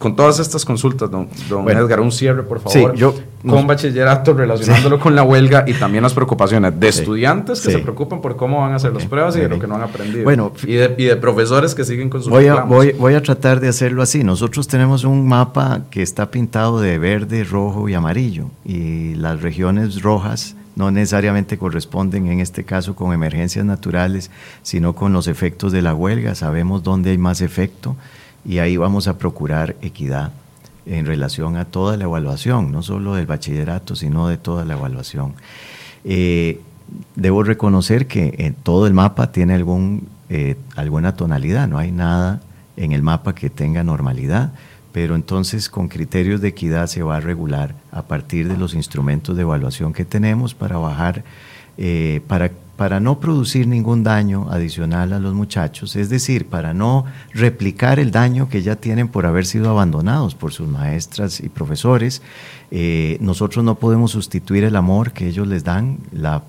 con 0.00 0.16
todas 0.16 0.38
estas 0.38 0.64
consultas, 0.64 1.10
don, 1.10 1.28
Edgar, 1.68 2.00
un 2.00 2.10
cierre, 2.10 2.42
por 2.42 2.58
favor, 2.58 2.94
yo, 2.94 3.14
con 3.46 3.66
bachillerato, 3.66 4.32
relacionándolo 4.32 4.98
con 4.98 5.14
la 5.14 5.24
huelga 5.24 5.64
y 5.66 5.74
también 5.74 6.02
las 6.02 6.14
preocupaciones 6.14 6.80
de 6.80 6.88
estudiantes 6.88 7.60
que 7.60 7.70
se 7.70 7.80
preocupan 7.80 8.22
por 8.22 8.34
cómo 8.34 8.62
van 8.62 8.72
a 8.72 8.76
hacer 8.76 8.94
las 8.94 9.04
pruebas 9.04 9.36
y 9.36 9.40
de 9.40 9.50
lo 9.50 9.58
que 9.58 9.66
no 9.66 9.74
han 9.74 9.82
aprendido. 9.82 10.24
Bueno, 10.24 10.52
y 10.62 10.72
de, 10.72 11.16
profesores 11.16 11.74
que 11.74 11.84
siguen 11.84 12.08
con 12.08 12.22
sus 12.22 12.30
voy 12.30 12.46
a, 12.46 12.62
voy, 12.62 12.92
voy, 12.92 13.12
a 13.12 13.22
tratar 13.22 13.60
de 13.60 13.68
hacerlo 13.68 14.00
así. 14.00 14.24
Nosotros 14.24 14.66
tenemos 14.68 15.04
un 15.04 15.28
mapa 15.28 15.82
que 15.90 16.00
está 16.00 16.30
pintado 16.30 16.80
de 16.80 16.98
verde, 16.98 17.44
rojo 17.44 17.86
y 17.86 17.92
amarillo 17.92 18.46
y 18.64 19.16
las 19.16 19.42
regiones 19.42 20.00
rojas 20.00 20.56
no 20.76 20.90
necesariamente 20.90 21.58
corresponden 21.58 22.28
en 22.28 22.40
este 22.40 22.64
caso 22.64 22.96
con 22.96 23.12
emergencias 23.12 23.66
naturales, 23.66 24.30
sino 24.62 24.94
con 24.94 25.12
los 25.12 25.26
efectos 25.26 25.72
de 25.72 25.82
la 25.82 25.94
huelga. 25.94 26.34
Sabemos 26.34 26.82
dónde 26.82 27.10
hay 27.10 27.18
más 27.18 27.42
efecto 27.42 27.96
y 28.44 28.58
ahí 28.58 28.76
vamos 28.76 29.08
a 29.08 29.18
procurar 29.18 29.76
equidad 29.82 30.32
en 30.86 31.06
relación 31.06 31.56
a 31.56 31.66
toda 31.66 31.96
la 31.96 32.04
evaluación, 32.04 32.72
no 32.72 32.82
solo 32.82 33.14
del 33.14 33.26
bachillerato, 33.26 33.94
sino 33.94 34.28
de 34.28 34.38
toda 34.38 34.64
la 34.64 34.74
evaluación. 34.74 35.34
Eh, 36.04 36.60
debo 37.14 37.42
reconocer 37.42 38.06
que 38.06 38.34
en 38.38 38.54
todo 38.54 38.86
el 38.86 38.94
mapa 38.94 39.32
tiene 39.32 39.54
algún, 39.54 40.08
eh, 40.28 40.56
alguna 40.76 41.14
tonalidad, 41.16 41.68
no 41.68 41.78
hay 41.78 41.92
nada 41.92 42.40
en 42.76 42.92
el 42.92 43.02
mapa 43.02 43.34
que 43.34 43.50
tenga 43.50 43.84
normalidad, 43.84 44.52
pero 44.92 45.14
entonces 45.14 45.68
con 45.68 45.88
criterios 45.88 46.40
de 46.40 46.48
equidad 46.48 46.86
se 46.86 47.02
va 47.02 47.16
a 47.16 47.20
regular 47.20 47.74
a 47.92 48.02
partir 48.02 48.48
de 48.48 48.56
los 48.56 48.74
instrumentos 48.74 49.36
de 49.36 49.42
evaluación 49.42 49.92
que 49.92 50.04
tenemos 50.04 50.54
para 50.54 50.78
bajar, 50.78 51.22
eh, 51.78 52.22
para 52.26 52.50
para 52.80 52.98
no 52.98 53.20
producir 53.20 53.66
ningún 53.66 54.02
daño 54.04 54.46
adicional 54.50 55.12
a 55.12 55.18
los 55.18 55.34
muchachos, 55.34 55.96
es 55.96 56.08
decir, 56.08 56.46
para 56.46 56.72
no 56.72 57.04
replicar 57.34 57.98
el 57.98 58.10
daño 58.10 58.48
que 58.48 58.62
ya 58.62 58.76
tienen 58.76 59.08
por 59.08 59.26
haber 59.26 59.44
sido 59.44 59.68
abandonados 59.68 60.34
por 60.34 60.50
sus 60.54 60.66
maestras 60.66 61.40
y 61.40 61.50
profesores, 61.50 62.22
eh, 62.70 63.18
nosotros 63.20 63.66
no 63.66 63.74
podemos 63.74 64.12
sustituir 64.12 64.64
el 64.64 64.76
amor 64.76 65.12
que 65.12 65.28
ellos 65.28 65.46
les 65.46 65.62
dan, 65.62 65.98
la, 66.10 66.42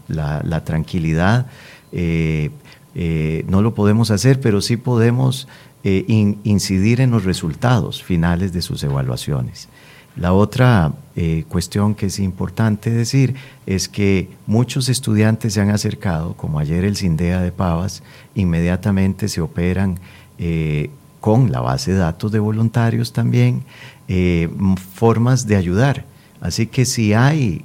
tranquilidad, 0.63 1.47
eh, 1.91 2.51
eh, 2.95 3.43
no 3.49 3.61
lo 3.61 3.75
podemos 3.75 4.09
hacer, 4.09 4.39
pero 4.39 4.61
sí 4.61 4.77
podemos 4.77 5.49
incidir 5.83 7.01
en 7.01 7.11
los 7.11 7.25
resultados 7.25 8.03
finales 8.03 8.53
de 8.53 8.61
sus 8.61 8.81
evaluaciones. 8.85 9.67
La 10.15 10.33
otra 10.33 10.91
eh, 11.15 11.45
cuestión 11.47 11.95
que 11.95 12.07
es 12.07 12.19
importante 12.19 12.89
decir 12.89 13.35
es 13.65 13.87
que 13.87 14.29
muchos 14.45 14.89
estudiantes 14.89 15.53
se 15.53 15.61
han 15.61 15.69
acercado, 15.69 16.33
como 16.33 16.59
ayer 16.59 16.83
el 16.83 16.97
CINDEA 16.97 17.41
de 17.41 17.51
Pavas, 17.51 18.03
inmediatamente 18.35 19.29
se 19.29 19.39
operan 19.39 19.99
eh, 20.37 20.89
con 21.21 21.51
la 21.51 21.61
base 21.61 21.93
de 21.93 21.99
datos 21.99 22.31
de 22.31 22.39
voluntarios 22.39 23.13
también, 23.13 23.63
eh, 24.07 24.49
formas 24.95 25.47
de 25.47 25.55
ayudar. 25.55 26.05
Así 26.41 26.67
que 26.67 26.85
si 26.85 27.13
hay, 27.13 27.63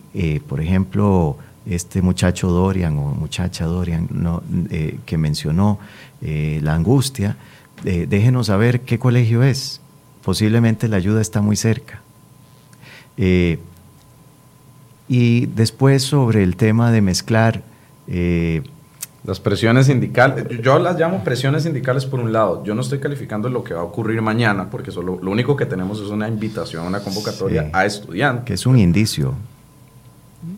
por 0.49 0.61
ejemplo, 0.61 1.38
este 1.64 2.03
muchacho 2.03 2.51
Dorian 2.51 2.99
o 2.99 3.14
muchacha 3.14 3.64
Dorian 3.64 4.07
que 5.07 5.16
mencionó 5.16 5.78
la 6.20 6.74
angustia, 6.74 7.38
déjenos 7.82 8.49
saber 8.49 8.82
qué 8.82 8.99
colegio 8.99 9.42
es. 9.42 9.80
Posiblemente 10.22 10.88
la 10.88 10.99
ayuda 10.99 11.22
está 11.22 11.40
muy 11.40 11.57
cerca. 11.57 12.03
Eh, 13.16 13.58
y 15.08 15.46
después 15.46 16.02
sobre 16.02 16.42
el 16.42 16.56
tema 16.56 16.90
de 16.92 17.02
mezclar... 17.02 17.62
Eh, 18.08 18.62
las 19.24 19.40
presiones 19.40 19.86
sindicales, 19.86 20.46
yo 20.62 20.78
las 20.78 21.00
llamo 21.00 21.24
presiones 21.24 21.64
sindicales 21.64 22.06
por 22.06 22.20
un 22.20 22.32
lado. 22.32 22.62
Yo 22.62 22.76
no 22.76 22.80
estoy 22.80 23.00
calificando 23.00 23.48
lo 23.48 23.64
que 23.64 23.74
va 23.74 23.80
a 23.80 23.82
ocurrir 23.82 24.22
mañana, 24.22 24.70
porque 24.70 24.92
solo, 24.92 25.18
lo 25.20 25.32
único 25.32 25.56
que 25.56 25.66
tenemos 25.66 26.00
es 26.00 26.10
una 26.10 26.28
invitación, 26.28 26.86
una 26.86 27.00
convocatoria 27.00 27.68
a 27.72 27.84
estudiantes. 27.84 28.44
Que 28.44 28.54
es 28.54 28.66
un 28.66 28.78
indicio. 28.78 29.34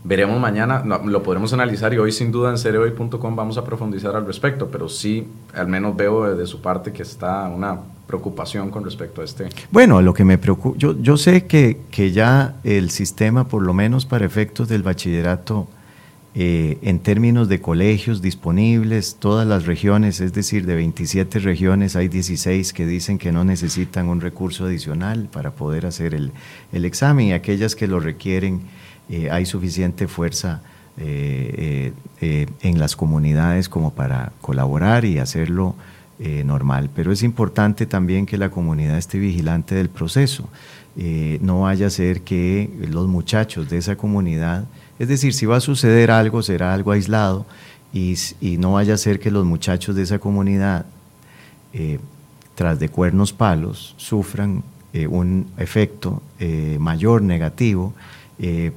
Veremos 0.05 0.41
mañana, 0.41 0.83
lo 0.85 1.23
podremos 1.23 1.53
analizar 1.53 1.93
y 1.95 1.99
hoy 1.99 2.13
sin 2.13 2.31
duda 2.33 2.51
en 2.51 2.59
cereoy.com 2.59 3.37
vamos 3.37 3.59
a 3.59 3.65
profundizar 3.65 4.15
al 4.17 4.27
respecto, 4.27 4.69
pero 4.71 4.89
sí, 4.89 5.27
al 5.55 5.69
menos 5.69 5.97
veo 5.97 6.35
de 6.37 6.47
su 6.47 6.61
parte 6.61 6.93
que 6.93 7.03
está 7.03 7.49
una 7.49 7.79
preocupación 8.09 8.71
con 8.71 8.85
respecto 8.85 9.21
a 9.21 9.25
este? 9.25 9.49
Bueno, 9.71 10.03
lo 10.03 10.15
que 10.15 10.25
me 10.25 10.39
preocupa, 10.39 10.77
yo, 10.79 11.01
yo 11.01 11.17
sé 11.17 11.47
que, 11.47 11.83
que, 11.91 12.11
ya 12.11 12.57
el 12.65 12.91
sistema, 12.91 13.47
por 13.47 13.63
lo 13.63 13.75
menos 13.75 14.07
para 14.07 14.27
efectos 14.27 14.67
del 14.67 14.83
bachillerato, 14.83 15.69
eh, 16.35 16.79
en 16.83 17.01
términos 17.01 17.49
de 17.49 17.61
colegios 17.61 18.23
disponibles, 18.23 19.17
todas 19.19 19.47
las 19.47 19.67
regiones, 19.67 20.21
es 20.21 20.33
decir, 20.33 20.67
de 20.67 20.75
27 20.75 21.39
regiones, 21.41 21.97
hay 21.97 22.09
16 22.09 22.73
que 22.73 22.87
dicen 22.87 23.19
que 23.19 23.33
no 23.33 23.45
necesitan 23.45 24.09
un 24.09 24.21
recurso 24.21 24.67
adicional 24.67 25.29
para 25.33 25.53
poder 25.53 25.87
hacer 25.87 26.15
el, 26.15 26.33
el 26.73 26.85
examen 26.85 27.29
y 27.29 27.33
aquellas 27.33 27.75
que 27.75 27.87
lo 27.87 28.01
requieren, 28.01 28.61
eh, 29.09 29.31
hay 29.31 29.47
suficiente 29.47 30.09
fuerza. 30.09 30.63
Eh, 31.01 31.93
en 32.21 32.81
las 32.81 32.97
comunidades 32.97 33.69
como 33.69 33.93
para 33.93 34.33
colaborar 34.41 35.05
y 35.05 35.21
hacerlo 35.21 35.77
eh, 36.21 36.43
normal, 36.43 36.91
pero 36.93 37.13
es 37.13 37.23
importante 37.23 37.87
también 37.87 38.27
que 38.27 38.39
la 38.39 38.51
comunidad 38.51 38.99
esté 38.99 39.21
vigilante 39.21 39.77
del 39.77 39.89
proceso. 39.89 40.49
Eh, 40.97 41.39
no 41.43 41.61
vaya 41.61 41.87
a 41.87 41.91
ser 41.91 42.23
que 42.23 42.69
los 42.91 43.07
muchachos 43.07 43.71
de 43.71 43.79
esa 43.79 43.95
comunidad, 43.95 44.65
es 44.99 45.07
decir, 45.07 45.33
si 45.33 45.47
va 45.47 45.59
a 45.59 45.61
suceder 45.61 46.11
algo, 46.11 46.43
será 46.43 46.75
algo 46.75 46.91
aislado 46.91 47.47
y, 47.93 48.17
no 48.59 48.73
vaya 48.73 48.95
a 48.95 48.97
ser 48.97 49.21
que 49.21 49.31
los 49.31 49.45
muchachos 49.45 49.95
de 49.95 50.03
esa 50.03 50.19
comunidad, 50.19 50.87
eh, 51.73 52.01
tras 52.57 52.81
de 52.81 52.89
cuernos 52.89 53.33
palos, 53.33 53.95
sufran 53.97 54.65
un 55.11 55.47
efecto 55.59 56.21
mayor 56.81 57.23
negativo 57.23 57.95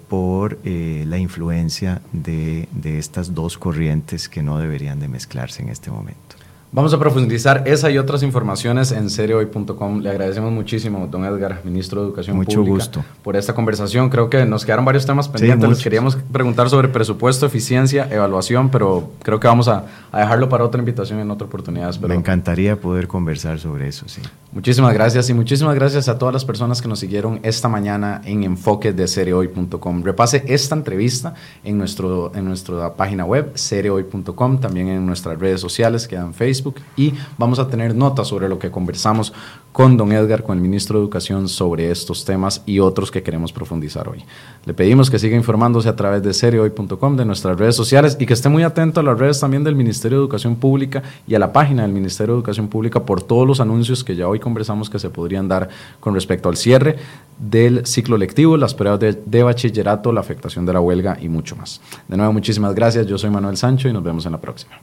por 0.10 0.58
la 0.64 1.18
influencia 1.18 2.02
de 2.12 2.68
estas 2.84 3.34
dos 3.34 3.58
corrientes 3.58 4.28
que 4.28 4.42
no 4.42 4.58
deberían 4.58 5.00
de 5.00 5.08
mezclarse 5.08 5.62
en 5.62 5.70
este 5.70 5.92
momento. 5.92 6.42
Vamos 6.74 6.94
a 6.94 7.00
profundizar 7.00 7.64
esa 7.66 7.92
y 7.92 7.98
otras 7.98 8.24
informaciones 8.24 8.94
en 8.94 9.10
seriohoy.com. 9.10 10.00
Le 10.00 10.10
agradecemos 10.10 10.54
muchísimo, 10.54 11.06
don 11.12 11.26
Edgar, 11.26 11.60
ministro 11.66 12.00
de 12.00 12.08
Educación 12.08 12.38
Mucho 12.38 12.64
gusto. 12.64 13.04
por 13.24 13.36
esta 13.36 13.54
conversación. 13.54 14.10
Creo 14.10 14.30
que 14.30 14.46
nos 14.46 14.64
quedaron 14.64 14.86
varios 14.86 15.06
temas 15.06 15.28
pendientes. 15.28 15.70
Les 15.70 15.84
queríamos 15.84 16.16
preguntar 16.32 16.70
sobre 16.70 16.88
presupuesto, 16.88 17.46
eficiencia, 17.46 18.08
evaluación, 18.10 18.70
pero 18.70 19.12
creo 19.22 19.38
que 19.38 19.48
vamos 19.48 19.68
a, 19.68 19.84
dejarlo 20.14 20.48
para 20.48 20.64
otra 20.64 20.80
invitación 20.80 21.20
en 21.20 21.30
otra 21.30 21.46
oportunidad. 21.46 21.94
Me 22.00 22.16
encantaría 22.16 22.78
poder 22.78 23.10
conversar 23.10 23.60
sobre 23.60 23.90
eso, 23.90 24.08
sí. 24.08 24.22
Muchísimas 24.54 24.94
gracias 24.94 25.30
y 25.30 25.34
muchísimas 25.34 25.76
gracias 25.76 26.10
a 26.10 26.18
todas 26.18 26.34
las 26.34 26.44
personas 26.44 26.82
que 26.82 26.90
nos 26.90 27.00
siguieron 27.00 27.40
esta 27.42 27.70
mañana 27.70 28.22
en 28.26 28.44
enfoque 28.44 28.92
de 28.92 29.08
seriohoy.com. 29.08 30.04
Repase 30.04 30.44
esta 30.46 30.76
entrevista 30.76 31.36
en, 31.64 31.78
nuestro, 31.78 32.36
en 32.36 32.44
nuestra 32.44 32.94
página 32.96 33.24
web, 33.24 33.54
seriohoy.com, 33.56 34.60
también 34.60 34.90
en 34.90 35.06
nuestras 35.06 35.40
redes 35.40 35.62
sociales, 35.62 36.06
que 36.06 36.18
en 36.18 36.34
Facebook 36.34 36.82
y 36.98 37.14
vamos 37.38 37.60
a 37.60 37.70
tener 37.70 37.96
notas 37.96 38.28
sobre 38.28 38.50
lo 38.50 38.60
que 38.60 38.70
conversamos 38.70 39.32
con 39.72 39.96
don 39.96 40.12
Edgar, 40.12 40.44
con 40.44 40.58
el 40.58 40.62
ministro 40.62 41.00
de 41.00 41.04
Educación, 41.04 41.48
sobre 41.48 41.92
estos 41.92 42.26
temas 42.26 42.62
y 42.66 42.80
otros 42.80 43.10
que 43.10 43.24
queremos 43.24 43.54
profundizar 43.54 44.10
hoy. 44.10 44.24
Le 44.66 44.74
pedimos 44.74 45.10
que 45.10 45.18
siga 45.18 45.36
informándose 45.36 45.88
a 45.88 45.96
través 45.96 46.22
de 46.24 46.34
seriohoy.com, 46.34 47.16
de 47.16 47.26
nuestras 47.26 47.58
redes 47.58 47.76
sociales 47.76 48.18
y 48.20 48.26
que 48.26 48.34
esté 48.34 48.50
muy 48.50 48.64
atento 48.64 49.00
a 49.00 49.04
las 49.04 49.18
redes 49.18 49.40
también 49.40 49.64
del 49.64 49.76
Ministerio 49.76 50.18
de 50.18 50.24
Educación 50.24 50.56
Pública 50.56 51.04
y 51.28 51.36
a 51.36 51.40
la 51.40 51.54
página 51.54 51.84
del 51.84 51.92
Ministerio 51.92 52.34
de 52.34 52.40
Educación 52.40 52.68
Pública 52.68 53.06
por 53.06 53.24
todos 53.24 53.48
los 53.48 53.60
anuncios 53.60 54.04
que 54.04 54.16
ya 54.16 54.28
hoy 54.28 54.40
conversamos 54.40 54.90
que 54.90 55.00
se 55.00 55.10
podrían 55.10 55.48
dar 55.48 55.70
con 56.00 56.14
respecto 56.14 56.50
al 56.50 56.58
cierre 56.58 56.98
del 57.40 57.86
ciclo 57.86 58.18
lectivo, 58.18 58.58
las 58.58 58.74
pruebas 58.74 59.00
de, 59.00 59.14
de 59.26 59.44
bachillerato, 59.44 60.12
la 60.12 60.20
afectación 60.22 60.66
de 60.66 60.74
la 60.74 60.82
huelga 60.82 61.18
y 61.20 61.30
mucho 61.30 61.56
más. 61.56 61.82
De 62.08 62.18
nuevo, 62.18 62.34
muchísimas 62.34 62.76
gracias. 62.76 63.08
Yo 63.08 63.18
soy 63.18 63.30
Manuel 63.30 63.58
Sancho 63.58 63.90
y 63.90 63.94
nos 63.94 64.04
vemos 64.04 64.26
en 64.26 64.34
la 64.34 64.42
próxima. 64.42 64.80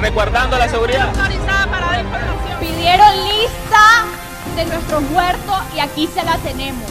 Resguardando 0.00 0.58
la 0.58 0.68
seguridad. 0.68 1.12
Pidieron 2.60 3.24
lista 3.24 4.04
de 4.56 4.64
nuestros 4.66 5.02
huertos 5.12 5.58
y 5.74 5.80
aquí 5.80 6.08
se 6.12 6.22
la 6.22 6.36
tenemos. 6.38 6.88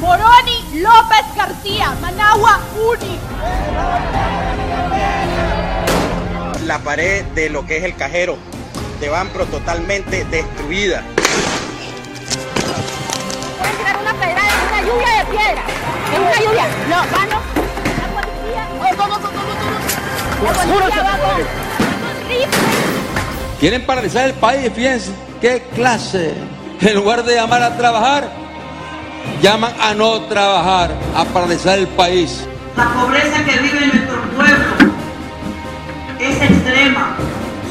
Moroni 0.00 0.80
López 0.80 1.24
García, 1.34 1.94
Managua 2.00 2.60
Uni. 2.90 3.18
La 6.66 6.78
pared 6.80 7.24
de 7.26 7.48
lo 7.48 7.66
que 7.66 7.78
es 7.78 7.84
el 7.84 7.96
cajero 7.96 8.36
de 9.00 9.08
Banpro 9.08 9.46
totalmente 9.46 10.24
destruida. 10.24 11.02
Pueden 13.58 13.76
tirar 13.76 13.98
una 13.98 14.12
pedra 14.14 14.40
en 14.40 14.68
una 14.68 14.82
lluvia 14.82 15.18
de 15.18 15.24
piedra. 15.30 15.62
En 16.14 16.22
una 16.22 16.38
lluvia. 16.40 16.66
No, 16.88 16.96
mano. 17.16 17.40
La 18.00 18.06
policía. 18.20 18.68
Oh, 18.80 18.96
todo, 18.96 19.18
todo, 19.18 19.30
todo, 19.30 19.54
La 20.44 20.62
policía 20.62 21.02
va 21.02 21.65
Quieren 23.60 23.86
paralizar 23.86 24.26
el 24.26 24.34
país, 24.34 24.70
fíjense 24.74 25.12
qué 25.40 25.62
clase. 25.74 26.34
En 26.80 26.94
lugar 26.94 27.24
de 27.24 27.34
llamar 27.34 27.62
a 27.62 27.76
trabajar, 27.76 28.28
llaman 29.40 29.72
a 29.80 29.94
no 29.94 30.20
trabajar, 30.22 30.90
a 31.14 31.24
paralizar 31.24 31.78
el 31.78 31.86
país. 31.88 32.46
La 32.76 32.92
pobreza 32.92 33.44
que 33.44 33.58
vive 33.58 33.86
nuestro 33.86 34.20
pueblo 34.36 34.92
es 36.20 36.42
extrema. 36.42 37.16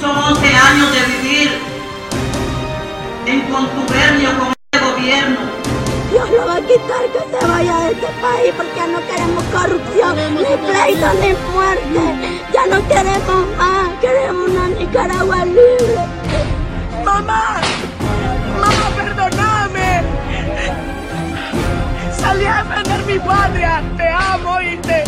Son 0.01 0.17
11 0.17 0.47
años 0.47 0.91
de 0.91 0.99
vivir 1.13 1.51
en 3.27 3.41
contubernio 3.41 4.39
con 4.39 4.53
este 4.71 4.85
gobierno 4.85 5.54
lo 6.31 6.45
va 6.47 6.55
a 6.55 6.61
quitar, 6.61 7.05
que 7.13 7.19
se 7.19 7.47
vaya 7.47 7.79
de 7.79 7.91
este 7.91 8.07
país, 8.21 8.53
porque 8.57 8.75
ya 8.75 8.87
no 8.87 8.99
queremos 9.07 9.43
corrupción, 9.45 10.15
ni 10.35 10.57
pleito, 10.67 11.07
ni 11.21 11.33
muerte. 11.53 12.03
Ya 12.53 12.65
no 12.67 12.87
queremos 12.87 13.47
más, 13.57 13.89
queremos 14.01 14.49
una 14.49 14.67
Nicaragua 14.69 15.45
libre. 15.45 15.95
¡Mamá! 17.03 17.61
¡Mamá, 18.59 18.89
perdóname! 18.95 20.03
Salí 22.17 22.45
a 22.45 22.63
defender 22.63 23.05
mi 23.05 23.19
patria, 23.19 23.83
te 23.97 24.09
amo 24.09 24.61
y 24.61 24.77
te 24.77 25.04